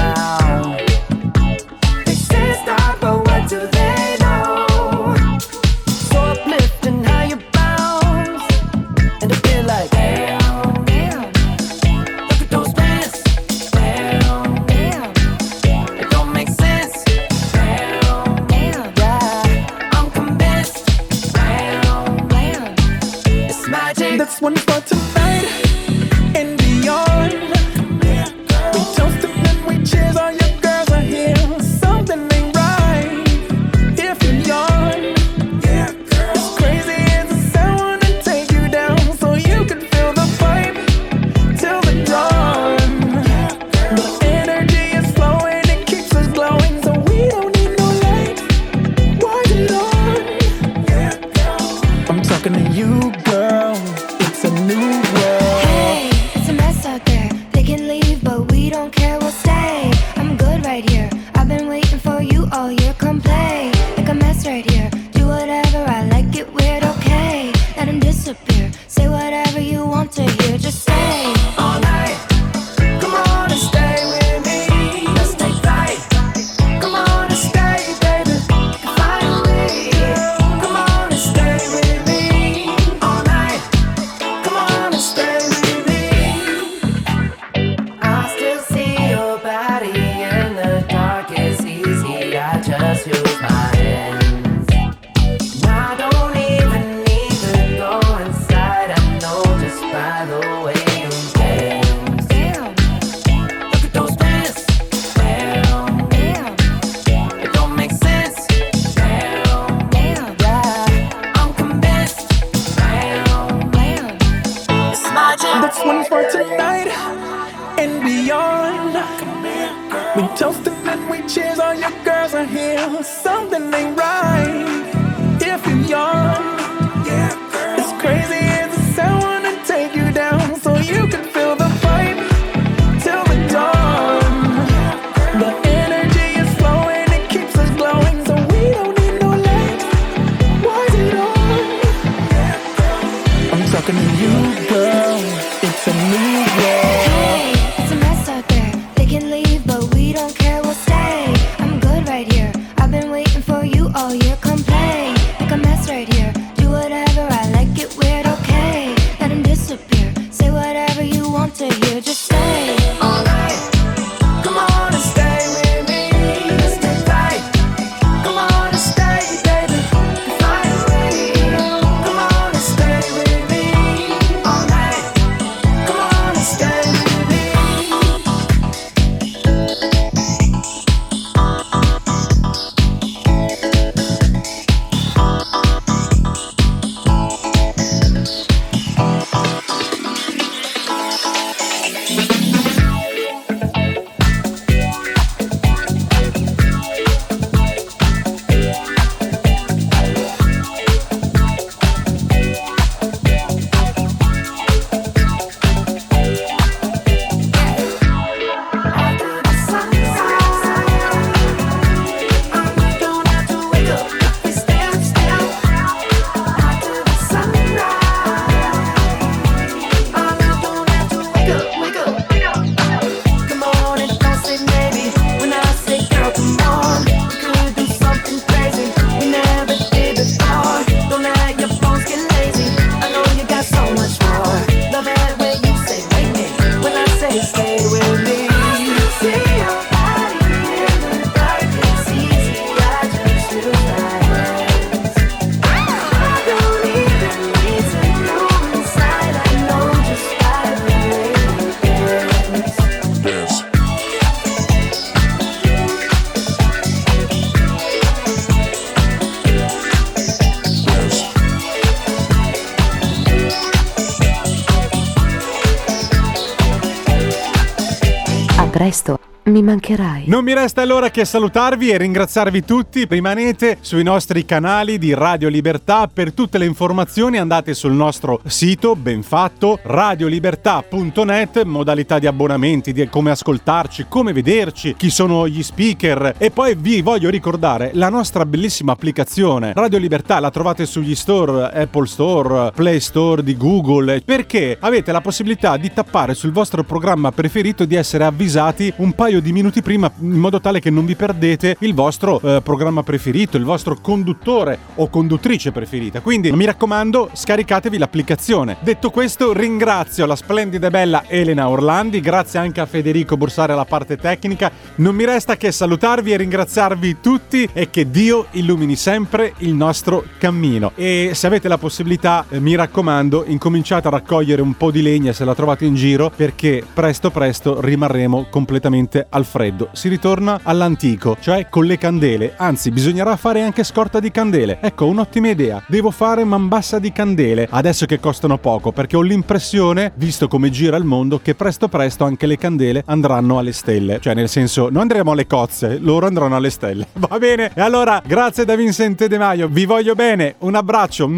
mancherai. 269.76 270.24
Non 270.28 270.44
mi 270.44 270.54
resta 270.54 270.82
allora 270.82 271.10
che 271.10 271.26
salutarvi 271.26 271.90
e 271.90 271.98
ringraziarvi 271.98 272.64
tutti. 272.64 273.06
Rimanete 273.08 273.78
sui 273.82 274.04
nostri 274.04 274.46
canali 274.46 274.98
di 274.98 275.14
Radio 275.14 275.50
Libertà. 275.50 276.08
Per 276.12 276.34
tutte 276.34 276.58
le 276.58 276.66
informazioni 276.66 277.38
andate 277.38 277.74
sul 277.74 277.94
nostro 277.94 278.40
sito 278.46 278.96
ben 278.96 279.22
fatto 279.22 279.80
radiolibertà.net, 279.84 281.64
modalità 281.64 282.20
di 282.20 282.28
abbonamenti, 282.28 282.94
di 282.94 283.08
come 283.10 283.32
ascoltarci, 283.32 284.06
come 284.08 284.34
vederci, 284.34 284.96
chi 284.96 285.10
sono 285.10 285.48
gli 285.48 285.62
speaker 285.62 286.36
e 286.38 286.52
poi 286.52 286.76
vi 286.76 287.02
voglio 287.02 287.30
ricordare 287.30 287.92
la 287.94 288.10
nostra 288.10 288.46
bellissima 288.46 288.94
applicazione 288.94 289.74
Radio 289.76 290.00
Libertà 290.00 290.40
la 290.40 290.50
trovate 290.50 290.86
sugli 290.86 291.16
store 291.16 291.70
Apple 291.72 292.08
Store, 292.08 292.72
Play 292.74 293.00
Store 293.00 293.44
di 293.44 293.58
Google 293.58 294.22
perché 294.22 294.78
avete 294.80 295.12
la 295.12 295.22
possibilità 295.22 295.78
di 295.78 295.92
tappare 295.94 296.34
sul 296.34 296.52
vostro 296.52 296.84
programma 296.84 297.32
preferito 297.32 297.86
di 297.86 297.96
essere 297.96 298.24
avvisati 298.24 298.92
un 298.98 299.14
paio 299.14 299.42
di 299.42 299.52
minuti 299.52 299.65
prima 299.82 300.12
in 300.20 300.40
modo 300.40 300.60
tale 300.60 300.80
che 300.80 300.90
non 300.90 301.06
vi 301.06 301.16
perdete 301.16 301.78
il 301.80 301.94
vostro 301.94 302.40
eh, 302.42 302.62
programma 302.62 303.04
preferito, 303.04 303.58
il 303.58 303.64
vostro 303.64 303.98
conduttore 304.00 304.78
o 304.96 305.10
conduttrice 305.10 305.72
preferita. 305.72 306.22
Quindi 306.22 306.52
mi 306.52 306.66
raccomando, 306.66 307.30
scaricatevi 307.34 307.98
l'applicazione. 307.98 308.78
Detto 308.82 309.10
questo, 309.10 309.54
ringrazio 309.54 310.26
la 310.26 310.36
splendida 310.36 310.88
e 310.88 310.90
bella 310.90 311.24
Elena 311.28 311.70
Orlandi, 311.70 312.20
grazie 312.20 312.60
anche 312.60 312.82
a 312.82 312.86
Federico 312.86 313.38
Bursare 313.38 313.74
alla 313.74 313.86
parte 313.86 314.18
tecnica. 314.18 314.72
Non 314.96 315.16
mi 315.16 315.26
resta 315.26 315.58
che 315.58 315.72
salutarvi 315.72 316.34
e 316.34 316.38
ringraziarvi 316.38 317.18
tutti 317.22 317.68
e 317.72 317.90
che 317.90 318.10
Dio 318.10 318.48
illumini 318.52 318.96
sempre 318.96 319.54
il 319.60 319.74
nostro 319.74 320.24
cammino. 320.38 320.92
E 320.96 321.32
se 321.34 321.48
avete 321.48 321.68
la 321.68 321.78
possibilità, 321.78 322.46
eh, 322.50 322.60
mi 322.60 322.76
raccomando, 322.76 323.46
incominciate 323.48 324.08
a 324.08 324.12
raccogliere 324.12 324.62
un 324.62 324.76
po' 324.76 324.92
di 324.92 325.02
legna 325.02 325.34
se 325.34 325.46
la 325.46 325.56
trovate 325.56 325.86
in 325.86 325.96
giro 325.96 326.32
perché 326.36 326.84
presto 326.94 327.32
presto 327.32 327.82
rimarremo 327.82 328.48
completamente 328.50 329.26
al 329.30 329.46
freddo. 329.56 329.88
Si 329.94 330.10
ritorna 330.10 330.60
all'antico, 330.64 331.38
cioè 331.40 331.68
con 331.70 331.86
le 331.86 331.98
candele. 331.98 332.56
Anzi, 332.58 332.92
bisognerà 332.92 333.38
fare 333.38 333.62
anche 333.62 333.86
scorta 333.86 334.20
di 334.20 334.30
candele. 334.30 334.80
Ecco, 334.82 335.06
un'ottima 335.06 335.48
idea. 335.48 335.82
Devo 335.88 336.12
fare 336.12 336.44
mambassa 336.44 337.00
di 337.00 337.14
candele, 337.14 337.66
adesso 337.72 338.06
che 338.06 338.20
costano 338.20 338.58
poco, 338.58 338.92
perché 338.92 339.16
ho 339.16 339.22
l'impressione, 339.22 340.12
visto 340.16 340.50
come 340.50 340.70
gira 340.70 340.98
il 340.98 341.06
mondo, 341.06 341.40
che 341.40 341.56
presto 341.56 341.88
presto 341.88 342.26
anche 342.26 342.48
le 342.48 342.58
candele 342.58 343.04
andranno 343.06 343.58
alle 343.58 343.72
stelle. 343.72 344.20
Cioè, 344.20 344.34
nel 344.34 344.50
senso, 344.50 344.90
noi 344.90 345.04
andremo 345.04 345.32
alle 345.32 345.48
cozze, 345.48 346.00
loro 346.00 346.28
andranno 346.28 346.58
alle 346.58 346.70
stelle. 346.70 347.08
Va 347.16 347.38
bene? 347.38 347.72
E 347.74 347.80
allora, 347.80 348.22
grazie 348.26 348.66
da 348.66 348.76
Vincente 348.76 349.30
De 349.30 349.38
Maio, 349.38 349.70
vi 349.70 349.86
voglio 349.86 350.16
bene, 350.16 350.56
un 350.60 350.76
abbraccio 350.76 351.30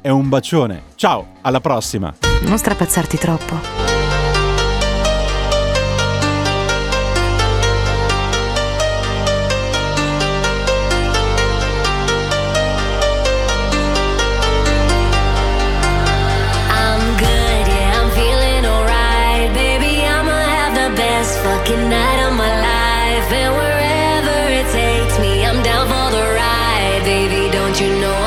e 0.00 0.10
un 0.10 0.28
bacione. 0.28 0.82
Ciao, 0.94 1.26
alla 1.40 1.60
prossima. 1.60 2.14
Non 2.42 2.56
strapazzarti 2.56 3.16
troppo. 3.16 3.93
You 27.80 27.88
know 27.98 28.23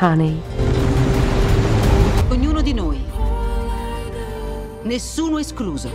honey. 0.00 0.40
Ognuno 2.28 2.62
di 2.62 2.72
noi, 2.72 3.04
nessuno 4.82 5.38
escluso, 5.38 5.90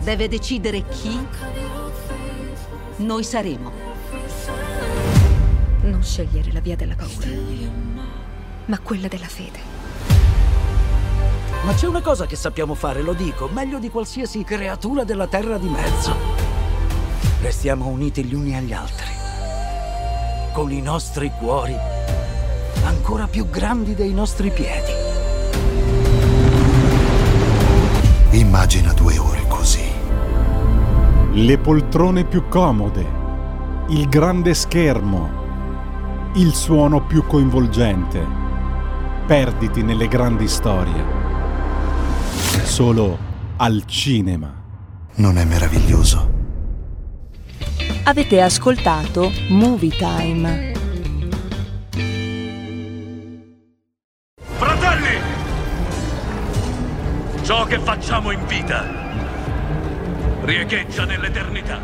deve 0.00 0.28
decidere 0.28 0.86
chi 0.86 1.26
noi 2.96 3.24
saremo. 3.24 3.72
Non 5.82 6.02
scegliere 6.02 6.52
la 6.52 6.60
via 6.60 6.76
della 6.76 6.94
paura, 6.94 7.26
ma 8.66 8.78
quella 8.78 9.08
della 9.08 9.26
fede. 9.26 9.74
Ma 11.64 11.74
c'è 11.74 11.88
una 11.88 12.02
cosa 12.02 12.26
che 12.26 12.36
sappiamo 12.36 12.74
fare, 12.74 13.02
lo 13.02 13.14
dico, 13.14 13.48
meglio 13.48 13.80
di 13.80 13.90
qualsiasi 13.90 14.44
creatura 14.44 15.02
della 15.02 15.26
terra 15.26 15.58
di 15.58 15.68
mezzo. 15.68 16.14
Restiamo 17.40 17.88
uniti 17.88 18.24
gli 18.24 18.34
uni 18.34 18.54
agli 18.56 18.72
altri, 18.72 19.12
con 20.56 20.72
i 20.72 20.80
nostri 20.80 21.30
cuori 21.38 21.76
ancora 22.84 23.26
più 23.26 23.50
grandi 23.50 23.94
dei 23.94 24.14
nostri 24.14 24.48
piedi. 24.48 24.90
Immagina 28.30 28.94
due 28.94 29.18
ore 29.18 29.44
così. 29.48 29.84
Le 31.32 31.58
poltrone 31.58 32.24
più 32.24 32.48
comode, 32.48 33.06
il 33.88 34.08
grande 34.08 34.54
schermo, 34.54 36.30
il 36.36 36.54
suono 36.54 37.04
più 37.04 37.26
coinvolgente. 37.26 38.26
perditi 39.26 39.82
nelle 39.82 40.08
grandi 40.08 40.48
storie. 40.48 41.04
Solo 42.62 43.18
al 43.58 43.82
cinema. 43.84 44.54
Non 45.16 45.36
è 45.36 45.44
meraviglioso? 45.44 46.35
Avete 48.08 48.40
ascoltato 48.40 49.32
Movie 49.48 49.90
Time. 49.90 50.72
Fratelli! 54.42 55.20
Ciò 57.42 57.64
che 57.64 57.80
facciamo 57.80 58.30
in 58.30 58.46
vita 58.46 58.84
riecheggia 60.42 61.04
nell'eternità. 61.04 61.80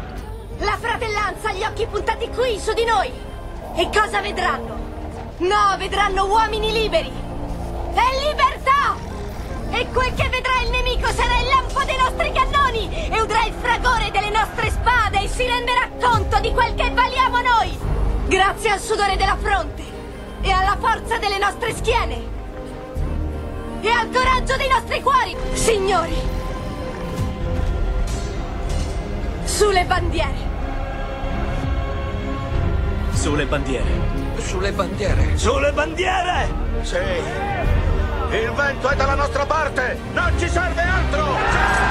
La 0.59 0.77
fratellanza 0.79 1.49
ha 1.49 1.55
gli 1.55 1.65
occhi 1.65 1.87
puntati 1.87 2.29
qui, 2.29 2.57
su 2.57 2.73
di 2.73 2.85
noi! 2.85 3.11
E 3.75 3.91
cosa 3.93 4.21
vedranno? 4.21 4.79
No, 5.39 5.77
vedranno 5.77 6.27
uomini 6.27 6.71
liberi! 6.71 7.22
E 9.75 9.89
quel 9.91 10.13
che 10.15 10.29
vedrà 10.29 10.61
il 10.63 10.71
nemico 10.71 11.07
sarà 11.13 11.41
il 11.41 11.49
lampo 11.49 11.83
dei 11.85 11.97
nostri 11.97 12.31
cannoni! 12.33 13.09
E 13.11 13.21
udrà 13.21 13.45
il 13.47 13.55
fragore 13.59 14.11
delle 14.11 14.29
nostre 14.29 14.71
spade 14.71 15.23
e 15.23 15.29
si 15.29 15.47
renderà 15.47 15.89
conto 15.99 16.39
di 16.41 16.53
quel 16.53 16.75
che 16.75 16.91
valiamo 16.91 17.41
noi! 17.41 17.79
Grazie 18.27 18.71
al 18.71 18.81
sudore 18.81 19.17
della 19.17 19.37
fronte! 19.41 19.83
E 20.43 20.51
alla 20.51 20.77
forza 20.79 21.17
delle 21.17 21.39
nostre 21.39 21.75
schiene! 21.75 22.21
E 23.81 23.89
al 23.89 24.11
coraggio 24.11 24.57
dei 24.57 24.69
nostri 24.69 25.01
cuori! 25.01 25.35
Signori! 25.55 26.17
Sulle 29.45 29.85
bandiere! 29.85 30.51
Sulle 33.15 33.47
bandiere. 33.47 33.91
Sulle 34.37 34.73
bandiere. 34.73 35.39
Sulle 35.39 35.73
bandiere! 35.73 36.49
Sì. 36.83 37.52
Il 38.33 38.51
vento 38.57 38.89
è 38.89 38.97
dalla 38.97 39.15
nostra 39.15 39.45
parte! 39.45 39.99
Non 40.15 40.33
ci 40.39 40.49
serve 40.49 40.81
altro! 40.81 41.83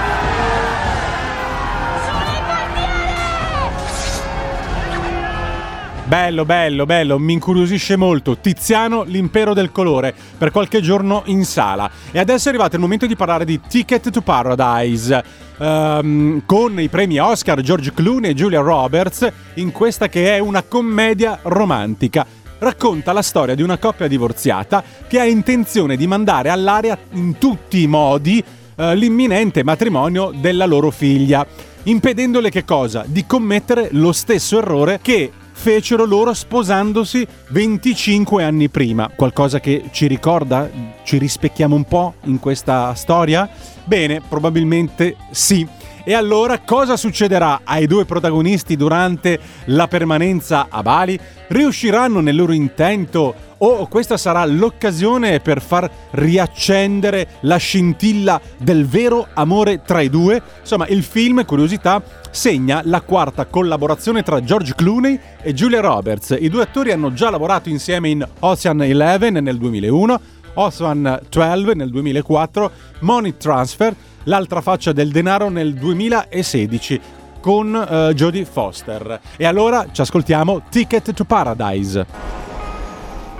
Bello, 6.05 6.43
bello, 6.43 6.85
bello, 6.85 7.19
mi 7.19 7.33
incuriosisce 7.33 7.95
molto. 7.95 8.37
Tiziano, 8.37 9.03
l'impero 9.03 9.53
del 9.53 9.71
colore, 9.71 10.15
per 10.37 10.49
qualche 10.49 10.81
giorno 10.81 11.21
in 11.27 11.45
sala. 11.45 11.89
E 12.11 12.17
adesso 12.17 12.47
è 12.47 12.49
arrivato 12.49 12.75
il 12.75 12.81
momento 12.81 13.05
di 13.05 13.15
parlare 13.15 13.45
di 13.45 13.61
Ticket 13.61 14.09
to 14.09 14.21
Paradise. 14.21 15.23
ehm, 15.59 16.41
con 16.45 16.79
i 16.79 16.89
premi 16.89 17.19
Oscar 17.19 17.61
George 17.61 17.93
Clooney 17.93 18.31
e 18.31 18.33
Julia 18.33 18.61
Roberts 18.61 19.31
in 19.55 19.71
questa 19.71 20.09
che 20.09 20.35
è 20.35 20.39
una 20.39 20.63
commedia 20.63 21.37
romantica. 21.43 22.25
Racconta 22.61 23.11
la 23.11 23.23
storia 23.23 23.55
di 23.55 23.63
una 23.63 23.79
coppia 23.79 24.07
divorziata 24.07 24.83
che 25.07 25.19
ha 25.19 25.25
intenzione 25.25 25.95
di 25.95 26.05
mandare 26.05 26.49
all'aria 26.49 26.95
in 27.13 27.39
tutti 27.39 27.81
i 27.81 27.87
modi 27.87 28.43
eh, 28.75 28.95
l'imminente 28.95 29.63
matrimonio 29.63 30.31
della 30.31 30.67
loro 30.67 30.91
figlia, 30.91 31.43
impedendole 31.85 32.51
che 32.51 32.63
cosa? 32.63 33.03
Di 33.07 33.25
commettere 33.25 33.87
lo 33.93 34.11
stesso 34.11 34.59
errore 34.59 34.99
che 35.01 35.31
fecero 35.51 36.05
loro 36.05 36.35
sposandosi 36.35 37.25
25 37.49 38.43
anni 38.43 38.69
prima. 38.69 39.09
Qualcosa 39.09 39.59
che 39.59 39.85
ci 39.91 40.05
ricorda? 40.05 40.69
Ci 41.03 41.17
rispecchiamo 41.17 41.75
un 41.75 41.85
po' 41.85 42.13
in 42.25 42.37
questa 42.39 42.93
storia? 42.93 43.49
Bene, 43.85 44.21
probabilmente 44.21 45.15
sì. 45.31 45.67
E 46.03 46.15
allora 46.15 46.59
cosa 46.59 46.97
succederà 46.97 47.61
ai 47.63 47.85
due 47.85 48.05
protagonisti 48.05 48.75
durante 48.75 49.39
la 49.65 49.87
permanenza 49.87 50.65
a 50.67 50.81
Bali? 50.81 51.19
Riusciranno 51.47 52.21
nel 52.21 52.35
loro 52.35 52.53
intento 52.53 53.35
o 53.59 53.85
questa 53.85 54.17
sarà 54.17 54.43
l'occasione 54.45 55.41
per 55.41 55.61
far 55.61 55.87
riaccendere 56.11 57.27
la 57.41 57.57
scintilla 57.57 58.41
del 58.57 58.87
vero 58.87 59.27
amore 59.35 59.83
tra 59.83 60.01
i 60.01 60.09
due? 60.09 60.41
Insomma, 60.61 60.87
il 60.87 61.03
film, 61.03 61.45
curiosità, 61.45 62.01
segna 62.31 62.81
la 62.85 63.01
quarta 63.01 63.45
collaborazione 63.45 64.23
tra 64.23 64.43
George 64.43 64.73
Clooney 64.73 65.19
e 65.43 65.53
Julia 65.53 65.81
Roberts. 65.81 66.35
I 66.39 66.49
due 66.49 66.63
attori 66.63 66.91
hanno 66.91 67.13
già 67.13 67.29
lavorato 67.29 67.69
insieme 67.69 68.09
in 68.09 68.27
Ocean 68.39 68.79
11 68.79 69.39
nel 69.39 69.57
2001, 69.59 70.21
Ocean 70.55 71.19
12 71.29 71.75
nel 71.75 71.91
2004, 71.91 72.71
Money 73.01 73.35
Transfer, 73.37 73.95
l'altra 74.23 74.61
faccia 74.61 74.91
del 74.91 75.11
denaro 75.11 75.49
nel 75.49 75.73
2016 75.73 77.01
con 77.39 77.75
eh, 77.75 78.13
Jodie 78.13 78.45
Foster. 78.45 79.19
E 79.37 79.45
allora 79.45 79.87
ci 79.91 80.01
ascoltiamo 80.01 80.63
Ticket 80.69 81.13
to 81.13 81.23
Paradise. 81.25 82.05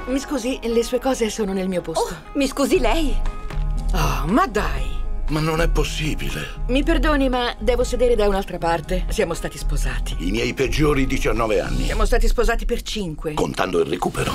Mi 0.08 0.20
scusi, 0.20 0.60
le 0.64 0.84
sue 0.84 1.00
cose 1.00 1.30
sono 1.30 1.54
nel 1.54 1.68
mio 1.68 1.82
posto. 1.82 2.16
Mi 2.34 2.48
scusi 2.48 2.80
lei? 2.80 3.16
Oh, 3.94 4.26
ma 4.28 4.48
dai! 4.48 5.00
Ma 5.30 5.40
non 5.40 5.62
è 5.62 5.70
possibile. 5.70 6.42
Mi 6.68 6.84
perdoni, 6.84 7.30
ma 7.30 7.54
devo 7.58 7.86
sedere 7.86 8.16
da 8.16 8.28
un'altra 8.28 8.58
parte. 8.58 9.06
Siamo 9.08 9.34
stati 9.34 9.58
sposati. 9.58 10.16
I 10.20 10.32
miei 10.32 10.54
peggiori 10.54 11.06
19 11.06 11.62
anni, 11.62 11.86
Siamo 11.86 12.04
stati 12.04 12.28
sposati 12.28 12.66
per 12.66 12.82
cinque. 12.82 13.34
contando 13.36 13.80
il 13.80 13.86
recupero. 13.86 14.34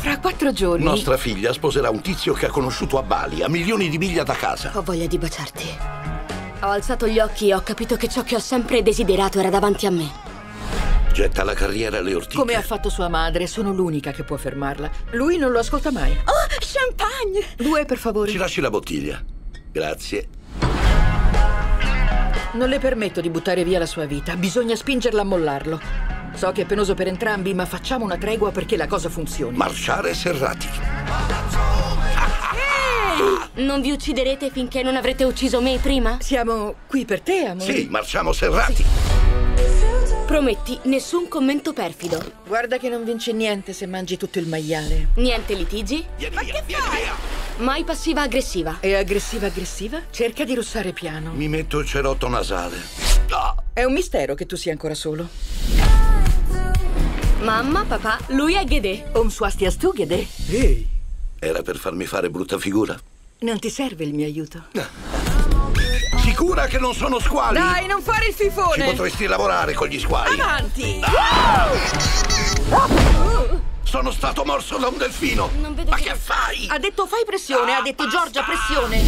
Fra 0.00 0.18
quattro 0.18 0.50
giorni. 0.50 0.82
Nostra 0.82 1.18
figlia 1.18 1.52
sposerà 1.52 1.90
un 1.90 2.00
tizio 2.00 2.32
che 2.32 2.46
ha 2.46 2.50
conosciuto 2.50 2.96
a 2.96 3.02
Bali, 3.02 3.42
a 3.42 3.50
milioni 3.50 3.90
di 3.90 3.98
miglia 3.98 4.22
da 4.22 4.32
casa. 4.32 4.70
Ho 4.74 4.80
voglia 4.80 5.06
di 5.06 5.18
baciarti. 5.18 5.68
Ho 6.62 6.68
alzato 6.68 7.06
gli 7.06 7.18
occhi 7.18 7.48
e 7.48 7.54
ho 7.54 7.62
capito 7.62 7.96
che 7.96 8.08
ciò 8.08 8.22
che 8.22 8.36
ho 8.36 8.38
sempre 8.38 8.82
desiderato 8.82 9.38
era 9.38 9.50
davanti 9.50 9.84
a 9.84 9.90
me. 9.90 10.10
Getta 11.12 11.44
la 11.44 11.52
carriera 11.52 11.98
alle 11.98 12.14
ortiche. 12.14 12.38
Come 12.38 12.54
ha 12.54 12.62
fatto 12.62 12.88
sua 12.88 13.08
madre, 13.08 13.46
sono 13.46 13.74
l'unica 13.74 14.10
che 14.10 14.24
può 14.24 14.38
fermarla. 14.38 14.90
Lui 15.10 15.36
non 15.36 15.52
lo 15.52 15.58
ascolta 15.58 15.90
mai. 15.90 16.12
Oh, 16.12 16.46
champagne! 16.58 17.46
Due, 17.56 17.84
per 17.84 17.98
favore. 17.98 18.30
Ci 18.30 18.38
lasci 18.38 18.62
la 18.62 18.70
bottiglia. 18.70 19.22
Grazie. 19.70 20.28
Non 22.54 22.70
le 22.70 22.78
permetto 22.78 23.20
di 23.20 23.28
buttare 23.28 23.64
via 23.64 23.78
la 23.78 23.86
sua 23.86 24.06
vita. 24.06 24.34
Bisogna 24.34 24.74
spingerla 24.74 25.20
a 25.20 25.24
mollarlo. 25.24 25.80
So 26.34 26.52
che 26.52 26.62
è 26.62 26.64
penoso 26.64 26.94
per 26.94 27.06
entrambi, 27.06 27.52
ma 27.54 27.66
facciamo 27.66 28.04
una 28.04 28.16
tregua 28.16 28.50
perché 28.50 28.76
la 28.76 28.86
cosa 28.86 29.08
funzioni. 29.08 29.56
Marciare 29.56 30.14
serrati. 30.14 30.68
Non 33.54 33.80
vi 33.80 33.90
ucciderete 33.90 34.50
finché 34.50 34.82
non 34.82 34.96
avrete 34.96 35.24
ucciso 35.24 35.60
me 35.60 35.78
prima? 35.82 36.18
Siamo 36.20 36.76
qui 36.86 37.04
per 37.04 37.20
te, 37.20 37.46
amore. 37.46 37.72
Sì, 37.72 37.88
marciamo 37.90 38.32
serrati. 38.32 38.84
Prometti, 40.30 40.78
nessun 40.84 41.26
commento 41.26 41.72
perfido. 41.72 42.22
Guarda 42.46 42.78
che 42.78 42.88
non 42.88 43.02
vince 43.02 43.32
niente 43.32 43.72
se 43.72 43.86
mangi 43.86 44.16
tutto 44.16 44.38
il 44.38 44.46
maiale. 44.46 45.08
Niente 45.16 45.54
litigi? 45.54 46.06
Vieni 46.16 46.36
via, 46.44 46.62
vieni 46.64 46.82
via. 46.88 47.14
Mai 47.56 47.82
passiva 47.82 48.22
aggressiva. 48.22 48.76
E 48.78 48.94
aggressiva 48.94 49.48
aggressiva? 49.48 50.00
Cerca 50.08 50.44
di 50.44 50.54
russare 50.54 50.92
piano. 50.92 51.32
Mi 51.32 51.48
metto 51.48 51.80
il 51.80 51.86
cerotto 51.86 52.28
nasale. 52.28 52.76
È 53.72 53.82
un 53.82 53.92
mistero 53.92 54.36
che 54.36 54.46
tu 54.46 54.54
sia 54.54 54.70
ancora 54.70 54.94
solo. 54.94 55.26
Mamma, 57.40 57.84
papà, 57.84 58.20
lui 58.28 58.54
è 58.54 58.62
Ghedè. 58.62 59.10
Un 59.14 59.32
swastiastu, 59.32 59.92
Ghedè. 59.92 60.26
Ehi. 60.50 60.86
Era 61.40 61.62
per 61.62 61.76
farmi 61.76 62.06
fare 62.06 62.30
brutta 62.30 62.56
figura. 62.56 62.96
Non 63.40 63.58
ti 63.58 63.68
serve 63.68 64.04
il 64.04 64.14
mio 64.14 64.26
aiuto. 64.26 64.66
Sicura 66.40 66.68
che 66.68 66.78
non 66.78 66.94
sono 66.94 67.18
squali? 67.18 67.58
Dai, 67.58 67.86
non 67.86 68.00
fare 68.00 68.28
il 68.28 68.34
Ci 68.34 68.44
fifone! 68.44 68.86
potresti 68.86 69.26
lavorare 69.26 69.74
con 69.74 69.88
gli 69.88 69.98
squali. 70.00 70.40
Avanti! 70.40 71.02
Sono 73.82 74.10
stato 74.10 74.42
morso 74.46 74.78
da 74.78 74.88
un 74.88 74.96
delfino. 74.96 75.50
Ma 75.86 75.96
che 75.96 76.14
fai? 76.14 76.66
Ha 76.70 76.78
detto 76.78 77.06
fai 77.06 77.24
pressione, 77.26 77.74
ha 77.74 77.82
detto 77.82 78.08
Giorgia 78.08 78.42
pressione. 78.42 79.02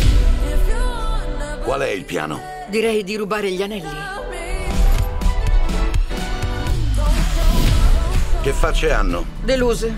Qual 1.64 1.80
è 1.80 1.88
il 1.88 2.04
piano? 2.04 2.38
Direi 2.68 3.02
di 3.02 3.16
rubare 3.16 3.50
gli 3.50 3.62
anelli. 3.62 3.96
Che 8.42 8.52
facce 8.52 8.92
hanno? 8.92 9.24
Deluse. 9.42 9.94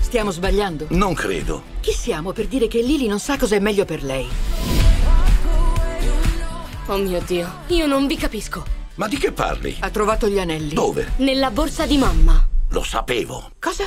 Stiamo 0.00 0.30
sbagliando. 0.30 0.86
Non 0.88 1.12
credo. 1.12 1.64
Chi 1.80 1.92
siamo 1.92 2.32
per 2.32 2.46
dire 2.46 2.66
che 2.66 2.80
Lily 2.80 3.08
non 3.08 3.20
sa 3.20 3.36
cosa 3.36 3.56
è 3.56 3.58
meglio 3.58 3.84
per 3.84 4.02
lei? 4.02 4.81
Oh 6.86 6.96
mio 6.96 7.20
Dio, 7.24 7.48
io 7.68 7.86
non 7.86 8.06
vi 8.06 8.16
capisco. 8.16 8.64
Ma 8.96 9.06
di 9.06 9.16
che 9.16 9.30
parli? 9.30 9.76
Ha 9.80 9.90
trovato 9.90 10.28
gli 10.28 10.38
anelli. 10.38 10.74
Dove? 10.74 11.12
Nella 11.16 11.50
borsa 11.50 11.86
di 11.86 11.96
mamma. 11.96 12.44
Lo 12.70 12.82
sapevo. 12.82 13.52
Cosa? 13.60 13.84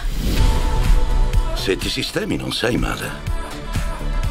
Se 1.53 1.75
ti 1.75 1.89
sistemi 1.89 2.37
non 2.37 2.53
sei 2.53 2.77
male. 2.77 3.33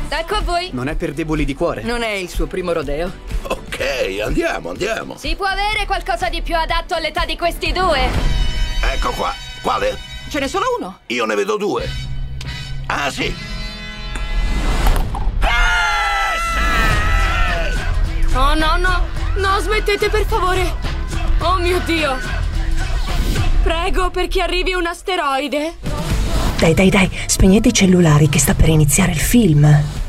Ecco 0.09 0.35
a 0.37 0.41
voi. 0.41 0.71
Non 0.73 0.89
è 0.89 0.97
per 0.97 1.13
deboli 1.13 1.45
di 1.45 1.55
cuore. 1.55 1.83
Non 1.83 2.03
è 2.03 2.11
il 2.11 2.29
suo 2.31 2.47
primo 2.47 2.73
rodeo. 2.73 3.13
Ok, 3.43 4.21
andiamo, 4.25 4.71
andiamo. 4.71 5.19
Si 5.19 5.35
può 5.37 5.47
avere 5.47 5.85
qualcosa 5.85 6.29
di 6.31 6.41
più 6.41 6.57
adatto 6.57 6.95
all'età 6.95 7.25
di 7.27 7.37
questi 7.37 7.71
due? 7.71 8.09
Ecco 8.83 9.11
qua. 9.11 9.35
Quale? 9.63 9.99
Ce 10.31 10.41
n'è 10.41 10.49
solo 10.49 10.65
uno. 10.79 11.01
Io 11.09 11.27
ne 11.27 11.35
vedo 11.35 11.57
due. 11.57 11.89
Ah, 12.87 13.11
sì. 13.11 13.35
Oh 18.37 18.55
no, 18.55 18.77
no, 18.77 19.01
no, 19.37 19.61
smettete 19.61 20.09
per 20.09 20.25
favore. 20.27 20.75
Oh 21.39 21.59
mio 21.59 21.81
Dio. 21.85 22.17
Prego 23.63 24.11
perché 24.11 24.43
arrivi 24.43 24.75
un 24.75 24.87
asteroide. 24.87 25.75
Dai, 26.59 26.75
dai, 26.75 26.91
dai, 26.91 27.09
spegnete 27.27 27.69
i 27.69 27.73
cellulari 27.73 28.29
che 28.29 28.41
sta 28.41 28.55
per 28.55 28.71
iniziare 28.71 29.13
il 29.13 29.21
film. 29.21 30.04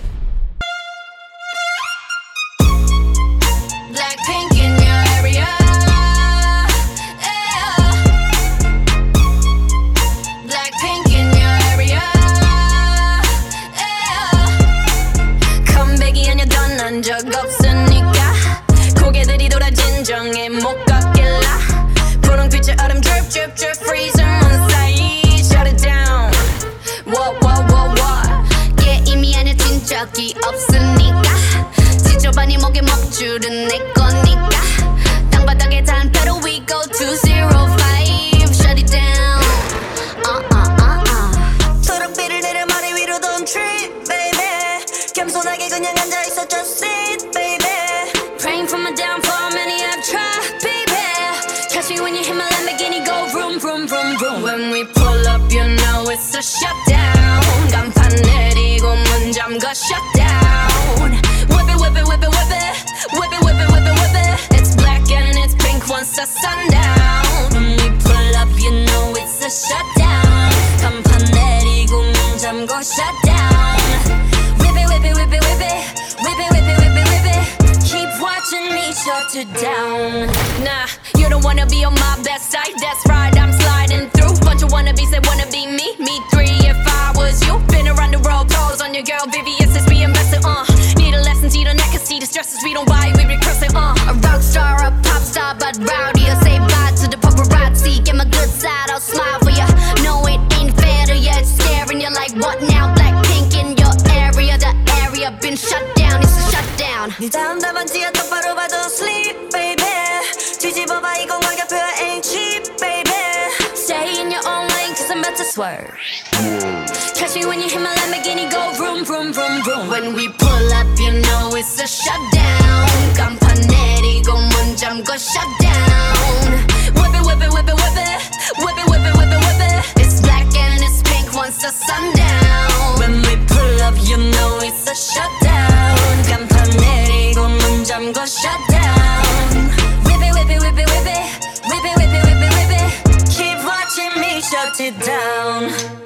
When 132.99 133.23
we 133.23 133.37
pull 133.47 133.83
up, 133.83 133.95
you 134.03 134.17
know 134.17 134.59
it's 134.63 134.87
a 134.89 134.95
shutdown. 134.95 135.97
간판 136.29 136.71
내리고 136.71 137.49
문 137.49 137.85
잠궈 137.85 138.27
shutdown. 138.27 139.71
Whip 140.05 140.23
it, 140.23 140.33
whip 140.35 140.51
it, 140.51 140.61
whip 140.63 140.79
it, 140.79 140.89
whip 140.91 141.07
it. 141.07 141.25
Whip 141.69 141.85
it, 141.85 141.95
whip 141.99 142.13
it, 142.13 142.23
whip 142.27 142.43
it, 142.43 142.53
whip 142.57 142.73
it. 142.81 142.91
keep 143.31 143.59
watching 143.65 144.21
me 144.21 144.41
shut 144.41 144.81
it 144.81 144.99
down 145.05 146.04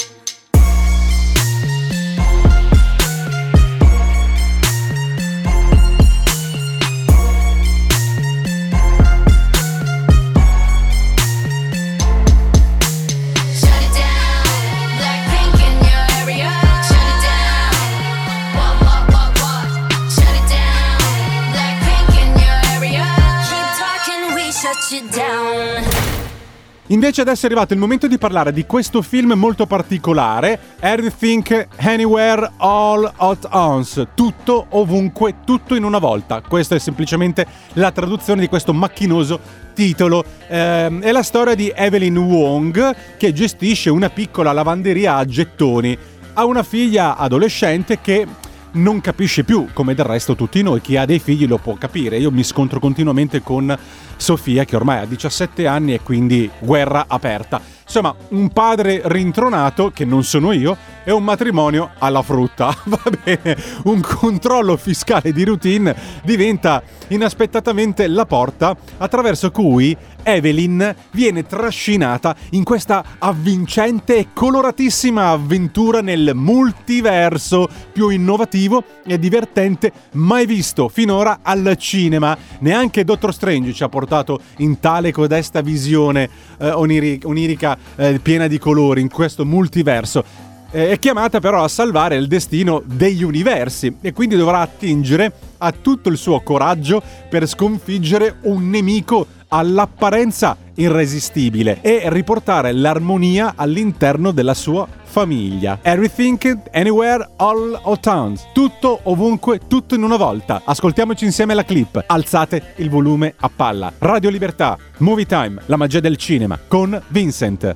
Invece 26.91 27.21
adesso 27.21 27.43
è 27.43 27.45
arrivato 27.45 27.73
il 27.73 27.79
momento 27.79 28.07
di 28.07 28.17
parlare 28.17 28.51
di 28.51 28.65
questo 28.65 29.03
film 29.03 29.33
molto 29.33 29.67
particolare, 29.67 30.59
Everything 30.79 31.67
Anywhere 31.77 32.51
All 32.57 33.11
at 33.15 33.47
Once, 33.51 34.07
tutto 34.15 34.65
ovunque, 34.69 35.35
tutto 35.45 35.75
in 35.75 35.83
una 35.83 35.99
volta. 35.99 36.41
Questa 36.41 36.73
è 36.73 36.79
semplicemente 36.79 37.45
la 37.73 37.91
traduzione 37.91 38.41
di 38.41 38.47
questo 38.47 38.73
macchinoso 38.73 39.39
titolo. 39.75 40.23
Ehm, 40.47 41.01
è 41.01 41.11
la 41.11 41.21
storia 41.21 41.53
di 41.53 41.71
Evelyn 41.75 42.17
Wong 42.17 42.95
che 43.17 43.33
gestisce 43.33 43.91
una 43.91 44.09
piccola 44.09 44.51
lavanderia 44.51 45.15
a 45.15 45.25
gettoni. 45.25 45.95
Ha 46.33 46.43
una 46.43 46.63
figlia 46.63 47.17
adolescente 47.17 47.99
che 48.01 48.25
non 48.73 49.01
capisce 49.01 49.43
più, 49.43 49.67
come 49.73 49.95
del 49.95 50.05
resto 50.05 50.35
tutti 50.35 50.61
noi, 50.61 50.81
chi 50.81 50.97
ha 50.97 51.05
dei 51.05 51.19
figli 51.19 51.47
lo 51.47 51.57
può 51.57 51.75
capire. 51.75 52.17
Io 52.17 52.31
mi 52.31 52.43
scontro 52.43 52.79
continuamente 52.79 53.41
con 53.41 53.75
Sofia 54.17 54.65
che 54.65 54.75
ormai 54.75 54.99
ha 54.99 55.05
17 55.05 55.65
anni 55.65 55.93
e 55.93 56.01
quindi 56.01 56.49
guerra 56.59 57.05
aperta. 57.07 57.61
Insomma, 57.83 58.13
un 58.29 58.49
padre 58.49 59.01
rintronato, 59.05 59.91
che 59.91 60.05
non 60.05 60.23
sono 60.23 60.51
io, 60.51 60.77
e 61.09 61.11
un 61.11 61.23
matrimonio 61.23 61.89
alla 61.97 62.21
frutta. 62.21 62.77
Va 62.85 63.01
bene, 63.23 63.57
un 63.85 63.99
controllo 63.99 64.77
fiscale 64.77 65.33
di 65.33 65.43
routine 65.43 65.95
diventa 66.23 66.83
inaspettatamente 67.07 68.07
la 68.07 68.27
porta 68.27 68.77
attraverso 68.97 69.49
cui 69.49 69.97
Evelyn 70.21 70.93
viene 71.09 71.47
trascinata 71.47 72.35
in 72.51 72.63
questa 72.63 73.03
avvincente 73.17 74.17
e 74.17 74.27
coloratissima 74.33 75.29
avventura 75.29 76.01
nel 76.01 76.33
multiverso 76.35 77.67
più 77.91 78.09
innovativo 78.09 78.83
e 79.03 79.17
divertente 79.17 79.91
mai 80.11 80.45
visto 80.45 80.89
finora 80.89 81.39
al 81.41 81.75
cinema. 81.79 82.37
Neanche 82.59 83.03
Doctor 83.03 83.33
Strange 83.33 83.73
ci 83.73 83.81
ha 83.81 83.89
portato 83.89 84.39
in 84.57 84.79
tale 84.79 85.11
codesta 85.11 85.61
visione 85.61 86.29
eh, 86.59 86.69
oniri- 86.69 87.21
onirica 87.23 87.75
eh, 87.95 88.19
piena 88.19 88.45
di 88.45 88.59
colori 88.59 89.01
in 89.01 89.09
questo 89.09 89.43
multiverso. 89.43 90.48
Eh, 90.71 90.91
È 90.91 90.99
chiamata 90.99 91.39
però 91.39 91.63
a 91.63 91.67
salvare 91.67 92.15
il 92.15 92.27
destino 92.27 92.81
degli 92.85 93.23
universi 93.23 93.97
e 94.01 94.13
quindi 94.13 94.35
dovrà 94.35 94.59
attingere 94.59 95.31
a 95.57 95.71
tutto 95.71 96.09
il 96.09 96.17
suo 96.17 96.41
coraggio 96.41 97.01
per 97.27 97.47
sconfiggere 97.47 98.35
un 98.43 98.69
nemico 98.69 99.25
all'apparenza 99.47 100.55
irresistibile 100.75 101.79
e 101.81 102.03
riportare 102.05 102.71
l'armonia 102.71 103.53
all'interno 103.55 104.31
della 104.31 104.53
sua 104.53 104.87
famiglia. 105.03 105.79
Everything, 105.81 106.61
anywhere, 106.71 107.27
all 107.37 107.79
at 107.83 108.05
once. 108.05 108.45
Tutto, 108.53 108.99
ovunque, 109.03 109.61
tutto 109.67 109.95
in 109.95 110.03
una 110.03 110.17
volta. 110.17 110.61
Ascoltiamoci 110.63 111.25
insieme 111.25 111.55
la 111.55 111.65
clip. 111.65 112.03
Alzate 112.05 112.73
il 112.75 112.91
volume 112.91 113.33
a 113.39 113.49
palla. 113.53 113.91
Radio 113.97 114.29
Libertà, 114.29 114.77
Movie 114.97 115.25
Time, 115.25 115.61
la 115.65 115.77
magia 115.77 115.99
del 115.99 116.15
cinema, 116.15 116.59
con 116.67 117.01
Vincent. 117.07 117.75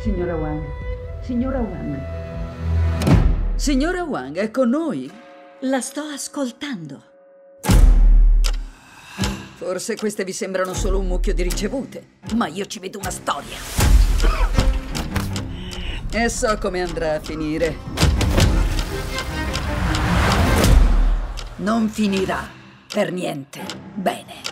Signora 0.00 0.34
Wang, 0.34 0.64
signora 1.20 1.58
Wang. 1.58 2.00
Signora 3.56 4.02
Wang, 4.02 4.38
è 4.38 4.50
con 4.50 4.70
noi. 4.70 5.12
La 5.60 5.82
sto 5.82 6.00
ascoltando. 6.00 7.02
Forse 9.56 9.96
queste 9.96 10.24
vi 10.24 10.32
sembrano 10.32 10.72
solo 10.72 10.98
un 10.98 11.06
mucchio 11.06 11.34
di 11.34 11.42
ricevute, 11.42 12.12
ma 12.34 12.46
io 12.46 12.64
ci 12.64 12.78
vedo 12.78 12.98
una 12.98 13.10
storia. 13.10 13.58
E 16.10 16.28
so 16.30 16.56
come 16.56 16.80
andrà 16.80 17.16
a 17.16 17.20
finire. 17.20 17.76
Non 21.56 21.90
finirà 21.90 22.48
per 22.90 23.12
niente 23.12 23.60
bene. 23.92 24.49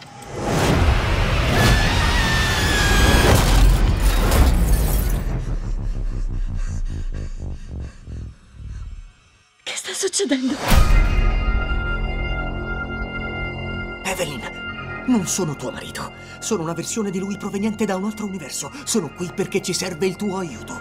succedendo? 9.99 10.55
Evelyn, 14.05 14.40
non 15.07 15.26
sono 15.26 15.57
tuo 15.57 15.72
marito. 15.72 16.12
Sono 16.38 16.62
una 16.62 16.72
versione 16.72 17.11
di 17.11 17.18
lui 17.18 17.36
proveniente 17.36 17.84
da 17.84 17.96
un 17.96 18.05
altro 18.05 18.26
universo. 18.26 18.70
Sono 18.84 19.11
qui 19.12 19.28
perché 19.34 19.61
ci 19.61 19.72
serve 19.72 20.07
il 20.07 20.14
tuo 20.14 20.38
aiuto. 20.38 20.80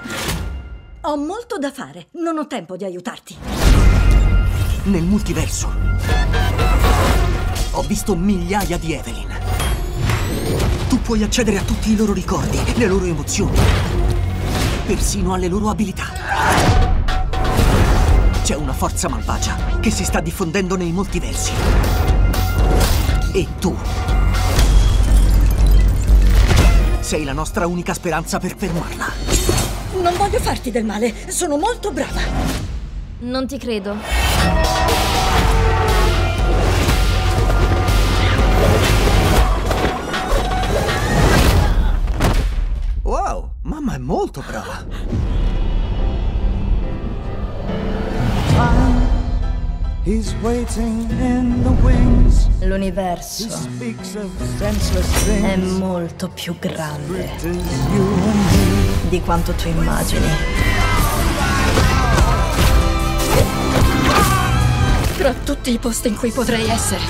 Ho 1.01 1.17
molto 1.17 1.57
da 1.57 1.71
fare. 1.71 2.09
Non 2.11 2.37
ho 2.37 2.45
tempo 2.45 2.77
di 2.77 2.83
aiutarti. 2.83 3.37
Nel 4.83 5.03
multiverso 5.03 5.73
ho 7.71 7.81
visto 7.81 8.15
migliaia 8.15 8.77
di 8.77 8.93
Evelyn. 8.93 9.35
Tu 10.89 11.01
puoi 11.01 11.23
accedere 11.23 11.57
a 11.57 11.63
tutti 11.63 11.91
i 11.91 11.95
loro 11.95 12.13
ricordi, 12.13 12.59
le 12.75 12.85
loro 12.85 13.05
emozioni, 13.05 13.57
persino 14.85 15.33
alle 15.33 15.47
loro 15.47 15.69
abilità. 15.69 16.86
C'è 18.47 18.55
una 18.55 18.71
forza 18.71 19.09
malvagia 19.09 19.57
che 19.81 19.91
si 19.91 20.05
sta 20.05 20.21
diffondendo 20.21 20.77
nei 20.77 20.93
multiversi. 20.93 21.51
E 23.33 23.45
tu 23.59 23.75
sei 27.01 27.25
la 27.25 27.33
nostra 27.33 27.67
unica 27.67 27.93
speranza 27.93 28.39
per 28.39 28.55
fermarla. 28.55 29.05
Non 30.01 30.15
voglio 30.15 30.39
farti 30.39 30.71
del 30.71 30.85
male, 30.85 31.29
sono 31.29 31.57
molto 31.57 31.91
brava. 31.91 32.21
Non 33.19 33.47
ti 33.47 33.57
credo. 33.57 33.97
Wow, 43.01 43.49
mamma 43.63 43.95
è 43.95 43.97
molto 43.97 44.41
brava. 44.47 45.46
L'universo 52.61 53.47
è 55.41 55.55
molto 55.57 56.29
più 56.29 56.55
grande 56.57 57.29
di 59.09 59.19
quanto 59.19 59.51
tu 59.51 59.67
immagini. 59.67 60.27
Tra 65.17 65.33
tutti 65.43 65.73
i 65.73 65.77
posti 65.77 66.07
in 66.07 66.15
cui 66.15 66.31
potrei 66.31 66.69
essere, 66.69 67.03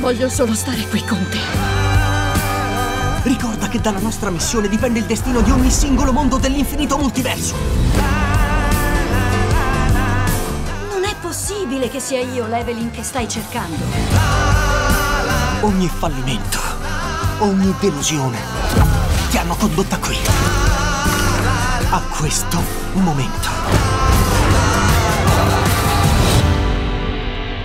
voglio 0.00 0.28
solo 0.28 0.54
stare 0.54 0.88
qui 0.88 1.04
con 1.04 1.24
te. 1.30 1.38
Ricorda 3.28 3.68
che 3.68 3.80
dalla 3.80 4.00
nostra 4.00 4.30
missione 4.30 4.68
dipende 4.68 4.98
il 4.98 5.04
destino 5.04 5.40
di 5.40 5.52
ogni 5.52 5.70
singolo 5.70 6.10
mondo 6.10 6.36
dell'infinito 6.38 6.98
multiverso. 6.98 8.09
possibile 11.50 11.88
che 11.88 11.98
sia 11.98 12.20
io 12.20 12.46
l'Evelyn 12.46 12.92
che 12.92 13.02
stai 13.02 13.28
cercando? 13.28 13.82
Ogni 15.62 15.88
fallimento, 15.88 16.60
ogni 17.38 17.74
delusione 17.80 18.38
ti 19.30 19.36
hanno 19.36 19.56
condotta 19.56 19.98
qui, 19.98 20.16
a 21.90 22.00
questo 22.16 22.62
momento. 22.92 23.48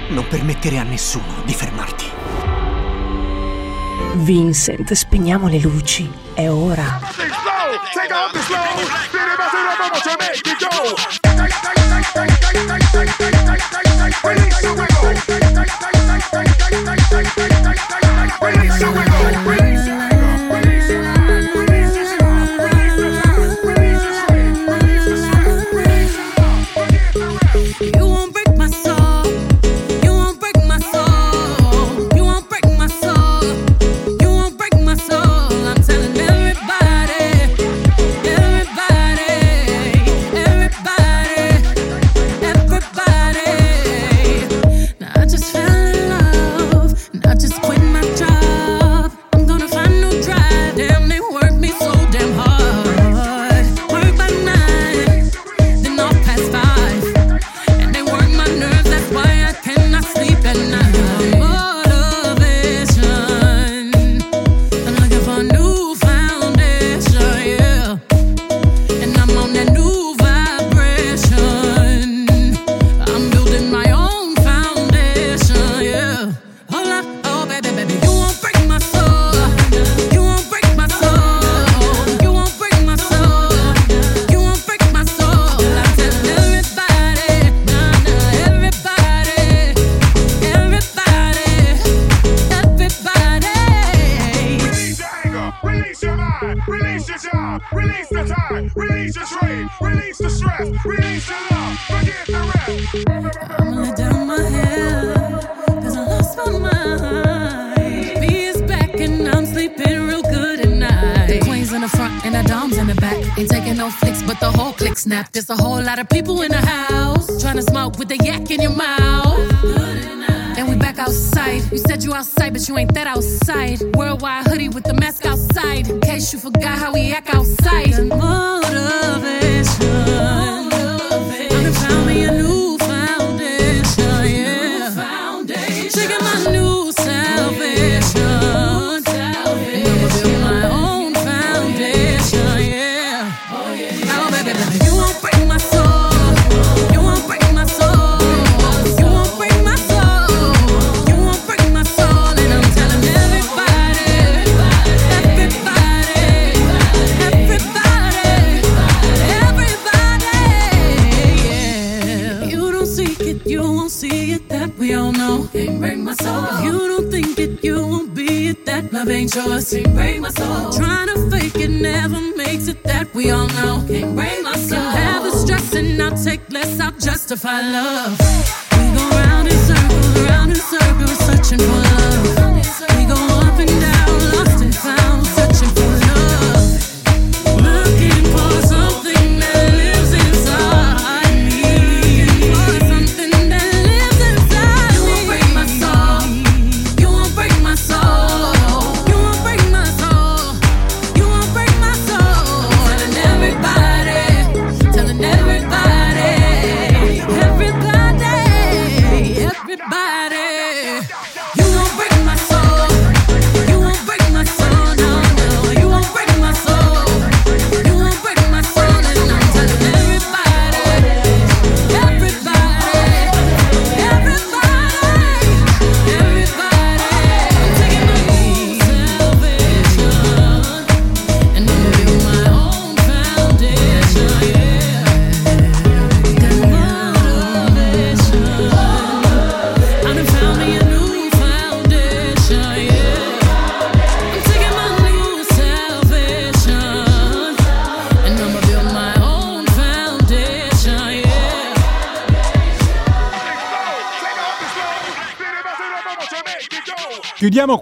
Non 0.09 0.25
permettere 0.29 0.79
a 0.79 0.83
nessuno 0.83 1.43
di 1.45 1.53
fermarti. 1.53 2.05
Vincent, 4.15 4.93
spegniamo 4.93 5.47
le 5.47 5.59
luci. 5.59 6.11
È 6.33 6.49
ora. 6.49 6.99
Take 7.93 8.13
off 8.13 8.31
the 8.31 8.39
slow, 8.41 8.59
take 9.11 9.31
off 9.31 9.91
the 9.91 10.59
slow, 10.59 11.24
Release 14.25 14.61
the. 14.61 16.54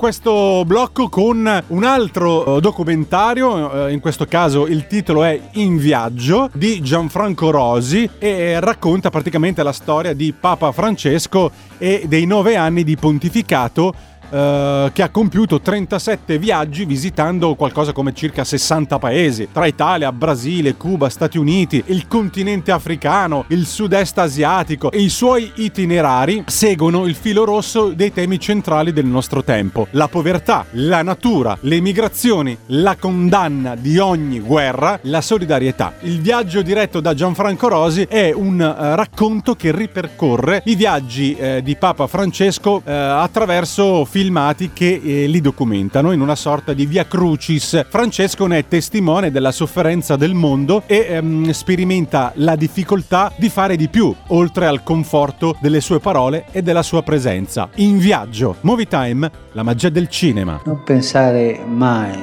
Questo 0.04 0.66
blocco 0.66 1.08
con 1.08 1.64
un 1.68 1.84
altro 1.86 2.58
eh, 2.58 2.60
documentario, 2.60 3.88
eh, 3.88 3.94
in 3.94 4.02
questo 4.02 4.26
caso 4.26 4.68
il 4.68 4.86
titolo 4.86 5.24
è 5.24 5.40
In 5.54 5.78
viaggio 5.78 6.50
di 6.52 6.82
Gianfranco 6.82 7.50
Rosi 7.52 8.10
e 8.20 8.60
racconta 8.60 9.10
praticamente 9.10 9.64
la 9.64 9.72
storia 9.72 10.12
di 10.12 10.34
Papa 10.38 10.74
Francesco 10.74 11.50
e 11.78 12.04
dei 12.06 12.26
nove 12.26 12.58
anni 12.58 12.84
di 12.84 12.98
pontificato 12.98 13.94
eh, 14.34 14.90
che 14.92 15.04
ha 15.04 15.10
compiuto 15.10 15.62
37 15.62 16.40
viaggi 16.40 16.86
visitando 16.86 17.54
qualcosa 17.54 17.92
come 17.92 18.14
circa 18.14 18.44
60 18.44 18.98
paesi, 18.98 19.50
tra 19.52 19.68
Italia, 19.68 20.12
Brasile, 20.12 20.76
Cuba, 20.76 21.08
Stati 21.10 21.38
Uniti, 21.38 21.84
il 21.88 22.08
continente 22.08 22.72
africano, 22.72 23.46
il 23.50 23.68
sud-est 23.68 24.18
asiatico 24.18 24.90
e 24.90 25.02
i 25.02 25.10
suoi 25.10 25.52
itinerari 25.56 26.44
seguono 26.48 27.06
il 27.06 27.14
filo 27.14 27.44
rosso 27.44 27.90
dei 27.90 28.12
temi 28.12 28.40
centrali 28.40 28.92
del 28.92 29.06
nostro 29.06 29.44
tempo, 29.44 29.88
la 29.92 30.08
povertà, 30.08 30.66
la 30.72 31.04
natura, 31.04 31.56
le 31.62 31.80
migrazioni, 31.80 32.58
la 32.68 32.96
condanna 32.96 33.76
di 33.76 34.00
ogni 34.00 34.40
guerra, 34.40 35.00
la 35.04 35.22
solidarietà. 35.22 35.94
Il 36.02 36.22
viaggio 36.22 36.64
diretto 36.64 37.00
da 37.00 37.14
Gianfranco 37.14 37.68
Rosi 37.68 38.08
è 38.10 38.32
un 38.34 38.60
eh, 38.60 38.96
racconto 38.96 39.56
che 39.56 39.72
ripercorre 39.72 40.64
i 40.66 40.76
viaggi 40.76 41.36
eh, 41.36 41.62
di 41.62 41.76
Papa 41.76 42.08
Francesco 42.08 42.82
eh, 42.84 42.92
attraverso 42.92 44.06
filmati 44.24 44.72
che 44.72 45.02
eh, 45.04 45.28
li 45.28 45.42
documentano 45.42 46.14
in 46.14 46.22
una 46.22 46.36
sorta 46.36 46.72
di 46.72 46.86
via 46.86 47.06
crucis. 47.06 47.86
Francesco 47.90 48.48
ne 48.48 48.60
è 48.60 48.68
testimone 48.70 49.32
della 49.32 49.52
sofferenza 49.52 50.16
del 50.16 50.34
mondo 50.34 50.84
e 50.86 51.08
ehm, 51.10 51.52
sperimenta 51.52 52.32
la 52.36 52.56
difficoltà 52.56 53.34
di 53.36 53.50
fare 53.50 53.76
di 53.76 53.90
più, 53.90 54.16
oltre 54.28 54.66
al 54.66 54.82
conforto 54.82 55.58
delle 55.60 55.82
sue 55.82 56.00
parole 56.00 56.46
e 56.52 56.62
della 56.62 56.84
sua 56.84 57.04
presenza. 57.04 57.68
In 57.76 57.98
viaggio, 57.98 58.56
Movie 58.62 58.88
Time, 58.88 59.30
la 59.52 59.64
magia 59.64 59.90
del 59.90 60.08
cinema. 60.08 60.62
Non 60.64 60.84
pensare 60.84 61.60
mai 61.68 62.18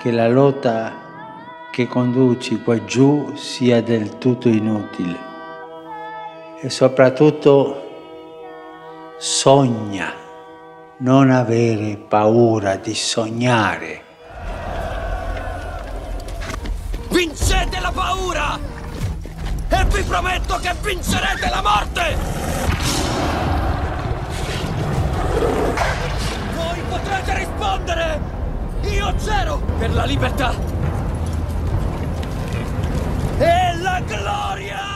che 0.00 0.12
la 0.12 0.28
lotta 0.28 0.92
che 1.72 1.88
conduci 1.88 2.62
qua 2.62 2.84
giù 2.84 3.32
sia 3.34 3.82
del 3.82 4.16
tutto 4.18 4.48
inutile. 4.48 5.18
E 6.62 6.70
soprattutto 6.70 7.88
sogna, 9.18 10.28
non 11.00 11.30
avere 11.30 11.96
paura 11.96 12.76
di 12.76 12.94
sognare. 12.94 14.02
Vincete 17.08 17.80
la 17.80 17.90
paura! 17.90 18.58
E 19.68 19.84
vi 19.86 20.02
prometto 20.02 20.56
che 20.56 20.74
vincerete 20.82 21.48
la 21.48 21.62
morte! 21.62 22.16
Voi 26.54 26.80
potrete 26.88 27.38
rispondere! 27.38 28.20
Io 28.82 29.14
zero 29.16 29.60
per 29.78 29.94
la 29.94 30.04
libertà! 30.04 30.52
E 33.38 33.76
la 33.80 34.00
gloria! 34.06 34.89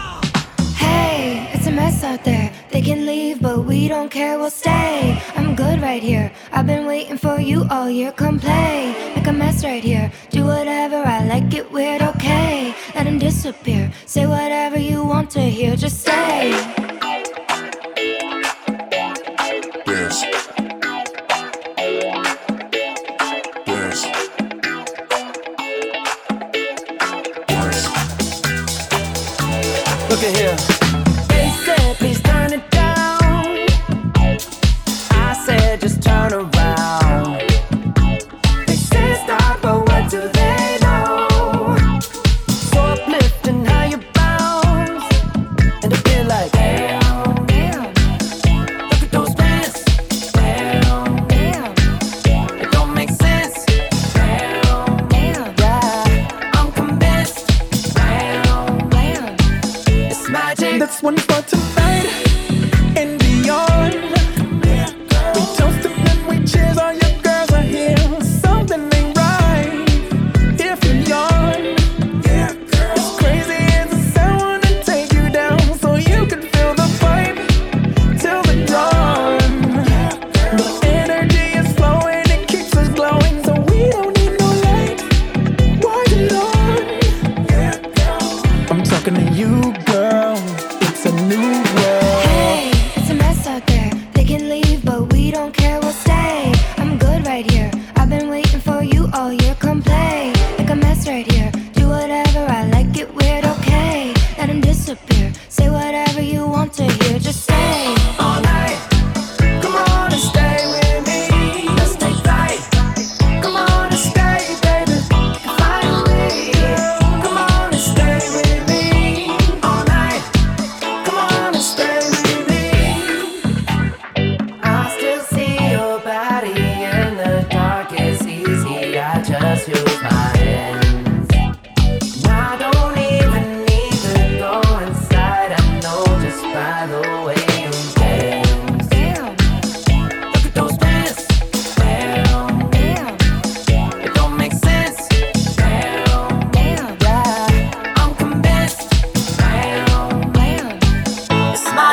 Hey, 1.75 1.89
it's 1.89 1.97
a 1.97 2.03
mess 2.03 2.05
out 2.05 2.25
there. 2.25 2.53
They 2.71 2.83
can 2.83 3.05
leave, 3.05 3.43
but 3.43 3.65
we 3.65 3.89
don't 3.89 4.09
care, 4.09 4.39
we'll 4.39 4.51
stay. 4.51 5.21
I'm 5.35 5.57
good 5.57 5.81
right 5.81 6.03
here. 6.03 6.31
I've 6.53 6.67
been 6.67 6.87
waiting 6.87 7.17
for 7.17 7.41
you 7.41 7.67
all 7.71 7.91
year. 7.91 8.13
Come 8.13 8.39
play, 8.39 8.95
make 9.17 9.27
a 9.27 9.33
mess 9.33 9.65
right 9.65 9.83
here. 9.83 10.13
Do 10.31 10.45
whatever, 10.45 10.97
I 10.97 11.25
like 11.25 11.53
it 11.53 11.71
weird, 11.73 12.03
okay. 12.03 12.75
Let 12.95 13.07
him 13.07 13.19
disappear. 13.19 13.93
Say 14.07 14.27
whatever 14.27 14.79
you 14.79 15.05
want 15.05 15.31
to 15.31 15.41
hear, 15.41 15.75
just 15.77 16.01
stay. 16.01 16.53
Dance. 19.85 20.23
Dance. 23.67 24.07
Look 30.11 30.23
at 30.23 30.37
here. 30.37 30.74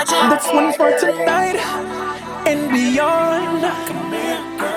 That's 0.09 0.51
one 0.51 0.73
for 0.73 0.97
tonight 0.97 1.57
and 2.47 2.71
beyond. 2.71 3.61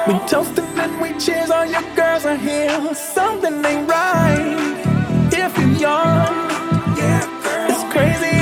We 0.06 0.18
toast 0.28 0.58
and 0.58 1.00
we 1.00 1.18
cheers. 1.18 1.50
All 1.50 1.64
your 1.64 1.82
girls 1.96 2.26
are 2.26 2.36
here. 2.36 2.94
Something 2.94 3.64
ain't 3.64 3.88
right 3.88 4.76
if 5.32 5.56
you 5.58 5.68
yawn. 5.80 6.50
It's 7.70 7.82
crazy 7.92 8.33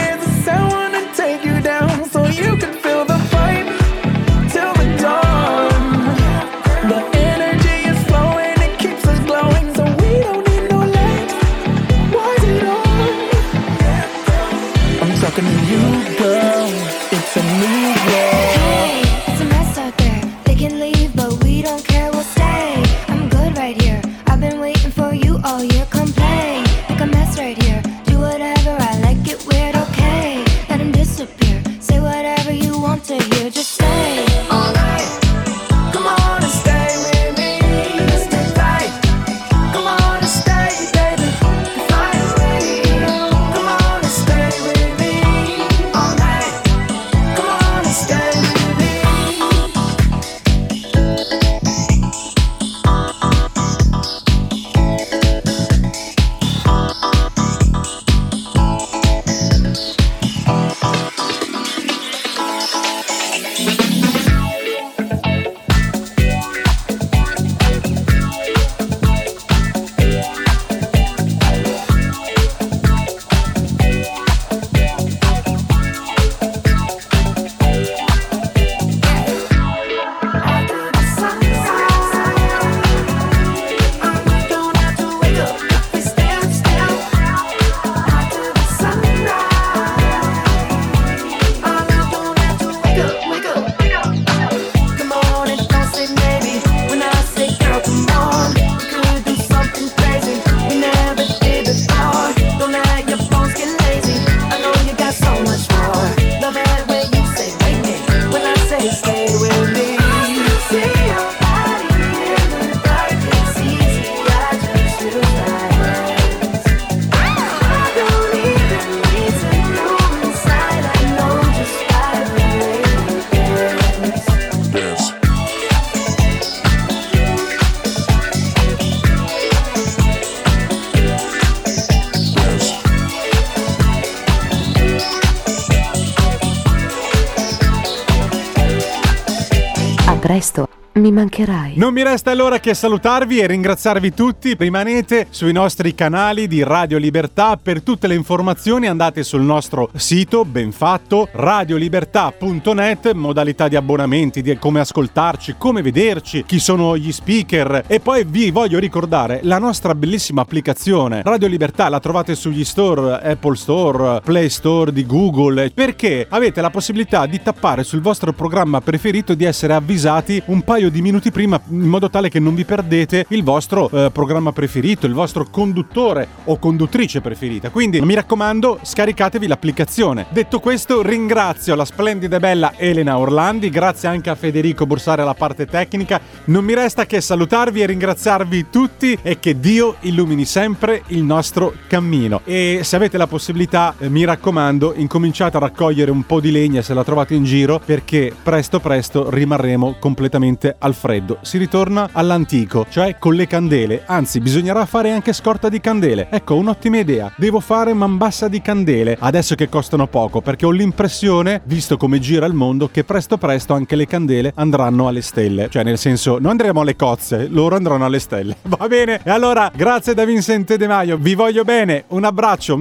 mi 141.03 141.11
mancherai. 141.11 141.75
Non 141.77 141.93
mi 141.93 142.05
resta 142.05 142.31
allora 142.31 142.61
che 142.61 142.75
salutarvi 142.75 143.41
e 143.41 143.47
ringraziarvi 143.49 144.15
tutti. 144.15 144.55
Rimanete 144.57 145.27
sui 145.31 145.53
nostri 145.53 145.95
canali 145.95 146.47
di 146.47 146.63
Radio 146.63 146.97
Libertà. 146.97 147.59
Per 147.61 147.83
tutte 147.83 148.07
le 148.07 148.15
informazioni 148.15 148.87
andate 148.87 149.25
sul 149.25 149.43
nostro 149.43 149.91
sito, 149.97 150.45
ben 150.45 150.71
fatto, 150.71 151.29
radiolibertà.net, 151.33 153.13
modalità 153.15 153.67
di 153.67 153.75
abbonamenti, 153.75 154.43
di 154.43 154.57
come 154.57 154.79
ascoltarci, 154.79 155.57
come 155.59 155.83
vederci, 155.83 156.45
chi 156.47 156.61
sono 156.61 156.97
gli 156.97 157.11
speaker. 157.11 157.85
E 157.89 157.99
poi 157.99 158.25
vi 158.25 158.53
voglio 158.53 158.79
ricordare 158.79 159.41
la 159.43 159.59
nostra 159.59 159.97
bellissima 159.97 160.43
applicazione. 160.43 161.23
Radio 161.25 161.49
Libertà 161.49 161.89
la 161.89 161.99
trovate 161.99 162.37
sugli 162.37 162.65
store, 162.65 163.21
Apple 163.21 163.57
Store, 163.57 164.21
Play 164.21 164.49
Store 164.49 164.93
di 164.93 165.05
Google, 165.05 165.73
perché 165.75 166.27
avete 166.29 166.61
la 166.61 166.71
possibilità 166.71 167.27
di 167.27 167.43
tappare 167.43 167.83
sul 167.83 168.01
vostro 168.01 168.33
programma 168.33 168.81
preferito 168.81 169.35
di 169.35 169.45
essere 169.45 169.75
avvisati 169.75 170.41
un 170.47 170.63
paio 170.63 170.91
di 170.92 170.92
minuti 171.01 171.31
prima 171.31 171.61
in 171.69 171.89
modo 171.89 172.11
tale 172.11 172.29
che 172.29 172.39
non 172.39 172.55
vi 172.55 172.65
perdete 172.65 173.27
il 173.29 173.43
vostro 173.43 173.89
eh, 173.91 174.11
programma 174.11 174.53
preferito, 174.53 175.07
il 175.07 175.15
vostro 175.15 175.47
conduttore 175.51 176.29
o 176.45 176.59
conduttrice 176.59 177.21
preferita. 177.21 177.71
Quindi 177.71 178.01
mi 178.01 178.15
raccomando, 178.15 178.81
scaricatevi 178.83 179.47
l'applicazione. 179.47 180.27
Detto 180.31 180.61
questo, 180.61 181.03
ringrazio 181.03 181.75
la 181.75 181.85
splendida 181.85 182.37
e 182.37 182.41
bella 182.41 182.73
Elena 182.77 183.19
Orlandi, 183.19 183.71
grazie 183.71 184.09
anche 184.09 184.31
a 184.31 184.35
Federico 184.35 184.87
Borsare 184.87 185.23
alla 185.23 185.35
parte 185.35 185.67
tecnica. 185.67 186.21
Non 186.47 186.65
mi 186.65 186.75
resta 186.75 187.07
che 187.07 187.21
salutarvi 187.21 187.83
e 187.83 187.87
ringraziarvi 187.87 188.67
tutti 188.71 189.19
e 189.23 189.39
che 189.39 189.59
Dio 189.59 189.97
illumini 190.01 190.45
sempre 190.45 191.03
il 191.09 191.23
nostro 191.23 191.75
cammino. 191.87 192.41
E 192.45 192.81
se 192.83 192.97
avete 192.97 193.17
la 193.17 193.27
possibilità, 193.27 193.95
eh, 193.99 194.09
mi 194.09 194.25
raccomando, 194.25 194.95
incominciate 194.97 195.57
a 195.57 195.61
raccogliere 195.61 196.11
un 196.11 196.25
po' 196.25 196.41
di 196.41 196.51
legna 196.51 196.83
se 196.83 196.95
la 196.95 197.05
trovate 197.05 197.35
in 197.35 197.45
giro 197.45 197.81
perché 197.85 198.35
presto 198.43 198.81
presto 198.81 199.31
rimarremo 199.31 199.97
completamente 199.99 200.75
al 200.83 200.95
freddo. 200.95 201.39
Si 201.41 201.59
ritorna 201.59 202.11
all'antico, 202.13 202.87
cioè 202.89 203.17
con 203.19 203.35
le 203.35 203.47
candele. 203.47 204.03
Anzi, 204.07 204.41
bisognerà 204.41 204.85
fare 204.87 205.11
anche 205.11 205.33
scorta 205.33 205.69
di 205.69 205.81
candele. 205.81 206.29
Ecco, 206.31 206.57
un'ottima 206.57 206.99
idea. 206.99 207.33
Devo 207.37 207.61
fare 207.61 207.95
mambassa 207.95 208.49
di 208.49 208.61
candele, 208.61 209.17
adesso 209.19 209.55
che 209.55 209.69
costano 209.69 210.07
poco, 210.07 210.41
perché 210.41 210.67
ho 210.67 210.71
l'impressione, 210.71 211.63
visto 211.65 211.97
come 211.97 212.19
gira 212.19 212.47
il 212.47 212.55
mondo, 212.55 212.89
che 212.89 213.05
presto 213.05 213.39
presto 213.39 213.75
anche 213.75 213.97
le 213.97 214.07
candele 214.07 214.53
andranno 214.55 215.09
alle 215.09 215.23
stelle. 215.23 215.69
Cioè, 215.71 215.83
nel 215.83 215.99
senso, 215.99 216.39
non 216.39 216.51
andremo 216.51 216.81
alle 216.81 216.97
cozze, 216.97 217.49
loro 217.49 217.77
andranno 217.77 218.05
alle 218.05 218.19
stelle. 218.19 218.57
Va 218.63 218.87
bene? 218.89 219.21
E 219.23 219.31
allora, 219.31 219.71
grazie 219.75 220.15
da 220.15 220.25
Vincente 220.25 220.77
De 220.77 220.87
Maio, 220.87 221.17
vi 221.17 221.35
voglio 221.35 221.65
bene, 221.65 222.05
un 222.09 222.25
abbraccio 222.25 222.79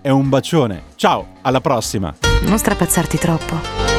e 0.00 0.10
un 0.10 0.28
bacione. 0.28 0.82
Ciao, 0.96 1.26
alla 1.42 1.60
prossima. 1.60 2.14
Non 2.44 2.58
strapazzarti 2.58 3.18
troppo. 3.18 3.91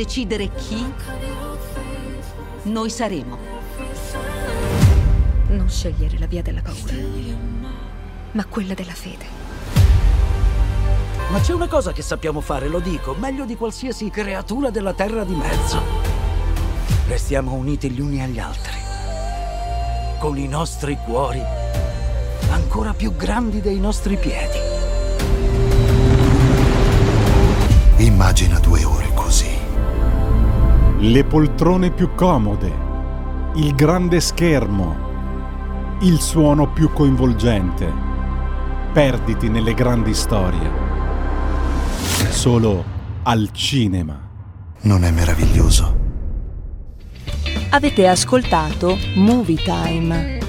Decidere 0.00 0.50
chi 0.54 0.82
noi 2.62 2.88
saremo. 2.88 3.36
Non 5.48 5.68
scegliere 5.68 6.18
la 6.18 6.24
via 6.24 6.40
della 6.40 6.62
paura, 6.62 6.94
ma 8.32 8.46
quella 8.46 8.72
della 8.72 8.94
fede. 8.94 9.26
Ma 11.30 11.38
c'è 11.40 11.52
una 11.52 11.68
cosa 11.68 11.92
che 11.92 12.00
sappiamo 12.00 12.40
fare, 12.40 12.68
lo 12.68 12.80
dico, 12.80 13.12
meglio 13.12 13.44
di 13.44 13.56
qualsiasi 13.56 14.08
creatura 14.08 14.70
della 14.70 14.94
terra 14.94 15.22
di 15.22 15.34
mezzo. 15.34 15.82
Restiamo 17.06 17.52
uniti 17.52 17.90
gli 17.90 18.00
uni 18.00 18.22
agli 18.22 18.38
altri, 18.38 18.78
con 20.18 20.38
i 20.38 20.48
nostri 20.48 20.96
cuori 21.04 21.42
ancora 22.48 22.94
più 22.94 23.14
grandi 23.14 23.60
dei 23.60 23.78
nostri 23.78 24.16
piedi. 24.16 24.58
Immagina. 27.98 28.59
Le 31.02 31.24
poltrone 31.24 31.90
più 31.92 32.14
comode, 32.14 32.70
il 33.54 33.74
grande 33.74 34.20
schermo, 34.20 35.98
il 36.02 36.20
suono 36.20 36.70
più 36.70 36.92
coinvolgente, 36.92 37.90
Perditi 38.92 39.48
nelle 39.48 39.72
grandi 39.72 40.12
storie. 40.12 40.70
Solo 42.28 42.84
al 43.22 43.48
cinema. 43.52 44.20
Non 44.82 45.04
è 45.04 45.10
meraviglioso? 45.10 45.96
Avete 47.70 48.06
ascoltato 48.06 48.98
Movie 49.14 49.62
Time. 49.62 50.39